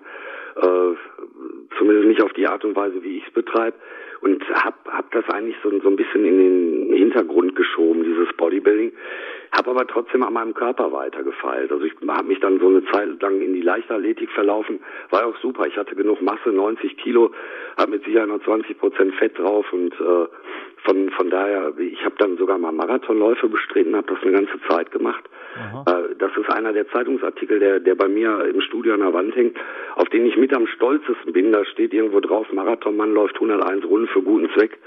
äh, 0.56 0.96
zumindest 1.78 2.08
nicht 2.08 2.24
auf 2.24 2.34
die 2.34 2.48
Art 2.48 2.66
und 2.66 2.76
Weise, 2.76 3.04
wie 3.04 3.18
ich 3.18 3.28
es 3.28 3.34
betreibe. 3.34 3.78
Und 4.22 4.48
habe 4.50 4.78
hab 4.92 5.12
das 5.12 5.28
eigentlich 5.30 5.56
so, 5.64 5.72
so 5.82 5.90
ein 5.90 5.96
bisschen 5.96 6.26
in 6.26 6.38
den 6.38 6.96
Hintergrund 6.96 7.56
geschoben, 7.56 8.04
dieses 8.04 8.32
Bodybuilding. 8.38 8.92
Habe 9.52 9.72
aber 9.72 9.88
trotzdem 9.88 10.24
an 10.24 10.34
meinem 10.34 10.54
Körper 10.54 10.92
weitergefeilt. 10.92 11.72
Also 11.72 11.84
ich 11.86 11.94
habe 12.08 12.28
mich 12.28 12.40
dann 12.40 12.60
so 12.60 12.68
eine 12.68 12.86
Zeit 12.86 13.22
lang 13.22 13.42
in 13.42 13.54
die 13.54 13.62
Leichtathletik 13.62 14.30
verlaufen. 14.32 14.80
War 15.10 15.26
auch 15.26 15.36
super. 15.42 15.66
Ich 15.68 15.76
hatte 15.76 15.96
genug 15.96 16.22
Masse, 16.22 16.50
90 16.50 16.98
Kilo, 16.98 17.32
habe 17.78 17.92
mit 17.92 18.06
Sicherheit 18.06 18.30
noch 18.30 18.44
20 18.44 18.78
Prozent 18.78 19.16
Fett 19.16 19.38
drauf 19.38 19.66
und 19.74 19.94
äh, 19.94 20.28
von 20.84 21.10
von 21.12 21.30
daher, 21.30 21.74
ich 21.78 22.04
habe 22.04 22.16
dann 22.18 22.38
sogar 22.38 22.58
mal 22.58 22.72
Marathonläufe 22.72 23.48
bestritten, 23.48 23.96
habe 23.96 24.14
das 24.14 24.22
eine 24.24 24.32
ganze 24.32 24.60
Zeit 24.68 24.92
gemacht. 24.92 25.24
Äh, 25.86 26.16
das 26.18 26.32
ist 26.38 26.50
einer 26.50 26.74
der 26.74 26.88
Zeitungsartikel, 26.90 27.60
der 27.60 27.80
der 27.80 27.96
bei 27.96 28.08
mir 28.08 28.46
im 28.46 28.62
Studio 28.62 28.94
an 28.94 29.02
der 29.02 29.14
Wand 29.14 29.36
hängt, 29.36 29.58
auf 29.96 30.10
den 30.10 30.26
ich 30.26 30.38
mit 30.38 30.54
am 30.54 30.68
stolzesten 30.68 31.34
bin. 31.34 31.52
Da 31.52 31.66
steht 31.66 31.94
irgendwo 31.94 32.20
drauf: 32.20 32.52
Marathonmann 32.52 33.14
läuft 33.14 33.36
101 33.36 33.86
Runden 33.86 34.08
für 34.08 34.22
guten 34.22 34.50
Zweck. 34.56 34.78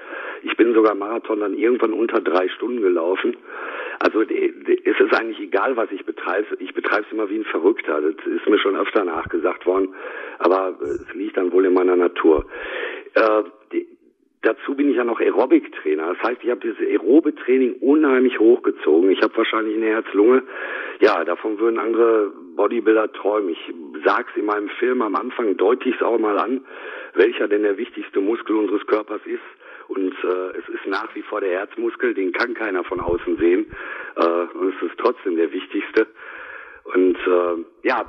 Ich 0.42 0.56
bin 0.56 0.74
sogar 0.74 0.94
Marathon 0.94 1.40
dann 1.40 1.54
irgendwann 1.54 1.92
unter 1.92 2.20
drei 2.20 2.48
Stunden 2.48 2.82
gelaufen. 2.82 3.36
Also 4.00 4.22
es 4.22 5.00
ist 5.00 5.14
eigentlich 5.14 5.40
egal, 5.40 5.76
was 5.76 5.90
ich 5.92 6.04
betreibe. 6.04 6.56
Ich 6.58 6.74
betreibe 6.74 7.04
es 7.06 7.12
immer 7.12 7.30
wie 7.30 7.38
ein 7.38 7.44
Verrückter. 7.44 8.00
Das 8.00 8.26
ist 8.26 8.46
mir 8.48 8.58
schon 8.58 8.76
öfter 8.76 9.04
nachgesagt 9.04 9.64
worden. 9.66 9.94
Aber 10.38 10.74
es 10.82 11.14
liegt 11.14 11.36
dann 11.36 11.52
wohl 11.52 11.64
in 11.64 11.74
meiner 11.74 11.96
Natur. 11.96 12.44
Äh, 13.14 13.44
dazu 14.44 14.74
bin 14.74 14.90
ich 14.90 14.96
ja 14.96 15.04
noch 15.04 15.20
Aerobic-Trainer. 15.20 16.14
Das 16.14 16.30
heißt, 16.30 16.44
ich 16.44 16.50
habe 16.50 16.60
dieses 16.60 16.78
aerobe 16.80 17.34
Training 17.34 17.74
unheimlich 17.80 18.38
hochgezogen. 18.38 19.10
Ich 19.10 19.22
habe 19.22 19.36
wahrscheinlich 19.36 19.76
eine 19.76 19.86
Herz-Lunge. 19.86 20.42
Ja, 21.00 21.24
davon 21.24 21.58
würden 21.58 21.78
andere 21.78 22.32
Bodybuilder 22.56 23.12
träumen. 23.12 23.50
Ich 23.50 23.74
sag's 24.04 24.32
in 24.36 24.44
meinem 24.46 24.68
Film 24.78 25.02
am 25.02 25.16
Anfang, 25.16 25.56
deute 25.56 25.88
ich 25.88 26.00
auch 26.02 26.18
mal 26.18 26.38
an, 26.38 26.64
welcher 27.14 27.48
denn 27.48 27.62
der 27.62 27.76
wichtigste 27.78 28.20
Muskel 28.20 28.56
unseres 28.56 28.86
Körpers 28.86 29.20
ist. 29.24 29.42
Und 29.88 30.14
äh, 30.24 30.58
es 30.58 30.68
ist 30.68 30.86
nach 30.86 31.14
wie 31.14 31.22
vor 31.22 31.40
der 31.40 31.50
Herzmuskel, 31.50 32.14
den 32.14 32.32
kann 32.32 32.54
keiner 32.54 32.84
von 32.84 33.00
außen 33.00 33.36
sehen. 33.36 33.66
Äh, 34.16 34.24
und 34.24 34.74
es 34.74 34.90
ist 34.90 34.98
trotzdem 34.98 35.36
der 35.36 35.52
wichtigste. 35.52 36.06
Und 36.84 37.16
äh, 37.16 37.64
ja, 37.82 38.04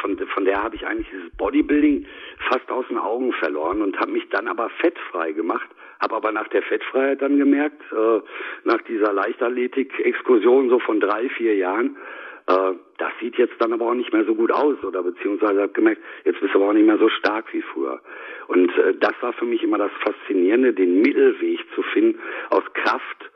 von, 0.00 0.18
von 0.18 0.44
der 0.44 0.62
habe 0.62 0.76
ich 0.76 0.86
eigentlich 0.86 1.08
dieses 1.10 1.30
Bodybuilding 1.36 2.06
fast 2.48 2.70
aus 2.70 2.86
den 2.88 2.98
Augen 2.98 3.32
verloren 3.32 3.82
und 3.82 3.98
habe 3.98 4.12
mich 4.12 4.28
dann 4.30 4.48
aber 4.48 4.70
fettfrei 4.70 5.32
gemacht. 5.32 5.68
Habe 6.00 6.16
aber 6.16 6.32
nach 6.32 6.48
der 6.48 6.62
Fettfreiheit 6.62 7.20
dann 7.20 7.38
gemerkt, 7.38 7.82
äh, 7.92 8.20
nach 8.64 8.80
dieser 8.82 9.12
Leichtathletik-Exkursion 9.12 10.70
so 10.70 10.78
von 10.78 11.00
drei, 11.00 11.28
vier 11.28 11.56
Jahren, 11.56 11.96
äh, 12.46 12.72
das 12.98 13.12
sieht 13.20 13.36
jetzt 13.36 13.54
dann 13.58 13.72
aber 13.72 13.86
auch 13.86 13.94
nicht 13.94 14.12
mehr 14.12 14.24
so 14.24 14.34
gut 14.34 14.50
aus 14.50 14.82
oder 14.82 15.02
beziehungsweise 15.02 15.62
habe 15.62 15.72
gemerkt, 15.72 16.02
jetzt 16.24 16.40
bist 16.40 16.54
du 16.54 16.58
aber 16.58 16.70
auch 16.70 16.74
nicht 16.74 16.86
mehr 16.86 16.98
so 16.98 17.08
stark 17.08 17.52
wie 17.52 17.62
früher. 17.62 18.00
Und 18.48 18.70
äh, 18.76 18.94
das 18.98 19.12
war 19.20 19.32
für 19.32 19.44
mich 19.44 19.62
immer 19.62 19.78
das 19.78 19.92
Faszinierende, 20.00 20.72
den 20.72 21.00
Mittelweg 21.00 21.60
zu 21.74 21.82
finden 21.82 22.18
aus 22.50 22.64
Kraft, 22.74 23.29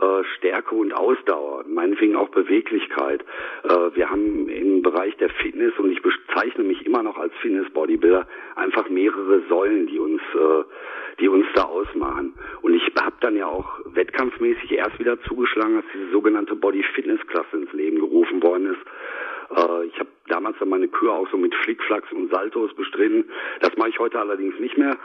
äh, 0.00 0.24
Stärke 0.36 0.74
und 0.74 0.92
Ausdauer, 0.92 1.64
meinetwegen 1.66 2.16
auch 2.16 2.28
Beweglichkeit. 2.28 3.24
Äh, 3.64 3.68
wir 3.94 4.10
haben 4.10 4.48
im 4.48 4.82
Bereich 4.82 5.16
der 5.16 5.30
Fitness 5.30 5.72
und 5.78 5.90
ich 5.90 6.02
bezeichne 6.02 6.64
mich 6.64 6.84
immer 6.84 7.02
noch 7.02 7.16
als 7.16 7.32
Fitness-Bodybuilder 7.40 8.26
einfach 8.56 8.88
mehrere 8.90 9.42
Säulen, 9.48 9.86
die 9.86 9.98
uns, 9.98 10.20
äh, 10.34 10.64
die 11.20 11.28
uns 11.28 11.46
da 11.54 11.62
ausmachen. 11.62 12.34
Und 12.60 12.74
ich 12.74 12.82
habe 13.00 13.16
dann 13.20 13.36
ja 13.36 13.46
auch 13.46 13.80
wettkampfmäßig 13.86 14.72
erst 14.72 14.98
wieder 14.98 15.20
zugeschlagen, 15.22 15.76
als 15.76 15.86
diese 15.94 16.10
sogenannte 16.10 16.54
Body-Fitness-Klasse 16.56 17.56
ins 17.56 17.72
Leben 17.72 17.98
gerufen 17.98 18.42
worden 18.42 18.74
ist. 18.74 18.80
Äh, 19.50 19.86
ich 19.86 19.98
habe 19.98 20.08
damals 20.28 20.58
dann 20.58 20.68
meine 20.68 20.88
Kür 20.88 21.12
auch 21.12 21.30
so 21.30 21.36
mit 21.36 21.54
Flickflacks 21.54 22.10
und 22.12 22.30
Saltos 22.30 22.74
bestritten. 22.74 23.24
Das 23.60 23.76
mache 23.76 23.90
ich 23.90 23.98
heute 23.98 24.18
allerdings 24.18 24.58
nicht 24.58 24.76
mehr. 24.76 24.96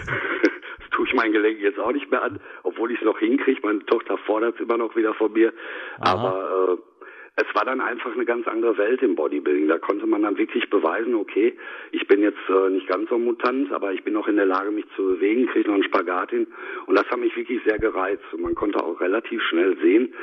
das 0.06 0.90
tue 0.90 1.06
ich 1.06 1.14
mein 1.14 1.32
Gelenk 1.32 1.60
jetzt 1.60 1.78
auch 1.78 1.92
nicht 1.92 2.10
mehr 2.10 2.22
an, 2.22 2.40
obwohl 2.62 2.90
ich 2.90 2.98
es 2.98 3.04
noch 3.04 3.18
hinkriege. 3.18 3.60
Meine 3.62 3.84
Tochter 3.86 4.18
fordert 4.18 4.54
es 4.56 4.60
immer 4.60 4.78
noch 4.78 4.96
wieder 4.96 5.14
von 5.14 5.32
mir. 5.32 5.52
Aha. 6.00 6.12
Aber 6.12 6.72
äh, 6.72 6.95
es 7.36 7.54
war 7.54 7.66
dann 7.66 7.82
einfach 7.82 8.14
eine 8.14 8.24
ganz 8.24 8.48
andere 8.48 8.78
Welt 8.78 9.02
im 9.02 9.14
Bodybuilding. 9.14 9.68
Da 9.68 9.78
konnte 9.78 10.06
man 10.06 10.22
dann 10.22 10.38
wirklich 10.38 10.70
beweisen, 10.70 11.14
okay, 11.14 11.54
ich 11.92 12.06
bin 12.06 12.22
jetzt 12.22 12.38
äh, 12.48 12.70
nicht 12.70 12.88
ganz 12.88 13.10
so 13.10 13.18
Mutant, 13.18 13.70
aber 13.72 13.92
ich 13.92 14.02
bin 14.04 14.14
noch 14.14 14.26
in 14.26 14.36
der 14.36 14.46
Lage, 14.46 14.70
mich 14.70 14.86
zu 14.96 15.02
bewegen, 15.02 15.46
kriege 15.46 15.68
noch 15.68 15.74
einen 15.74 15.84
Spagat 15.84 16.30
hin. 16.30 16.46
Und 16.86 16.94
das 16.98 17.06
hat 17.10 17.18
mich 17.18 17.36
wirklich 17.36 17.60
sehr 17.64 17.78
gereizt. 17.78 18.24
Und 18.32 18.40
man 18.40 18.54
konnte 18.54 18.82
auch 18.82 18.98
relativ 19.02 19.42
schnell 19.42 19.76
sehen, 19.82 20.14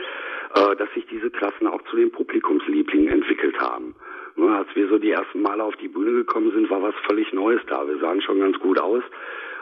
äh, 0.56 0.76
dass 0.76 0.92
sich 0.96 1.06
diese 1.06 1.30
Klassen 1.30 1.68
auch 1.68 1.84
zu 1.84 1.98
den 1.98 2.12
Publikumslieblingen 2.12 3.10
entwickelt 3.10 3.60
haben. 3.60 3.96
Ne, 4.36 4.50
als 4.50 4.68
wir 4.74 4.88
so 4.88 4.98
die 4.98 5.12
ersten 5.12 5.44
Male 5.44 5.64
auf 5.64 5.76
die 5.76 5.90
Bühne 5.90 6.14
gekommen 6.14 6.52
sind, 6.52 6.68
war 6.72 6.82
was 6.82 6.96
völlig 7.08 7.32
Neues 7.32 7.62
da. 7.68 7.88
Wir 7.88 8.00
sahen 8.00 8.24
schon 8.24 8.40
ganz 8.40 8.58
gut 8.58 8.80
aus 8.80 9.04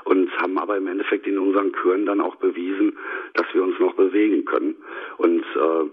und 0.06 0.32
haben 0.38 0.58
aber 0.58 0.78
im 0.78 0.88
Endeffekt 0.88 1.28
in 1.28 1.38
unseren 1.38 1.74
Küren 1.74 2.06
dann 2.06 2.22
auch 2.22 2.38
bewiesen, 2.38 2.98
dass 3.34 3.46
wir 3.54 3.64
uns 3.64 3.78
noch 3.80 3.94
bewegen 3.96 4.46
können. 4.46 4.76
Und 5.18 5.42
äh, 5.42 5.90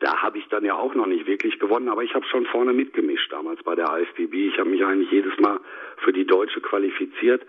da 0.00 0.22
habe 0.22 0.38
ich 0.38 0.48
dann 0.48 0.64
ja 0.64 0.74
auch 0.74 0.94
noch 0.94 1.06
nicht 1.06 1.26
wirklich 1.26 1.58
gewonnen, 1.58 1.88
aber 1.88 2.02
ich 2.02 2.14
habe 2.14 2.24
schon 2.26 2.46
vorne 2.46 2.72
mitgemischt 2.72 3.30
damals 3.32 3.62
bei 3.62 3.74
der 3.74 3.86
IFBB. 3.86 4.34
Ich 4.34 4.58
habe 4.58 4.70
mich 4.70 4.84
eigentlich 4.84 5.10
jedes 5.10 5.38
Mal 5.38 5.60
für 5.98 6.12
die 6.12 6.26
Deutsche 6.26 6.60
qualifiziert 6.60 7.42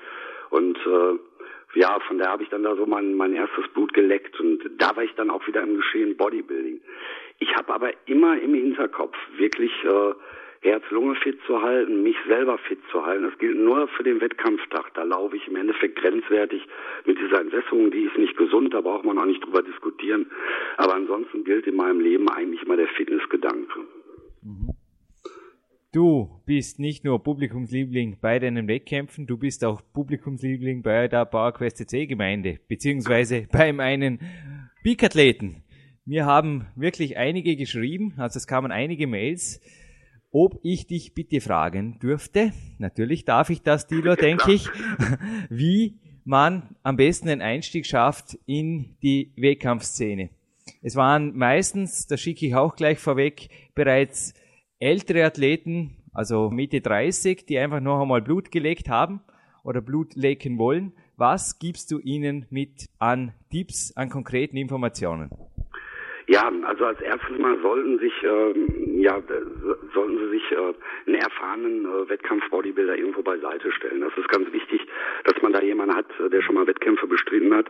und 0.50 0.78
äh, 0.78 1.80
ja, 1.80 2.00
von 2.02 2.18
daher 2.18 2.34
habe 2.34 2.44
ich 2.44 2.50
dann 2.50 2.64
da 2.64 2.76
so 2.76 2.86
mein, 2.86 3.16
mein 3.16 3.34
erstes 3.34 3.68
Blut 3.70 3.94
geleckt 3.94 4.38
und 4.40 4.62
da 4.78 4.96
war 4.96 5.04
ich 5.04 5.14
dann 5.16 5.30
auch 5.30 5.48
wieder 5.48 5.62
im 5.62 5.78
Geschehen 5.78 6.18
Bodybuilding. 6.18 6.82
Ich 7.40 7.56
habe 7.56 7.74
aber 7.74 7.92
immer 8.06 8.40
im 8.40 8.54
Hinterkopf 8.54 9.16
wirklich 9.38 9.72
äh, 9.86 10.14
Herz-Lunge 10.62 11.16
fit 11.16 11.40
zu 11.48 11.62
halten, 11.62 12.04
mich 12.04 12.16
selber 12.28 12.58
fit 12.60 12.80
zu 12.92 13.04
halten. 13.04 13.24
Das 13.24 13.38
gilt 13.40 13.58
nur 13.58 13.88
für 13.90 14.04
den 14.04 14.22
Wettkampftag. 14.22 14.94
Da 14.94 15.04
laufe 15.04 15.36
ich 15.36 15.48
im 15.48 15.56
Endeffekt 15.56 15.98
grenzwertig 16.00 16.62
mit 17.06 17.18
dieser 17.18 17.42
Entwässerung, 17.42 17.90
die 17.90 18.04
ist 18.04 18.18
nicht 18.18 18.38
gesund, 18.38 18.74
da 18.74 18.82
braucht 18.82 19.04
man 19.04 19.18
auch 19.18 19.26
nicht 19.26 19.44
drüber 19.44 19.64
diskutieren. 19.64 20.30
Aber 20.78 20.96
ansonsten 20.96 21.44
gilt 21.44 21.66
in 21.66 21.76
meinem 21.76 22.00
Leben 22.00 22.30
eigentlich 22.30 22.62
immer 22.62 22.78
der 22.78 22.88
Fitnessgedanke. 22.90 23.80
Mhm. 24.44 24.72
Du 25.94 26.42
bist 26.46 26.80
nicht 26.80 27.04
nur 27.04 27.22
Publikumsliebling 27.22 28.20
bei 28.22 28.40
deinen 28.40 28.70
Wettkämpfen, 28.70 29.28
du 29.28 29.38
bist 29.38 29.66
auch 29.66 29.82
Publikumsliebling 29.94 30.84
bei 30.84 31.10
der 31.10 31.26
PowerQuest 31.26 31.78
CC 31.78 32.06
Gemeinde, 32.06 32.60
beziehungsweise 32.70 33.48
bei 33.52 33.74
meinen 33.74 34.20
Peak-Athleten. 34.84 35.64
Mir 36.06 36.26
haben 36.26 36.68
wirklich 36.78 37.18
einige 37.18 37.58
geschrieben, 37.58 38.14
also 38.18 38.38
es 38.38 38.48
kamen 38.48 38.72
einige 38.72 39.06
Mails, 39.06 39.60
ob 40.32 40.60
ich 40.64 40.88
dich 40.88 41.14
bitte 41.14 41.42
fragen 41.42 42.00
dürfte, 42.00 42.54
natürlich 42.78 43.26
darf 43.26 43.50
ich 43.50 43.62
das, 43.62 43.88
Dilo, 43.88 44.16
denke 44.16 44.54
ich, 44.54 44.70
wie 45.50 46.00
man 46.24 46.76
am 46.84 46.96
besten 46.98 47.30
einen 47.30 47.42
Einstieg 47.42 47.86
schafft 47.86 48.38
in 48.46 48.96
die 49.04 49.32
Wettkampfszene. 49.36 50.30
Es 50.82 50.96
waren 50.96 51.36
meistens, 51.36 52.08
das 52.08 52.22
schicke 52.22 52.46
ich 52.46 52.56
auch 52.56 52.76
gleich 52.76 53.00
vorweg, 53.00 53.50
bereits 53.76 54.34
ältere 54.80 55.26
Athleten, 55.26 55.98
also 56.14 56.50
Mitte 56.50 56.82
30, 56.82 57.46
die 57.46 57.60
einfach 57.60 57.80
noch 57.80 58.02
einmal 58.02 58.22
Blut 58.22 58.52
gelegt 58.52 58.90
haben 58.90 59.22
oder 59.64 59.82
Blut 59.82 60.16
legen 60.16 60.58
wollen. 60.58 60.94
Was 61.18 61.60
gibst 61.60 61.92
du 61.92 62.00
ihnen 62.00 62.46
mit 62.50 62.90
an 63.00 63.34
Tipps, 63.52 63.92
an 63.96 64.10
konkreten 64.10 64.58
Informationen? 64.58 65.30
Ja, 66.32 66.50
also 66.64 66.86
als 66.86 67.02
erstes 67.02 67.38
mal 67.40 67.60
sollten 67.62 68.00
sich 68.00 68.14
ähm, 68.24 68.66
ja 69.02 69.22
sollten 69.94 70.18
sie 70.18 70.30
sich 70.30 70.52
äh, 70.54 70.74
einen 71.06 71.16
erfahrenen 71.16 71.84
äh, 71.84 72.08
Wettkampf-Bodybuilder 72.08 72.98
irgendwo 72.98 73.22
beiseite 73.22 73.70
stellen. 73.74 74.00
Das 74.00 74.18
ist 74.18 74.30
ganz 74.30 74.50
wichtig, 74.54 74.80
dass 75.26 75.42
man 75.42 75.52
da 75.52 75.62
jemanden 75.62 75.94
hat, 75.94 76.06
äh, 76.22 76.30
der 76.30 76.42
schon 76.42 76.56
mal 76.56 76.66
Wettkämpfe 76.66 77.06
bestritten 77.06 77.54
hat, 77.54 77.66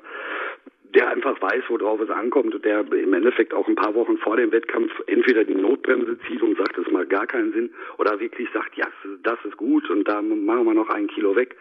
der 0.93 1.09
einfach 1.09 1.41
weiß, 1.41 1.63
worauf 1.69 2.01
es 2.01 2.11
ankommt 2.11 2.53
und 2.53 2.63
der 2.63 2.81
im 2.93 3.15
Endeffekt 3.15 3.51
auch 3.51 3.67
ein 3.67 3.73
paar 3.73 3.95
Wochen 3.95 4.19
vor 4.19 4.37
dem 4.37 4.51
Wettkampf 4.51 4.91
entweder 5.07 5.43
die 5.43 5.55
Notbremse 5.55 6.19
zieht 6.27 6.43
und 6.43 6.55
sagt, 6.55 6.77
das 6.77 6.85
macht 6.91 7.09
gar 7.09 7.25
keinen 7.25 7.53
Sinn, 7.53 7.71
oder 7.97 8.19
wirklich 8.19 8.47
sagt, 8.53 8.75
ja, 8.75 8.85
das 9.23 9.39
ist 9.43 9.57
gut 9.57 9.89
und 9.89 10.07
da 10.07 10.21
machen 10.21 10.65
wir 10.65 10.75
noch 10.75 10.89
ein 10.89 11.07
Kilo 11.07 11.35
weg 11.35 11.55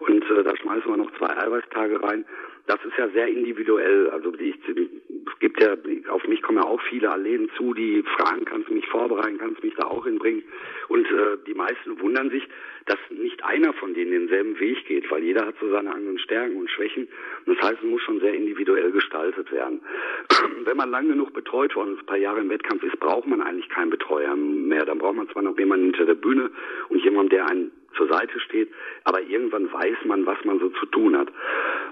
und 0.00 0.28
äh, 0.28 0.42
da 0.42 0.56
schmeißen 0.56 0.90
wir 0.90 0.96
noch 0.96 1.16
zwei 1.18 1.36
Eiweißtage 1.36 2.02
rein. 2.02 2.24
Das 2.66 2.78
ist 2.84 2.96
ja 2.96 3.08
sehr 3.08 3.26
individuell. 3.26 4.10
Also 4.10 4.32
ich, 4.38 4.54
es 4.68 5.38
gibt 5.40 5.60
ja, 5.60 5.74
auf 6.08 6.26
mich 6.28 6.42
kommen 6.42 6.58
ja 6.58 6.64
auch 6.64 6.80
viele 6.82 7.10
Athleten 7.10 7.50
zu, 7.56 7.74
die 7.74 8.02
fragen, 8.16 8.44
kannst 8.44 8.68
du 8.68 8.74
mich 8.74 8.86
vorbereiten, 8.86 9.38
kannst 9.38 9.62
du 9.62 9.66
mich 9.66 9.74
da 9.74 9.86
auch 9.86 10.04
hinbringen? 10.04 10.44
Und 10.88 11.06
äh, 11.06 11.38
die 11.46 11.54
meisten 11.54 12.00
wundern 12.00 12.30
sich, 12.30 12.46
dass 12.86 12.98
nicht 13.10 13.44
einer 13.44 13.72
von 13.74 13.94
denen 13.94 14.12
denselben 14.12 14.58
Weg 14.60 14.84
geht, 14.86 15.10
weil 15.10 15.22
jeder 15.22 15.46
hat 15.46 15.56
so 15.60 15.70
seine 15.70 15.94
eigenen 15.94 16.18
Stärken 16.18 16.56
und 16.56 16.70
Schwächen. 16.70 17.08
Das 17.46 17.56
heißt, 17.58 17.82
es 17.82 17.88
muss 17.88 18.02
schon 18.02 18.20
sehr 18.20 18.34
individuell 18.34 18.92
gestaltet 18.92 19.50
werden. 19.50 19.80
Wenn 20.64 20.76
man 20.76 20.90
lang 20.90 21.08
genug 21.08 21.32
betreut 21.32 21.74
worden 21.74 21.98
ein 21.98 22.06
paar 22.06 22.16
Jahre 22.16 22.40
im 22.40 22.50
Wettkampf 22.50 22.82
ist, 22.84 22.98
braucht 23.00 23.26
man 23.26 23.42
eigentlich 23.42 23.68
keinen 23.68 23.90
Betreuer 23.90 24.36
mehr. 24.36 24.84
Dann 24.84 24.98
braucht 24.98 25.16
man 25.16 25.28
zwar 25.30 25.42
noch 25.42 25.58
jemanden 25.58 25.86
hinter 25.86 26.06
der 26.06 26.14
Bühne 26.14 26.50
und 26.88 27.02
jemanden, 27.02 27.30
der 27.30 27.48
einen 27.48 27.72
zur 27.94 28.08
Seite 28.08 28.40
steht, 28.40 28.70
aber 29.04 29.20
irgendwann 29.20 29.72
weiß 29.72 30.04
man, 30.04 30.26
was 30.26 30.38
man 30.44 30.58
so 30.58 30.70
zu 30.70 30.86
tun 30.86 31.16
hat. 31.16 31.28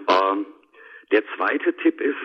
Ähm, 0.09 0.46
der 1.12 1.22
zweite 1.36 1.74
Tipp 1.74 2.01
ist, 2.01 2.16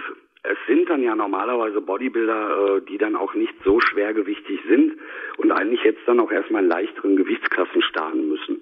es 0.43 0.57
sind 0.67 0.89
dann 0.89 1.01
ja 1.01 1.15
normalerweise 1.15 1.81
Bodybuilder, 1.81 2.77
äh, 2.77 2.81
die 2.81 2.97
dann 2.97 3.15
auch 3.15 3.33
nicht 3.33 3.53
so 3.63 3.79
schwergewichtig 3.79 4.59
sind 4.69 4.93
und 5.37 5.51
eigentlich 5.51 5.83
jetzt 5.83 6.01
dann 6.05 6.19
auch 6.19 6.31
erstmal 6.31 6.63
in 6.63 6.69
leichteren 6.69 7.15
Gewichtsklassen 7.15 7.81
starten 7.81 8.29
müssen. 8.29 8.61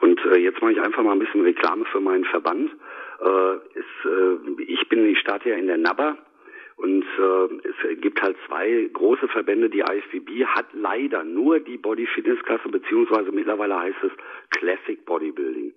Und 0.00 0.24
äh, 0.26 0.38
jetzt 0.38 0.60
mache 0.62 0.72
ich 0.72 0.80
einfach 0.80 1.02
mal 1.02 1.12
ein 1.12 1.18
bisschen 1.18 1.42
Reklame 1.42 1.84
für 1.86 2.00
meinen 2.00 2.24
Verband. 2.24 2.70
Äh, 3.20 3.78
ist, 3.78 3.86
ich 4.68 4.88
bin, 4.88 5.06
ich 5.06 5.18
starte 5.18 5.48
ja 5.48 5.56
in 5.56 5.66
der 5.66 5.78
NABBA 5.78 6.16
und 6.76 7.02
äh, 7.02 7.68
es 7.68 8.00
gibt 8.00 8.20
halt 8.20 8.36
zwei 8.46 8.88
große 8.92 9.28
Verbände. 9.28 9.70
Die 9.70 9.80
IFBB 9.80 10.44
hat 10.44 10.66
leider 10.74 11.24
nur 11.24 11.58
die 11.58 11.78
Body 11.78 12.06
Fitness 12.06 12.38
Klasse, 12.42 12.68
beziehungsweise 12.68 13.32
mittlerweile 13.32 13.78
heißt 13.80 14.02
es 14.02 14.12
Classic 14.50 15.02
Bodybuilding. 15.06 15.72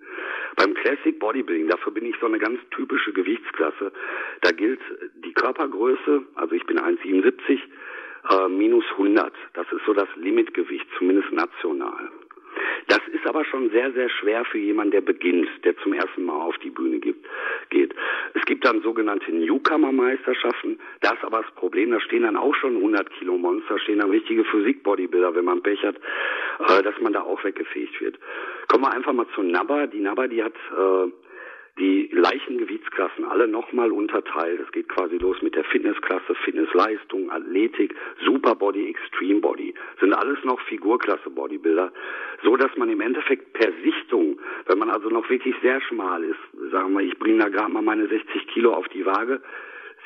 Beim 0.57 0.73
Classic 0.73 1.17
Bodybuilding, 1.17 1.69
dafür 1.69 1.93
bin 1.93 2.05
ich 2.05 2.15
so 2.19 2.25
eine 2.25 2.37
ganz 2.37 2.59
typische 2.71 3.13
Gewichtsklasse. 3.13 3.93
Da 4.41 4.51
gilt 4.51 4.81
die 5.23 5.33
Körpergröße, 5.33 6.23
also 6.35 6.53
ich 6.53 6.65
bin 6.65 6.77
1,77, 6.77 7.59
äh, 8.29 8.49
minus 8.49 8.83
100. 8.91 9.31
Das 9.53 9.71
ist 9.71 9.85
so 9.85 9.93
das 9.93 10.09
Limitgewicht, 10.17 10.85
zumindest 10.97 11.31
national. 11.31 12.11
Das 12.87 12.99
ist 13.11 13.25
aber 13.27 13.45
schon 13.45 13.69
sehr, 13.71 13.91
sehr 13.91 14.09
schwer 14.09 14.45
für 14.45 14.57
jemanden, 14.57 14.91
der 14.91 15.01
beginnt, 15.01 15.47
der 15.63 15.77
zum 15.77 15.93
ersten 15.93 16.25
Mal 16.25 16.41
auf 16.41 16.57
die 16.59 16.69
Bühne 16.69 16.99
gibt, 16.99 17.25
geht. 17.69 17.93
Es 18.33 18.43
gibt 18.45 18.65
dann 18.65 18.81
sogenannte 18.81 19.31
Newcomer-Meisterschaften. 19.31 20.79
Da 21.01 21.13
ist 21.13 21.23
aber 21.23 21.41
das 21.41 21.51
Problem, 21.55 21.91
da 21.91 21.99
stehen 21.99 22.23
dann 22.23 22.37
auch 22.37 22.55
schon 22.55 22.75
100 22.77 23.09
Kilo 23.11 23.37
Monster, 23.37 23.79
stehen 23.79 23.99
dann 23.99 24.09
richtige 24.09 24.43
Physik-Bodybuilder, 24.43 25.35
wenn 25.35 25.45
man 25.45 25.61
Pech 25.61 25.83
hat, 25.83 25.95
äh, 26.67 26.83
dass 26.83 26.99
man 27.01 27.13
da 27.13 27.21
auch 27.21 27.43
weggefegt 27.43 27.99
wird. 28.01 28.17
Kommen 28.67 28.83
wir 28.83 28.91
einfach 28.91 29.13
mal 29.13 29.27
zu 29.35 29.43
NABBA. 29.43 29.87
Die 29.87 29.99
NABBA, 29.99 30.27
die 30.27 30.43
hat 30.43 30.53
äh, 30.53 31.11
die 31.79 32.09
Leichengewichtsklassen 32.11 33.25
alle 33.25 33.47
nochmal 33.47 33.91
unterteilt. 33.91 34.59
Es 34.59 34.71
geht 34.71 34.89
quasi 34.89 35.17
los 35.17 35.41
mit 35.41 35.55
der 35.55 35.63
Fitnessklasse, 35.63 36.35
Fitnessleistung, 36.43 37.31
Athletik, 37.31 37.95
Superbody, 38.23 38.89
Extreme 38.89 39.39
Body. 39.39 39.73
Sind 39.99 40.13
alles 40.13 40.43
noch 40.43 40.59
Figurklasse 40.61 41.29
Bodybuilder. 41.29 41.91
So 42.43 42.57
dass 42.57 42.75
man 42.77 42.89
im 42.89 43.01
Endeffekt 43.01 43.53
per 43.53 43.71
Sichtung, 43.83 44.39
wenn 44.67 44.79
man 44.79 44.89
also 44.89 45.09
noch 45.09 45.29
wirklich 45.29 45.55
sehr 45.61 45.81
schmal 45.81 46.23
ist, 46.23 46.71
sagen 46.71 46.93
wir, 46.93 47.01
ich 47.01 47.17
bringe 47.17 47.39
da 47.39 47.49
gerade 47.49 47.71
mal 47.71 47.81
meine 47.81 48.07
60 48.07 48.47
Kilo 48.47 48.73
auf 48.73 48.87
die 48.89 49.05
Waage, 49.05 49.41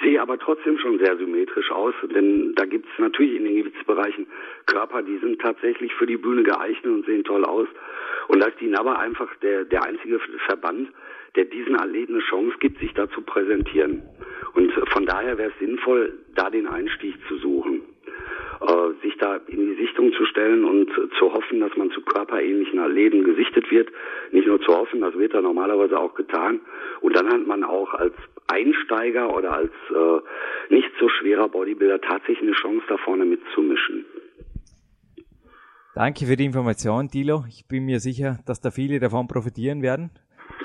sehe 0.01 0.21
aber 0.21 0.38
trotzdem 0.38 0.78
schon 0.78 0.99
sehr 0.99 1.17
symmetrisch 1.17 1.71
aus, 1.71 1.93
denn 2.13 2.53
da 2.55 2.65
gibt 2.65 2.88
es 2.91 2.99
natürlich 2.99 3.36
in 3.36 3.45
den 3.45 3.57
Gewichtsbereichen 3.57 4.28
Körper, 4.65 5.01
die 5.01 5.17
sind 5.19 5.41
tatsächlich 5.41 5.93
für 5.93 6.05
die 6.05 6.17
Bühne 6.17 6.43
geeignet 6.43 6.86
und 6.86 7.05
sehen 7.05 7.24
toll 7.24 7.45
aus. 7.45 7.67
Und 8.28 8.41
da 8.41 8.47
ist 8.47 8.59
die 8.59 8.67
NABA 8.67 8.93
einfach 8.93 9.30
der, 9.41 9.65
der 9.65 9.84
einzige 9.84 10.19
Verband, 10.47 10.89
der 11.36 11.45
diesen 11.45 11.79
Athleten 11.79 12.13
eine 12.13 12.23
Chance 12.23 12.55
gibt, 12.59 12.79
sich 12.79 12.93
da 12.93 13.09
zu 13.09 13.21
präsentieren. 13.21 14.03
Und 14.53 14.71
von 14.89 15.05
daher 15.05 15.38
wäre 15.38 15.51
es 15.51 15.59
sinnvoll, 15.59 16.13
da 16.36 16.49
den 16.49 16.67
Einstieg 16.67 17.15
zu 17.27 17.38
suchen. 17.38 17.81
Äh, 18.61 19.01
sich 19.01 19.17
da 19.17 19.38
in 19.47 19.67
die 19.67 19.75
Sichtung 19.75 20.13
zu 20.13 20.25
stellen 20.25 20.63
und 20.63 20.89
zu 21.19 21.34
hoffen, 21.34 21.59
dass 21.59 21.75
man 21.75 21.91
zu 21.91 22.01
körperähnlichen 22.01 22.79
Athleten 22.79 23.23
gesichtet 23.25 23.69
wird. 23.71 23.89
Nicht 24.31 24.47
nur 24.47 24.61
zu 24.61 24.73
hoffen, 24.73 25.01
das 25.01 25.15
wird 25.15 25.34
da 25.34 25.41
normalerweise 25.41 25.99
auch 25.99 26.13
getan. 26.13 26.61
Und 27.01 27.13
dann 27.15 27.27
hat 27.27 27.45
man 27.45 27.65
auch 27.65 27.93
als 27.93 28.13
Einsteiger 28.47 29.36
oder 29.36 29.53
als 29.53 29.71
äh, 29.89 30.73
nicht 30.73 30.89
so 30.99 31.09
schwerer 31.09 31.49
Bodybuilder 31.49 31.99
tatsächlich 31.99 32.41
eine 32.41 32.53
Chance, 32.53 32.86
da 32.88 32.97
vorne 32.97 33.25
mitzumischen. 33.25 34.05
Danke 35.95 36.25
für 36.25 36.38
die 36.38 36.45
Information, 36.45 37.09
Dilo. 37.09 37.43
Ich 37.49 37.67
bin 37.67 37.86
mir 37.86 37.99
sicher, 37.99 38.39
dass 38.45 38.61
da 38.61 38.71
viele 38.71 38.99
davon 38.99 39.27
profitieren 39.27 39.81
werden 39.81 40.11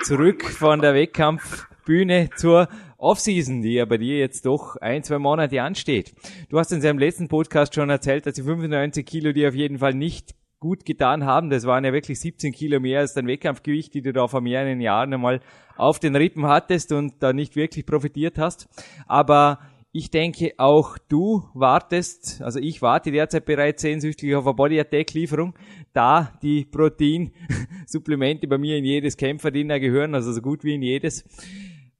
zurück 0.03 0.43
von 0.45 0.81
der 0.81 0.93
Wettkampfbühne 0.93 2.29
zur 2.35 2.67
Offseason, 2.97 3.61
die 3.61 3.73
ja 3.73 3.85
bei 3.85 3.97
dir 3.97 4.17
jetzt 4.17 4.45
doch 4.45 4.75
ein, 4.77 5.03
zwei 5.03 5.19
Monate 5.19 5.61
ansteht. 5.61 6.13
Du 6.49 6.59
hast 6.59 6.71
in 6.71 6.81
seinem 6.81 6.99
letzten 6.99 7.27
Podcast 7.27 7.73
schon 7.75 7.89
erzählt, 7.89 8.25
dass 8.25 8.33
die 8.33 8.43
95 8.43 9.05
Kilo 9.05 9.31
dir 9.31 9.49
auf 9.49 9.55
jeden 9.55 9.79
Fall 9.79 9.93
nicht 9.93 10.35
gut 10.59 10.85
getan 10.85 11.25
haben. 11.25 11.49
Das 11.49 11.65
waren 11.65 11.85
ja 11.85 11.93
wirklich 11.93 12.19
17 12.19 12.53
Kilo 12.53 12.79
mehr 12.79 12.99
als 12.99 13.13
dein 13.13 13.27
Wettkampfgewicht, 13.27 13.93
die 13.93 14.01
du 14.01 14.11
da 14.11 14.27
vor 14.27 14.41
mehreren 14.41 14.81
Jahren 14.81 15.13
einmal 15.13 15.39
auf 15.77 15.99
den 15.99 16.15
Rippen 16.15 16.45
hattest 16.45 16.91
und 16.91 17.23
da 17.23 17.31
nicht 17.31 17.55
wirklich 17.55 17.85
profitiert 17.85 18.37
hast. 18.37 18.67
Aber 19.07 19.59
ich 19.91 20.11
denke, 20.11 20.53
auch 20.57 20.97
du 20.97 21.49
wartest, 21.53 22.41
also 22.41 22.59
ich 22.59 22.81
warte 22.81 23.11
derzeit 23.11 23.45
bereits 23.45 23.81
sehnsüchtig 23.81 24.35
auf 24.35 24.45
eine 24.45 24.53
Body 24.53 24.79
Attack 24.79 25.13
Lieferung, 25.13 25.55
da 25.93 26.37
die 26.43 26.65
Proteinsupplemente 26.65 28.47
bei 28.47 28.59
mir 28.59 28.77
in 28.77 28.85
jedes 28.85 29.17
Kämpferdiener 29.17 29.79
gehören, 29.79 30.13
also 30.13 30.31
so 30.31 30.41
gut 30.41 30.63
wie 30.63 30.75
in 30.75 30.83
jedes. 30.83 31.25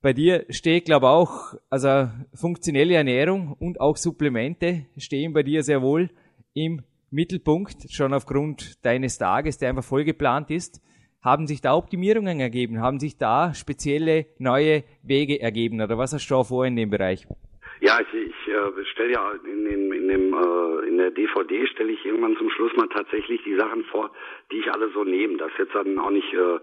Bei 0.02 0.14
dir 0.14 0.46
steht, 0.50 0.86
glaube 0.86 1.08
ich, 1.08 1.10
auch, 1.10 1.56
also 1.70 2.10
funktionelle 2.34 2.94
Ernährung 2.94 3.54
und 3.60 3.82
auch 3.82 3.98
Supplemente 3.98 4.86
stehen 4.96 5.34
bei 5.34 5.44
dir 5.44 5.64
sehr 5.64 5.82
wohl 5.82 6.12
im 6.54 6.84
Mittelpunkt, 7.10 7.92
schon 7.92 8.14
aufgrund 8.14 8.86
deines 8.86 9.18
Tages, 9.18 9.58
der 9.58 9.70
einfach 9.70 9.84
voll 9.84 10.04
geplant 10.04 10.52
ist. 10.52 10.80
Haben 11.22 11.48
sich 11.48 11.60
da 11.60 11.76
Optimierungen 11.76 12.40
ergeben? 12.40 12.80
Haben 12.80 13.00
sich 13.00 13.18
da 13.18 13.54
spezielle 13.54 14.28
neue 14.38 14.84
Wege 15.04 15.42
ergeben? 15.42 15.82
Oder 15.82 15.98
was 15.98 16.14
hast 16.14 16.28
du 16.28 16.44
vor 16.44 16.66
in 16.66 16.78
dem 16.78 16.92
Bereich? 16.92 17.28
Ja, 17.82 18.00
ich, 18.02 18.14
ich 18.14 18.54
äh, 18.54 18.86
stelle 18.92 19.14
ja 19.14 19.32
in, 19.46 19.66
dem, 19.66 19.94
in, 19.94 20.08
dem, 20.10 20.34
äh, 20.34 20.88
in 20.88 20.98
der 20.98 21.12
DVD 21.12 21.66
stelle 21.68 21.92
ich 21.92 22.06
irgendwann 22.06 22.36
zum 22.38 22.50
Schluss 22.50 22.76
mal 22.76 22.90
tatsächlich 22.90 23.42
die 23.44 23.56
Sachen 23.56 23.86
vor, 23.86 24.12
die 24.52 24.58
ich 24.58 24.72
alle 24.72 24.90
so 24.90 25.04
nehme. 25.04 25.38
Das 25.38 25.52
ist 25.52 25.60
jetzt 25.60 25.76
dann 25.76 25.98
auch 25.98 26.10
nicht 26.10 26.34
äh, 26.34 26.60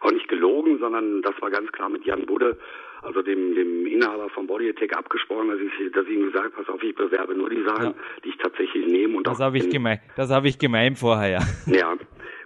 auch 0.00 0.12
nicht 0.12 0.28
gelogen, 0.28 0.78
sondern 0.78 1.22
das 1.22 1.34
war 1.40 1.50
ganz 1.50 1.72
klar 1.72 1.88
mit 1.88 2.04
Jan 2.04 2.26
Budde, 2.26 2.58
also 3.02 3.22
dem, 3.22 3.54
dem 3.54 3.86
Inhaber 3.86 4.28
von 4.30 4.46
Body 4.46 4.68
Attack 4.68 4.96
abgesprochen, 4.96 5.48
dass 5.48 5.58
ich, 5.60 5.92
dass 5.92 6.06
ich 6.06 6.12
ihm 6.12 6.30
gesagt, 6.30 6.54
pass 6.54 6.68
auf, 6.68 6.82
ich 6.82 6.94
bewerbe 6.94 7.34
nur 7.34 7.48
die 7.48 7.62
Sachen, 7.62 7.86
ja. 7.86 7.94
die 8.24 8.28
ich 8.28 8.36
tatsächlich 8.38 8.86
nehme 8.86 9.16
und 9.16 9.26
das 9.26 9.40
habe 9.40 9.58
ich 9.58 9.70
gemein, 9.70 10.00
das 10.16 10.30
habe 10.30 10.48
ich 10.48 10.58
gemein 10.58 10.96
vorher, 10.96 11.30
ja. 11.30 11.40
Ja, 11.66 11.96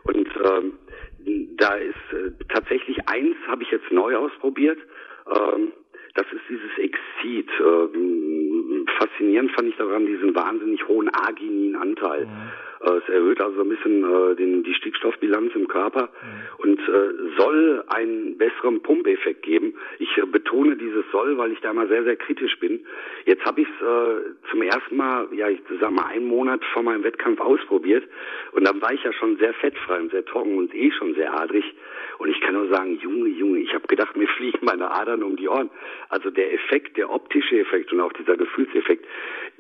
und 0.05 0.29
ähm, 0.45 0.73
da 1.57 1.75
ist 1.75 1.95
äh, 2.13 2.31
tatsächlich 2.49 2.99
eins 3.09 3.37
habe 3.47 3.63
ich 3.63 3.71
jetzt 3.71 3.91
neu 3.91 4.17
ausprobiert. 4.17 4.79
Ähm, 5.27 5.73
das 6.15 6.27
ist 6.33 6.43
dieses 6.49 6.79
Exit. 6.79 7.49
Ähm, 7.61 8.87
faszinierend 8.99 9.53
fand 9.53 9.69
ich 9.69 9.77
daran 9.77 10.07
diesen 10.07 10.35
wahnsinnig 10.35 10.87
hohen 10.89 11.09
Arginin-Anteil. 11.09 12.27
Mhm. 12.27 12.53
Äh, 12.83 12.99
es 12.99 13.09
erhöht 13.09 13.41
also 13.41 13.61
ein 13.61 13.69
bisschen 13.69 14.05
äh, 14.05 14.35
den, 14.35 14.63
die 14.63 14.75
Stickstoffbilanz 14.75 15.55
im 15.55 15.69
Körper 15.69 16.09
und 16.59 16.81
äh, 16.81 17.39
soll 17.39 17.85
einen 17.89 18.37
besseren 18.39 18.83
Pumpeffekt 18.83 19.43
geben. 19.43 19.75
Ich 19.99 20.17
äh, 20.19 20.27
betone 20.27 20.77
dieses 20.77 21.05
soll, 21.13 21.39
weil 21.39 21.53
ich 21.53 21.61
da 21.61 21.73
mal 21.73 21.89
sehr, 21.89 22.05
sehr 22.05 22.17
kritisch 22.17 22.59
bin. 22.59 22.85
Jetzt 23.25 23.45
habe 23.45 23.61
ich 23.63 23.69
es 23.69 23.87
äh, 23.87 24.51
zum 24.51 24.63
ersten 24.63 24.97
Mal, 24.97 25.29
ja, 25.33 25.49
ich 25.49 25.61
sag 25.81 25.91
mal, 25.91 26.07
einen 26.07 26.27
Monat 26.27 26.65
vor 26.73 26.83
meinem 26.83 27.05
Wettkampf 27.05 27.41
ausprobiert 27.41 28.05
und 28.53 28.67
dann 28.67 28.81
war 28.83 28.93
ich 28.93 29.03
ja 29.05 29.13
schon 29.13 29.37
sehr 29.39 29.55
fettfrei 29.55 30.01
und 30.01 30.11
sehr 30.11 30.25
trocken 30.25 30.59
und 30.59 30.75
eh 30.75 30.91
schon 30.93 31.15
sehr 31.15 31.33
adrig. 31.39 31.65
Und 32.19 32.29
ich 32.29 32.41
kann 32.41 32.55
nur 32.55 32.69
sagen, 32.69 32.99
Junge, 33.01 33.29
Junge, 33.29 33.59
ich 33.59 33.75
habe 33.75 33.87
gedacht, 33.87 34.17
mir 34.17 34.29
fliegen 34.29 34.59
meine 34.63 34.91
Adern 34.91 35.23
um 35.23 35.37
die 35.37 35.49
Ohren. 35.49 35.71
Also 36.09 36.31
der 36.31 36.53
Effekt, 36.53 36.97
der 36.97 37.11
optische 37.11 37.59
Effekt 37.59 37.93
und 37.93 38.01
auch 38.01 38.13
dieser 38.13 38.37
Gefühlseffekt, 38.37 39.07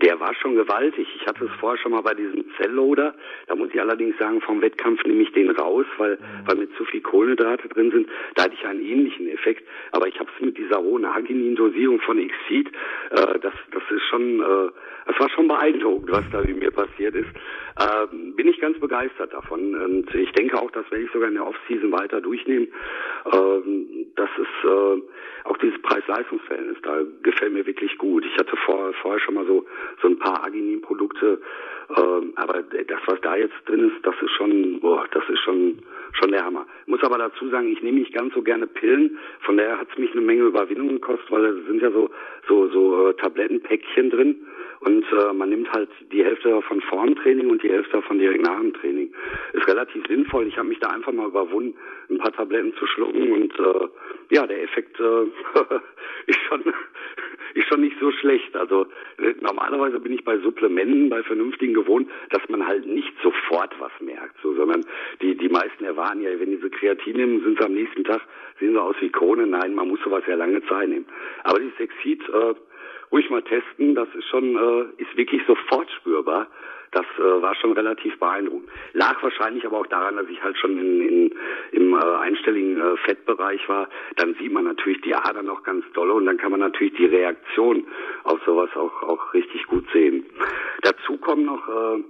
der 0.03 0.18
war 0.18 0.34
schon 0.34 0.57
gewaltig. 0.57 1.07
Ich 1.14 1.26
hatte 1.26 1.44
es 1.44 1.50
vorher 1.61 1.80
schon 1.80 1.92
mal 1.92 2.03
bei 2.03 2.14
diesem 2.14 2.44
Zellloader. 2.57 3.14
Da 3.46 3.55
muss 3.55 3.70
ich 3.72 3.80
allerdings 3.80 4.18
sagen, 4.18 4.40
vom 4.40 4.61
Wettkampf 4.61 5.05
nehme 5.05 5.22
ich 5.22 5.32
den 5.32 5.50
raus, 5.50 5.86
weil, 5.98 6.18
weil 6.46 6.57
mit 6.57 6.74
zu 6.76 6.84
viel 6.84 7.00
Kohlenhydrate 7.00 7.68
drin 7.68 7.90
sind. 7.92 8.09
Da 8.34 8.44
hatte 8.44 8.55
ich 8.55 8.66
einen 8.66 8.84
ähnlichen 8.84 9.28
Effekt. 9.28 9.66
Aber 9.92 10.09
ich 10.09 10.18
habe 10.18 10.28
es 10.34 10.44
mit 10.44 10.59
dieser 10.59 10.80
hohen 10.80 11.05
Arginin-Dosierung 11.05 12.00
von 12.00 12.18
Exceed, 12.18 12.68
äh, 13.11 13.38
das, 13.38 13.55
das 13.70 13.82
ist 13.90 14.03
schon, 14.11 14.40
äh, 14.40 14.70
das 15.07 15.18
war 15.18 15.30
schon 15.30 15.48
beeindruckend, 15.48 16.11
was 16.11 16.24
da 16.32 16.40
mit 16.40 16.59
mir 16.59 16.70
passiert 16.70 17.14
ist. 17.14 17.30
Äh, 17.78 18.07
bin 18.36 18.48
ich 18.48 18.61
ganz 18.61 18.78
begeistert 18.78 19.32
davon. 19.32 19.74
Und 19.74 20.14
ich 20.14 20.32
denke 20.32 20.61
auch, 20.61 20.70
das 20.72 20.90
werde 20.90 21.05
ich 21.05 21.12
sogar 21.12 21.28
in 21.28 21.34
der 21.34 21.46
Off-Season 21.46 21.92
weiter 21.92 22.20
durchnehmen. 22.20 22.68
Äh, 23.26 23.61
das 24.16 24.30
ist 24.36 24.68
äh, 24.68 25.03
auch 25.44 25.57
dieses 25.59 25.80
Preis-Leistungs-Verhältnis, 25.82 26.76
da 26.82 27.00
gefällt 27.22 27.53
mir 27.53 27.66
wirklich 27.66 27.96
gut. 27.98 28.24
Ich 28.24 28.36
hatte 28.38 28.57
vor, 28.57 28.92
vorher 28.94 29.20
schon 29.20 29.34
mal 29.34 29.46
so, 29.46 29.66
so 30.01 30.09
ein 30.09 30.18
paar 30.18 30.45
Arginin-Produkte, 30.45 31.40
ähm, 31.97 32.32
aber 32.36 32.62
das, 32.62 33.01
was 33.07 33.20
da 33.20 33.36
jetzt 33.36 33.55
drin 33.66 33.90
ist, 33.90 34.07
das 34.07 34.14
ist 34.22 34.30
schon, 34.32 34.80
boah, 34.80 35.07
das 35.12 35.24
ist 35.28 35.40
schon, 35.40 35.78
schon 36.12 36.30
der 36.30 36.45
Hammer. 36.45 36.66
Ich 36.82 36.88
muss 36.88 37.03
aber 37.03 37.18
dazu 37.18 37.49
sagen, 37.49 37.68
ich 37.68 37.82
nehme 37.82 37.99
nicht 37.99 38.14
ganz 38.14 38.32
so 38.34 38.43
gerne 38.43 38.66
Pillen, 38.66 39.18
von 39.40 39.57
daher 39.57 39.78
hat 39.78 39.88
es 39.90 39.99
mich 39.99 40.12
eine 40.12 40.22
Menge 40.22 40.43
Überwindung 40.43 40.88
gekostet, 40.88 41.30
weil 41.30 41.43
da 41.43 41.53
sind 41.66 41.82
ja 41.82 41.90
so, 41.90 42.11
so, 42.49 42.68
so 42.68 43.09
äh, 43.09 43.14
Tablettenpäckchen 43.14 44.11
drin 44.11 44.47
und 44.85 45.05
äh, 45.12 45.33
man 45.33 45.49
nimmt 45.49 45.70
halt 45.72 45.89
die 46.11 46.24
Hälfte 46.24 46.49
davon 46.51 46.80
vor 46.83 47.07
dem 47.07 47.14
Training 47.14 47.51
und 47.51 47.62
die 47.62 47.70
Hälfte 47.70 47.93
davon 47.93 48.18
direkt 48.18 48.45
nach 48.45 48.59
dem 48.59 48.74
Training. 48.74 49.12
Ist 49.53 49.68
relativ 49.68 50.05
sinnvoll. 50.09 50.49
Ich 50.49 50.59
habe 50.59 50.68
mich 50.68 50.80
da 50.80 50.89
einfach 50.89 51.12
mal 51.12 51.28
überwunden, 51.28 51.76
ein 52.11 52.18
paar 52.18 52.33
Tabletten 52.33 52.74
zu 52.74 52.87
schlucken 52.87 53.30
und 53.30 53.57
äh, 53.61 53.89
ja, 54.30 54.45
der 54.45 54.61
Effekt 54.62 54.99
äh, 54.99 55.22
ist 56.26 56.41
schon 56.49 56.62
ist 57.55 57.68
schon 57.68 57.83
nicht 57.83 57.97
so 58.01 58.11
schlecht. 58.11 58.57
Also 58.57 58.87
äh, 59.18 59.35
normalerweise 59.41 60.01
bin 60.01 60.14
ich 60.14 60.24
bei 60.24 60.37
Supplementen, 60.39 61.11
bei 61.11 61.22
vernünftigen 61.22 61.74
gewohnt, 61.74 62.11
dass 62.30 62.43
man 62.49 62.66
halt 62.66 62.85
nicht 62.85 63.12
sofort 63.22 63.74
was 63.78 63.93
merkt, 64.01 64.35
so, 64.43 64.53
sondern 64.55 64.85
die 65.20 65.37
die 65.37 65.49
meisten 65.49 65.85
erwarten 65.85 66.22
ja, 66.22 66.30
wenn 66.41 66.51
diese 66.51 66.70
Kreatin 66.70 67.16
nehmen, 67.16 67.41
sind 67.45 67.59
sie 67.59 67.64
am 67.64 67.74
nächsten 67.74 68.03
Tag 68.03 68.22
sehen 68.59 68.72
sie 68.72 68.83
aus 68.83 68.97
wie 69.01 69.11
Krone. 69.11 69.47
Nein, 69.47 69.74
man 69.76 69.89
muss 69.89 70.01
sowas 70.03 70.24
ja 70.26 70.35
lange 70.35 70.61
Zeit 70.66 70.89
nehmen. 70.89 71.07
Aber 71.45 71.61
dieses 71.61 71.78
Exit 71.78 72.28
äh, 72.28 72.55
ruhig 73.13 73.29
mal 73.31 73.43
testen. 73.43 73.95
Das 73.95 74.09
ist 74.15 74.27
schon, 74.29 74.57
äh, 74.57 75.03
ist 75.03 75.17
wirklich 75.17 75.43
sofort 75.47 75.91
spürbar. 75.91 76.49
Das 76.93 77.07
äh, 77.19 77.43
war 77.43 77.55
schon 77.55 77.73
relativ 77.73 78.19
beeindruckend. 78.19 78.69
Lag 78.93 79.23
wahrscheinlich 79.23 79.65
aber 79.65 79.79
auch 79.79 79.87
daran, 79.87 80.17
dass 80.17 80.29
ich 80.29 80.43
halt 80.43 80.59
schon 80.59 80.79
in, 80.79 81.01
in, 81.01 81.35
im 81.73 81.95
äh, 81.95 82.17
einstelligen 82.21 82.79
äh, 82.79 82.97
Fettbereich 82.99 83.67
war. 83.69 83.89
Dann 84.17 84.35
sieht 84.35 84.53
man 84.53 84.65
natürlich 84.65 85.01
die 85.01 85.15
Adern 85.15 85.47
noch 85.47 85.63
ganz 85.63 85.85
dolle 85.95 86.13
und 86.13 86.27
dann 86.27 86.37
kann 86.37 86.51
man 86.51 86.61
natürlich 86.61 86.93
die 86.95 87.07
Reaktion 87.07 87.87
auf 88.25 88.41
sowas 88.45 88.69
auch, 88.75 89.03
auch 89.03 89.33
richtig 89.33 89.67
gut 89.67 89.87
sehen. 89.93 90.27
Dazu 90.83 91.17
kommen 91.17 91.47
noch 91.47 91.67
äh, 91.67 92.03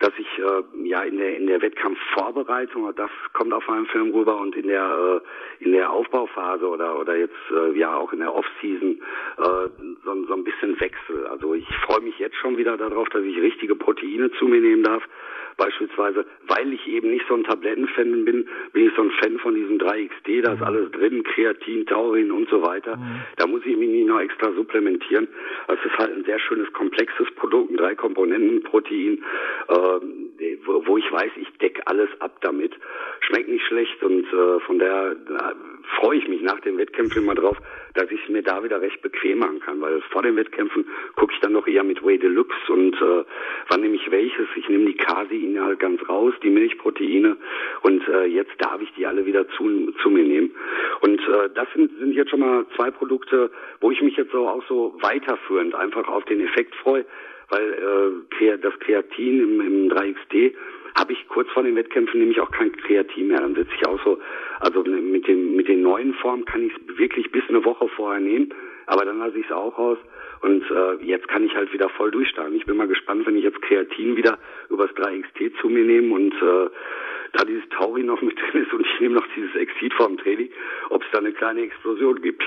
dass 0.00 0.12
ich 0.16 0.38
äh, 0.38 0.88
ja 0.88 1.02
in 1.02 1.18
der 1.18 1.36
in 1.36 1.46
der 1.46 1.60
Wettkampfvorbereitung, 1.60 2.94
das 2.94 3.10
kommt 3.32 3.52
auf 3.52 3.66
meinem 3.66 3.86
Film 3.86 4.12
rüber 4.12 4.38
und 4.38 4.54
in 4.54 4.68
der 4.68 5.20
äh, 5.60 5.64
in 5.64 5.72
der 5.72 5.90
Aufbauphase 5.90 6.68
oder 6.68 7.00
oder 7.00 7.16
jetzt 7.16 7.34
äh, 7.50 7.76
ja 7.76 7.96
auch 7.96 8.12
in 8.12 8.20
der 8.20 8.34
Offseason 8.34 9.00
äh, 9.38 9.68
so, 10.04 10.24
so 10.26 10.34
ein 10.34 10.44
bisschen 10.44 10.78
Wechsel. 10.80 11.26
Also 11.26 11.54
ich 11.54 11.66
freue 11.86 12.00
mich 12.00 12.18
jetzt 12.18 12.36
schon 12.36 12.56
wieder 12.56 12.76
darauf, 12.76 13.08
dass 13.08 13.24
ich 13.24 13.36
richtige 13.40 13.74
Proteine 13.74 14.30
zu 14.38 14.46
mir 14.46 14.60
nehmen 14.60 14.84
darf. 14.84 15.02
Beispielsweise, 15.58 16.24
weil 16.46 16.72
ich 16.72 16.86
eben 16.86 17.10
nicht 17.10 17.26
so 17.28 17.34
ein 17.34 17.42
Tablettenfan 17.42 18.24
bin, 18.24 18.48
bin 18.72 18.86
ich 18.86 18.94
so 18.94 19.02
ein 19.02 19.10
Fan 19.20 19.40
von 19.40 19.56
diesem 19.56 19.78
3XD, 19.78 20.42
da 20.42 20.52
ist 20.52 20.62
alles 20.62 20.88
drin, 20.92 21.24
Kreatin, 21.24 21.84
Taurin 21.84 22.30
und 22.30 22.48
so 22.48 22.62
weiter. 22.62 22.96
Mhm. 22.96 23.22
Da 23.36 23.48
muss 23.48 23.62
ich 23.66 23.76
mich 23.76 23.88
nicht 23.88 24.06
noch 24.06 24.20
extra 24.20 24.52
supplementieren. 24.52 25.26
Also 25.66 25.82
es 25.84 25.90
ist 25.90 25.98
halt 25.98 26.14
ein 26.14 26.24
sehr 26.24 26.38
schönes, 26.38 26.72
komplexes 26.72 27.26
Produkt, 27.34 27.72
ein 27.72 27.76
drei 27.76 27.96
Komponenten 27.96 28.62
Protein, 28.62 29.24
äh, 29.68 29.87
wo, 30.64 30.86
wo, 30.86 30.98
ich 30.98 31.10
weiß, 31.10 31.30
ich 31.36 31.48
decke 31.58 31.86
alles 31.86 32.08
ab 32.20 32.38
damit. 32.42 32.72
Schmeckt 33.20 33.48
nicht 33.48 33.64
schlecht 33.66 34.02
und 34.02 34.26
äh, 34.32 34.60
von 34.60 34.78
daher 34.78 35.12
äh, 35.12 35.54
freue 36.00 36.18
ich 36.18 36.28
mich 36.28 36.42
nach 36.42 36.60
dem 36.60 36.78
Wettkämpfen 36.78 37.22
immer 37.22 37.34
drauf, 37.34 37.56
dass 37.94 38.10
ich 38.10 38.22
es 38.22 38.28
mir 38.28 38.42
da 38.42 38.62
wieder 38.62 38.80
recht 38.80 39.00
bequem 39.02 39.38
machen 39.38 39.60
kann, 39.60 39.80
weil 39.80 40.00
vor 40.12 40.22
den 40.22 40.36
Wettkämpfen 40.36 40.86
gucke 41.16 41.32
ich 41.34 41.40
dann 41.40 41.52
noch 41.52 41.66
eher 41.66 41.84
mit 41.84 42.04
Way 42.04 42.18
Deluxe 42.18 42.72
und 42.72 42.94
äh, 42.94 43.24
wann 43.68 43.80
nehme 43.80 43.96
ich 43.96 44.10
welches? 44.10 44.46
Ich 44.56 44.68
nehme 44.68 44.86
die 44.86 44.96
Caseine 44.96 45.64
halt 45.64 45.80
ganz 45.80 46.00
raus, 46.08 46.34
die 46.42 46.50
Milchproteine 46.50 47.36
und 47.82 48.06
äh, 48.08 48.24
jetzt 48.26 48.52
darf 48.58 48.80
ich 48.80 48.92
die 48.94 49.06
alle 49.06 49.26
wieder 49.26 49.48
zu, 49.50 49.92
zu 50.02 50.10
mir 50.10 50.24
nehmen. 50.24 50.54
Und 51.00 51.20
äh, 51.20 51.50
das 51.54 51.68
sind, 51.74 51.90
sind 51.98 52.12
jetzt 52.12 52.30
schon 52.30 52.40
mal 52.40 52.66
zwei 52.76 52.90
Produkte, 52.90 53.50
wo 53.80 53.90
ich 53.90 54.00
mich 54.02 54.16
jetzt 54.16 54.34
auch 54.34 54.62
so 54.68 54.96
weiterführend 55.00 55.74
einfach 55.74 56.08
auf 56.08 56.24
den 56.24 56.40
Effekt 56.40 56.74
freue, 56.76 57.04
weil 57.50 58.22
äh, 58.40 58.58
das 58.58 58.78
Kreatin 58.80 59.40
im, 59.40 59.60
im 59.60 59.90
3XD 59.90 60.54
habe 60.98 61.12
ich 61.12 61.28
kurz 61.28 61.48
vor 61.50 61.62
den 61.62 61.76
Wettkämpfen 61.76 62.20
nämlich 62.20 62.40
auch 62.40 62.50
kein 62.50 62.72
Kreatin 62.72 63.28
mehr. 63.28 63.40
Dann 63.40 63.54
sitze 63.54 63.70
ich 63.74 63.86
auch 63.86 64.02
so, 64.04 64.18
also 64.60 64.82
mit 64.82 65.26
den 65.26 65.54
mit 65.56 65.68
den 65.68 65.82
neuen 65.82 66.14
Formen 66.14 66.44
kann 66.44 66.66
ich 66.66 66.72
es 66.72 66.98
wirklich 66.98 67.30
bis 67.30 67.44
eine 67.48 67.64
Woche 67.64 67.88
vorher 67.88 68.20
nehmen, 68.20 68.52
aber 68.86 69.04
dann 69.04 69.18
lasse 69.18 69.38
ich 69.38 69.46
es 69.46 69.52
auch 69.52 69.78
raus 69.78 69.98
und 70.42 70.62
äh, 70.70 71.04
jetzt 71.04 71.28
kann 71.28 71.44
ich 71.44 71.54
halt 71.54 71.72
wieder 71.72 71.88
voll 71.90 72.10
durchstarten. 72.10 72.54
Ich 72.56 72.66
bin 72.66 72.76
mal 72.76 72.88
gespannt, 72.88 73.26
wenn 73.26 73.36
ich 73.36 73.44
jetzt 73.44 73.60
Kreatin 73.62 74.16
wieder 74.16 74.38
übers 74.70 74.90
3XT 74.90 75.60
zu 75.60 75.68
mir 75.68 75.84
nehme 75.84 76.14
und 76.14 76.34
äh, 76.34 76.70
da 77.32 77.44
dieses 77.44 77.68
Taurin 77.70 78.06
noch 78.06 78.22
mit 78.22 78.38
drin 78.38 78.62
ist 78.62 78.72
und 78.72 78.86
ich 78.86 79.00
nehme 79.00 79.16
noch 79.16 79.26
dieses 79.36 79.54
Exit 79.54 79.92
vorm 79.94 80.16
Training, 80.18 80.50
ob 80.90 81.02
es 81.02 81.08
da 81.12 81.18
eine 81.18 81.32
kleine 81.32 81.62
Explosion 81.62 82.20
gibt. 82.22 82.42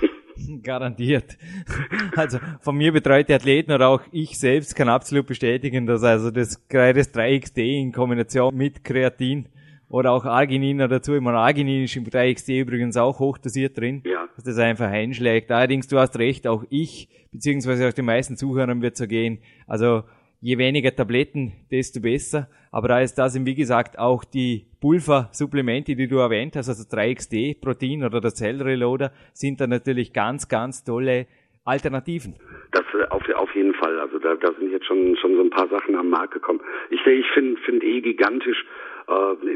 Garantiert. 0.62 1.36
Also 2.16 2.38
von 2.60 2.76
mir 2.76 2.92
betreute 2.92 3.34
Athleten 3.34 3.70
oder 3.72 3.88
auch 3.88 4.02
ich 4.10 4.38
selbst 4.38 4.74
kann 4.74 4.88
absolut 4.88 5.26
bestätigen, 5.26 5.86
dass 5.86 6.02
also 6.02 6.30
das 6.30 6.60
das 6.68 7.14
3XD 7.14 7.58
in 7.58 7.92
Kombination 7.92 8.54
mit 8.54 8.82
Kreatin 8.82 9.48
oder 9.88 10.12
auch 10.12 10.24
Arginin 10.24 10.78
dazu, 10.78 11.14
ich 11.14 11.20
meine, 11.20 11.38
Arginin 11.38 11.84
ist 11.84 11.96
im 11.96 12.04
3XD 12.04 12.60
übrigens 12.60 12.96
auch 12.96 13.18
hochdosiert 13.18 13.78
drin, 13.78 14.02
ja. 14.04 14.28
dass 14.34 14.44
das 14.44 14.58
einfach 14.58 14.88
einschlägt. 14.88 15.50
Allerdings, 15.50 15.86
du 15.88 15.98
hast 15.98 16.18
recht, 16.18 16.46
auch 16.46 16.64
ich, 16.68 17.08
beziehungsweise 17.32 17.88
auch 17.88 17.92
die 17.92 18.02
meisten 18.02 18.36
Zuhörern 18.36 18.82
wird 18.82 18.96
so 18.96 19.06
gehen. 19.06 19.38
Also 19.66 20.02
je 20.40 20.56
weniger 20.56 20.94
Tabletten, 20.94 21.52
desto 21.70 22.00
besser. 22.00 22.48
Aber 22.70 22.88
da 22.88 23.00
ist 23.00 23.14
das, 23.14 23.34
wie 23.44 23.54
gesagt, 23.54 23.98
auch 23.98 24.24
die 24.24 24.66
Pulver-Supplemente, 24.80 25.96
die 25.96 26.06
du 26.06 26.18
erwähnt 26.18 26.56
hast, 26.56 26.68
also 26.68 26.84
3XD-Protein 26.84 28.04
oder 28.04 28.20
der 28.20 28.34
Zellreloader, 28.34 29.12
sind 29.32 29.60
da 29.60 29.66
natürlich 29.66 30.12
ganz, 30.12 30.48
ganz 30.48 30.84
tolle 30.84 31.26
Alternativen. 31.64 32.34
Das 32.72 32.84
äh, 32.94 33.04
auf, 33.10 33.22
auf 33.34 33.54
jeden 33.54 33.74
Fall. 33.74 33.98
Also 34.00 34.18
da, 34.18 34.34
da 34.36 34.52
sind 34.58 34.70
jetzt 34.70 34.86
schon 34.86 35.16
schon 35.16 35.34
so 35.34 35.42
ein 35.42 35.50
paar 35.50 35.68
Sachen 35.68 35.96
am 35.96 36.08
Markt 36.08 36.32
gekommen. 36.34 36.60
Ich, 36.90 37.04
ich 37.06 37.26
finde 37.34 37.60
finde 37.60 37.86
eh 37.86 38.00
gigantisch, 38.00 38.64
äh, 39.06 39.12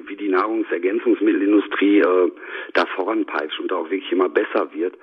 wie 0.09 0.17
die 0.17 0.29
Nahrungsergänzungsmittelindustrie 0.29 2.01
äh, 2.01 2.31
da 2.75 2.87
voranpeitscht 2.97 3.61
und 3.61 3.73
auch 3.73 3.85
wirklich 3.91 4.13
immer 4.13 4.29
besser 4.29 4.69
wird 4.75 4.95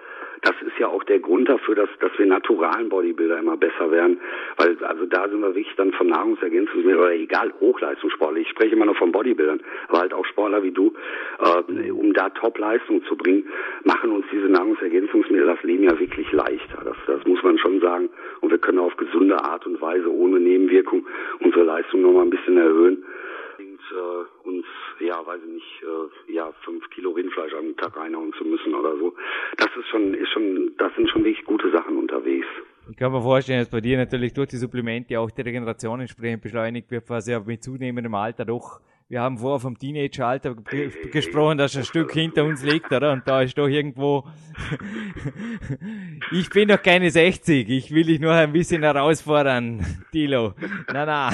das 0.41 0.55
ist 0.65 0.77
ja 0.79 0.87
auch 0.87 1.03
der 1.03 1.19
Grund 1.19 1.49
dafür, 1.49 1.75
dass, 1.75 1.89
dass 1.99 2.11
wir 2.17 2.25
naturalen 2.25 2.89
Bodybuilder 2.89 3.39
immer 3.39 3.57
besser 3.57 3.91
werden, 3.91 4.19
weil 4.57 4.77
also 4.83 5.05
da 5.05 5.27
sind 5.27 5.41
wir 5.41 5.55
wirklich 5.55 5.75
dann 5.75 5.91
von 5.93 6.07
Nahrungsergänzungsmitteln 6.07 6.97
oder 6.97 7.13
egal 7.13 7.53
Hochleistungssportler. 7.59 8.39
Ich 8.39 8.49
spreche 8.49 8.75
immer 8.75 8.85
nur 8.85 8.95
von 8.95 9.11
Bodybuildern, 9.11 9.61
aber 9.87 9.99
halt 9.99 10.13
auch 10.13 10.25
Sportler 10.25 10.63
wie 10.63 10.71
du, 10.71 10.93
äh, 11.39 11.91
um 11.91 12.13
da 12.13 12.29
Top-Leistung 12.29 13.03
zu 13.05 13.15
bringen, 13.15 13.47
machen 13.83 14.11
uns 14.11 14.25
diese 14.31 14.47
Nahrungsergänzungsmittel 14.47 15.45
das 15.45 15.63
Leben 15.63 15.83
ja 15.83 15.99
wirklich 15.99 16.31
leichter. 16.31 16.81
Das, 16.83 16.97
das 17.07 17.25
muss 17.25 17.41
man 17.43 17.57
schon 17.57 17.79
sagen. 17.81 18.09
Und 18.41 18.51
wir 18.51 18.59
können 18.59 18.79
auf 18.79 18.95
gesunde 18.97 19.43
Art 19.43 19.65
und 19.65 19.81
Weise 19.81 20.11
ohne 20.11 20.39
Nebenwirkung 20.39 21.05
unsere 21.39 21.63
Leistung 21.63 22.01
nochmal 22.01 22.23
ein 22.23 22.29
bisschen 22.29 22.57
erhöhen 22.57 23.03
äh, 23.91 24.47
uns, 24.47 24.65
ja, 24.99 25.25
weiß 25.25 25.39
ich 25.43 25.53
nicht, 25.53 25.83
äh, 25.83 26.33
ja, 26.33 26.51
fünf 26.63 26.89
Kilo 26.89 27.11
Rindfleisch 27.11 27.53
am 27.53 27.75
Tag 27.77 27.97
reinhauen 27.97 28.33
zu 28.37 28.43
müssen 28.45 28.73
oder 28.73 28.97
so. 28.97 29.13
Das 29.57 29.69
ist 29.77 29.87
schon, 29.89 30.13
ist 30.13 30.29
schon, 30.29 30.71
das 30.77 30.93
sind 30.95 31.09
schon 31.09 31.23
wirklich 31.23 31.45
gute 31.45 31.71
Sachen 31.71 31.97
unterwegs. 31.97 32.47
Ich 32.89 32.97
kann 32.97 33.11
mir 33.11 33.21
vorstellen, 33.21 33.59
dass 33.59 33.69
bei 33.69 33.81
dir 33.81 33.97
natürlich 33.97 34.33
durch 34.33 34.49
die 34.49 34.57
Supplemente 34.57 35.19
auch 35.19 35.29
die 35.29 35.41
Regeneration 35.41 35.99
entsprechend 35.99 36.41
beschleunigt 36.41 36.89
wird, 36.89 37.09
was 37.09 37.27
ja 37.27 37.39
mit 37.39 37.63
zunehmendem 37.63 38.15
Alter 38.15 38.45
doch 38.45 38.81
wir 39.09 39.21
haben 39.21 39.39
vorher 39.39 39.59
vom 39.59 39.75
Teenageralter 39.77 40.55
gesprochen, 41.11 41.57
das 41.57 41.75
ein 41.75 41.83
Stück 41.83 42.11
hinter 42.13 42.43
uns 42.45 42.63
liegt, 42.63 42.91
oder? 42.91 43.11
Und 43.11 43.27
da 43.27 43.41
ist 43.41 43.57
doch 43.57 43.67
irgendwo, 43.67 44.27
ich 46.31 46.49
bin 46.51 46.67
doch 46.67 46.81
keine 46.81 47.09
60, 47.09 47.67
ich 47.67 47.91
will 47.91 48.05
dich 48.05 48.19
nur 48.19 48.33
ein 48.33 48.53
bisschen 48.53 48.83
herausfordern, 48.83 49.83
Tilo. 50.11 50.53
Na, 50.93 51.07
na 51.07 51.31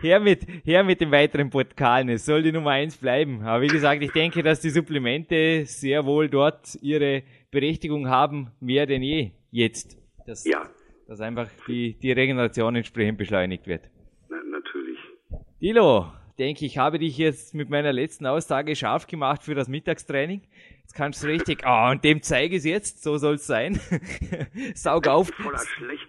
her 0.00 0.20
mit, 0.20 0.46
her 0.64 0.84
mit 0.84 1.00
den 1.00 1.10
weiteren 1.10 1.50
Portkalen. 1.50 2.08
Es 2.08 2.24
soll 2.24 2.42
die 2.42 2.52
Nummer 2.52 2.70
eins 2.70 2.96
bleiben. 2.96 3.42
Aber 3.42 3.62
wie 3.62 3.68
gesagt, 3.68 4.02
ich 4.02 4.12
denke, 4.12 4.42
dass 4.42 4.60
die 4.60 4.70
Supplemente 4.70 5.64
sehr 5.66 6.04
wohl 6.04 6.28
dort 6.28 6.76
ihre 6.80 7.22
Berechtigung 7.50 8.08
haben, 8.08 8.50
mehr 8.60 8.86
denn 8.86 9.02
je 9.02 9.32
jetzt. 9.50 9.96
Dass, 10.26 10.44
ja. 10.44 10.68
dass 11.06 11.20
einfach 11.20 11.48
die, 11.66 11.98
die 11.98 12.12
Regeneration 12.12 12.76
entsprechend 12.76 13.18
beschleunigt 13.18 13.66
wird. 13.66 13.90
Na, 14.28 14.36
natürlich. 14.44 14.98
Dilo, 15.60 16.12
denke 16.38 16.66
ich, 16.66 16.78
habe 16.78 16.98
dich 16.98 17.18
jetzt 17.18 17.54
mit 17.54 17.70
meiner 17.70 17.92
letzten 17.92 18.26
Aussage 18.26 18.76
scharf 18.76 19.06
gemacht 19.06 19.42
für 19.42 19.54
das 19.54 19.68
Mittagstraining. 19.68 20.42
Jetzt 20.88 20.94
kannst 20.94 21.22
du 21.22 21.26
richtig, 21.26 21.66
ah, 21.66 21.88
oh, 21.88 21.90
und 21.90 22.02
dem 22.02 22.22
zeige 22.22 22.56
ich 22.56 22.64
jetzt, 22.64 23.02
so 23.02 23.18
soll's 23.18 23.46
sein. 23.46 23.78
saug 24.74 25.06
auf. 25.06 25.30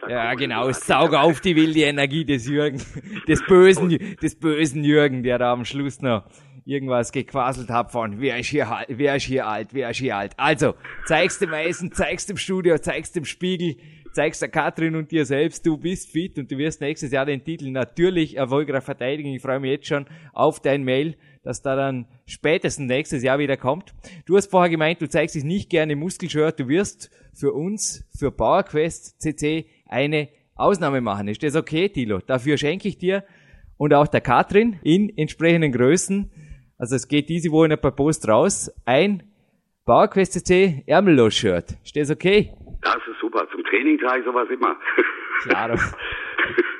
Ja, 0.07 0.33
genau, 0.35 0.71
saug 0.71 1.13
auf 1.15 1.41
die 1.41 1.57
wilde 1.57 1.81
Energie 1.81 2.23
des 2.23 2.47
Jürgen, 2.47 2.81
des 3.27 3.45
bösen, 3.45 3.89
des 4.21 4.39
bösen 4.39 4.85
Jürgen, 4.85 5.21
der 5.21 5.37
da 5.37 5.51
am 5.51 5.65
Schluss 5.65 6.01
noch 6.01 6.23
irgendwas 6.63 7.11
gequasselt 7.11 7.69
hat 7.69 7.91
von, 7.91 8.21
wer 8.21 8.39
ist 8.39 8.47
hier, 8.47 8.69
wer 8.87 9.17
ist 9.17 9.23
hier 9.23 9.47
alt, 9.47 9.73
wer 9.73 9.89
ist 9.89 9.97
hier 9.97 10.15
alt. 10.15 10.31
Also, 10.37 10.75
zeigst 11.05 11.41
dem 11.41 11.53
Eisen, 11.53 11.91
zeigst 11.91 12.29
dem 12.29 12.37
Studio, 12.37 12.77
zeigst 12.77 13.17
dem 13.17 13.25
Spiegel, 13.25 13.75
zeigst 14.13 14.41
der 14.41 14.49
Katrin 14.49 14.95
und 14.95 15.11
dir 15.11 15.25
selbst, 15.25 15.65
du 15.65 15.75
bist 15.75 16.09
fit 16.09 16.39
und 16.39 16.49
du 16.49 16.57
wirst 16.57 16.79
nächstes 16.79 17.11
Jahr 17.11 17.25
den 17.25 17.43
Titel 17.43 17.69
natürlich 17.69 18.37
erfolgreich 18.37 18.85
verteidigen. 18.85 19.33
Ich 19.33 19.41
freue 19.41 19.59
mich 19.59 19.71
jetzt 19.71 19.87
schon 19.87 20.05
auf 20.31 20.61
dein 20.61 20.83
Mail, 20.85 21.17
das 21.43 21.61
da 21.61 21.75
dann 21.75 22.05
spätestens 22.25 22.87
nächstes 22.87 23.23
Jahr 23.23 23.39
wieder 23.39 23.57
kommt. 23.57 23.93
Du 24.25 24.37
hast 24.37 24.51
vorher 24.51 24.69
gemeint, 24.69 25.01
du 25.01 25.09
zeigst 25.09 25.35
dich 25.35 25.43
nicht 25.43 25.69
gerne 25.69 25.93
im 25.93 25.99
Muskelshirt, 25.99 26.59
du 26.59 26.67
wirst 26.67 27.09
für 27.33 27.53
uns, 27.53 28.07
für 28.17 28.31
PowerQuest 28.31 29.21
CC 29.21 29.65
eine 29.87 30.29
Ausnahme 30.55 31.01
machen. 31.01 31.27
Ist 31.27 31.41
das 31.43 31.55
okay, 31.55 31.89
Tilo? 31.89 32.19
Dafür 32.19 32.57
schenke 32.57 32.87
ich 32.87 32.97
dir 32.97 33.23
und 33.77 33.93
auch 33.93 34.07
der 34.07 34.21
Katrin 34.21 34.79
in 34.83 35.15
entsprechenden 35.17 35.71
Größen, 35.71 36.31
also 36.77 36.95
es 36.95 37.07
geht 37.07 37.29
diese 37.29 37.51
Woche 37.51 37.75
per 37.77 37.91
Post 37.91 38.27
raus, 38.27 38.71
ein 38.85 39.23
PowerQuest 39.85 40.33
CC 40.33 40.83
Ärmellos-Shirt. 40.85 41.77
Ist 41.83 41.95
das 41.95 42.11
okay? 42.11 42.53
Das 42.81 42.95
ist 42.95 43.19
super. 43.19 43.47
Zum 43.51 43.63
Training 43.63 43.97
trage 43.97 44.19
ich 44.19 44.25
sowas 44.25 44.47
immer. 44.49 44.75
Klar. 45.41 45.79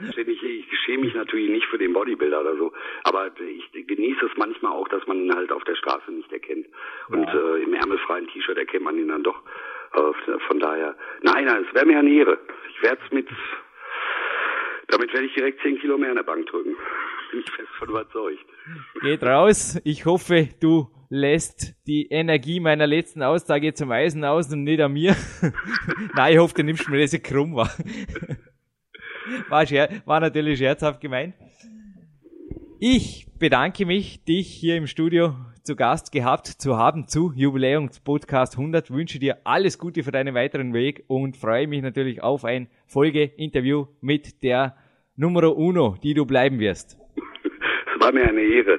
ich, 0.00 0.42
ich 0.42 0.78
schäme 0.84 1.04
mich 1.04 1.14
natürlich 1.14 1.50
nicht 1.50 1.66
für 1.66 1.78
den 1.78 1.92
Bodybuilder 1.92 2.40
oder 2.40 2.56
so, 2.56 2.72
aber 3.04 3.30
ich 3.40 3.86
genieße 3.86 4.26
es 4.26 4.36
manchmal 4.36 4.72
auch, 4.72 4.88
dass 4.88 5.06
man 5.06 5.18
ihn 5.18 5.34
halt 5.34 5.52
auf 5.52 5.64
der 5.64 5.76
Straße 5.76 6.10
nicht 6.12 6.32
erkennt. 6.32 6.66
Und 7.08 7.24
ja. 7.24 7.34
äh, 7.34 7.62
im 7.62 7.74
ärmelfreien 7.74 8.28
T-Shirt 8.28 8.58
erkennt 8.58 8.84
man 8.84 8.98
ihn 8.98 9.08
dann 9.08 9.22
doch. 9.22 9.42
Äh, 9.94 10.38
von 10.46 10.58
daher, 10.58 10.96
nein, 11.22 11.44
nein, 11.44 11.64
es 11.68 11.74
wäre 11.74 11.86
mir 11.86 11.98
eine 11.98 12.10
Ehre. 12.10 12.38
Ich 12.74 12.82
werde 12.82 13.00
es 13.04 13.12
mit, 13.12 13.28
damit 14.88 15.12
werde 15.12 15.26
ich 15.26 15.34
direkt 15.34 15.60
10 15.62 15.80
Kilo 15.80 15.98
mehr 15.98 16.10
in 16.10 16.16
der 16.16 16.22
Bank 16.22 16.46
drücken. 16.46 16.76
Bin 17.30 17.40
ich 17.40 17.50
fest 17.50 17.68
von 17.78 17.88
überzeugt. 17.88 18.44
Geht 19.00 19.22
raus. 19.22 19.80
Ich 19.84 20.06
hoffe, 20.06 20.48
du 20.60 20.88
lässt 21.08 21.74
die 21.86 22.08
Energie 22.10 22.60
meiner 22.60 22.86
letzten 22.86 23.22
Aussage 23.22 23.74
zum 23.74 23.90
Eisen 23.90 24.24
aus 24.24 24.52
und 24.52 24.64
nicht 24.64 24.80
an 24.80 24.92
mir. 24.92 25.16
Nein, 26.14 26.32
ich 26.32 26.38
hoffe, 26.38 26.54
du 26.54 26.64
nimmst 26.64 26.88
mir 26.88 27.00
das 27.00 27.20
krumm 27.22 27.56
war. 27.56 27.70
War, 29.48 29.64
war 30.04 30.20
natürlich 30.20 30.58
scherzhaft 30.58 31.00
gemeint. 31.00 31.34
Ich 32.78 33.26
bedanke 33.38 33.86
mich, 33.86 34.24
dich 34.24 34.48
hier 34.48 34.76
im 34.76 34.86
Studio 34.86 35.34
zu 35.62 35.74
Gast 35.74 36.12
gehabt 36.12 36.46
zu 36.46 36.76
haben 36.76 37.08
zu 37.08 37.32
Jubiläumspodcast 37.34 38.56
100. 38.56 38.90
Wünsche 38.90 39.18
dir 39.18 39.38
alles 39.44 39.78
Gute 39.78 40.04
für 40.04 40.12
deinen 40.12 40.34
weiteren 40.34 40.72
Weg 40.74 41.04
und 41.08 41.36
freue 41.36 41.66
mich 41.66 41.82
natürlich 41.82 42.22
auf 42.22 42.44
ein 42.44 42.68
Folgeinterview 42.86 43.86
mit 44.00 44.42
der 44.42 44.76
Numero 45.16 45.50
Uno, 45.50 45.96
die 46.02 46.14
du 46.14 46.24
bleiben 46.24 46.60
wirst. 46.60 46.98
Es 47.16 48.00
war 48.00 48.12
mir 48.12 48.28
eine 48.28 48.42
Ehre. 48.42 48.78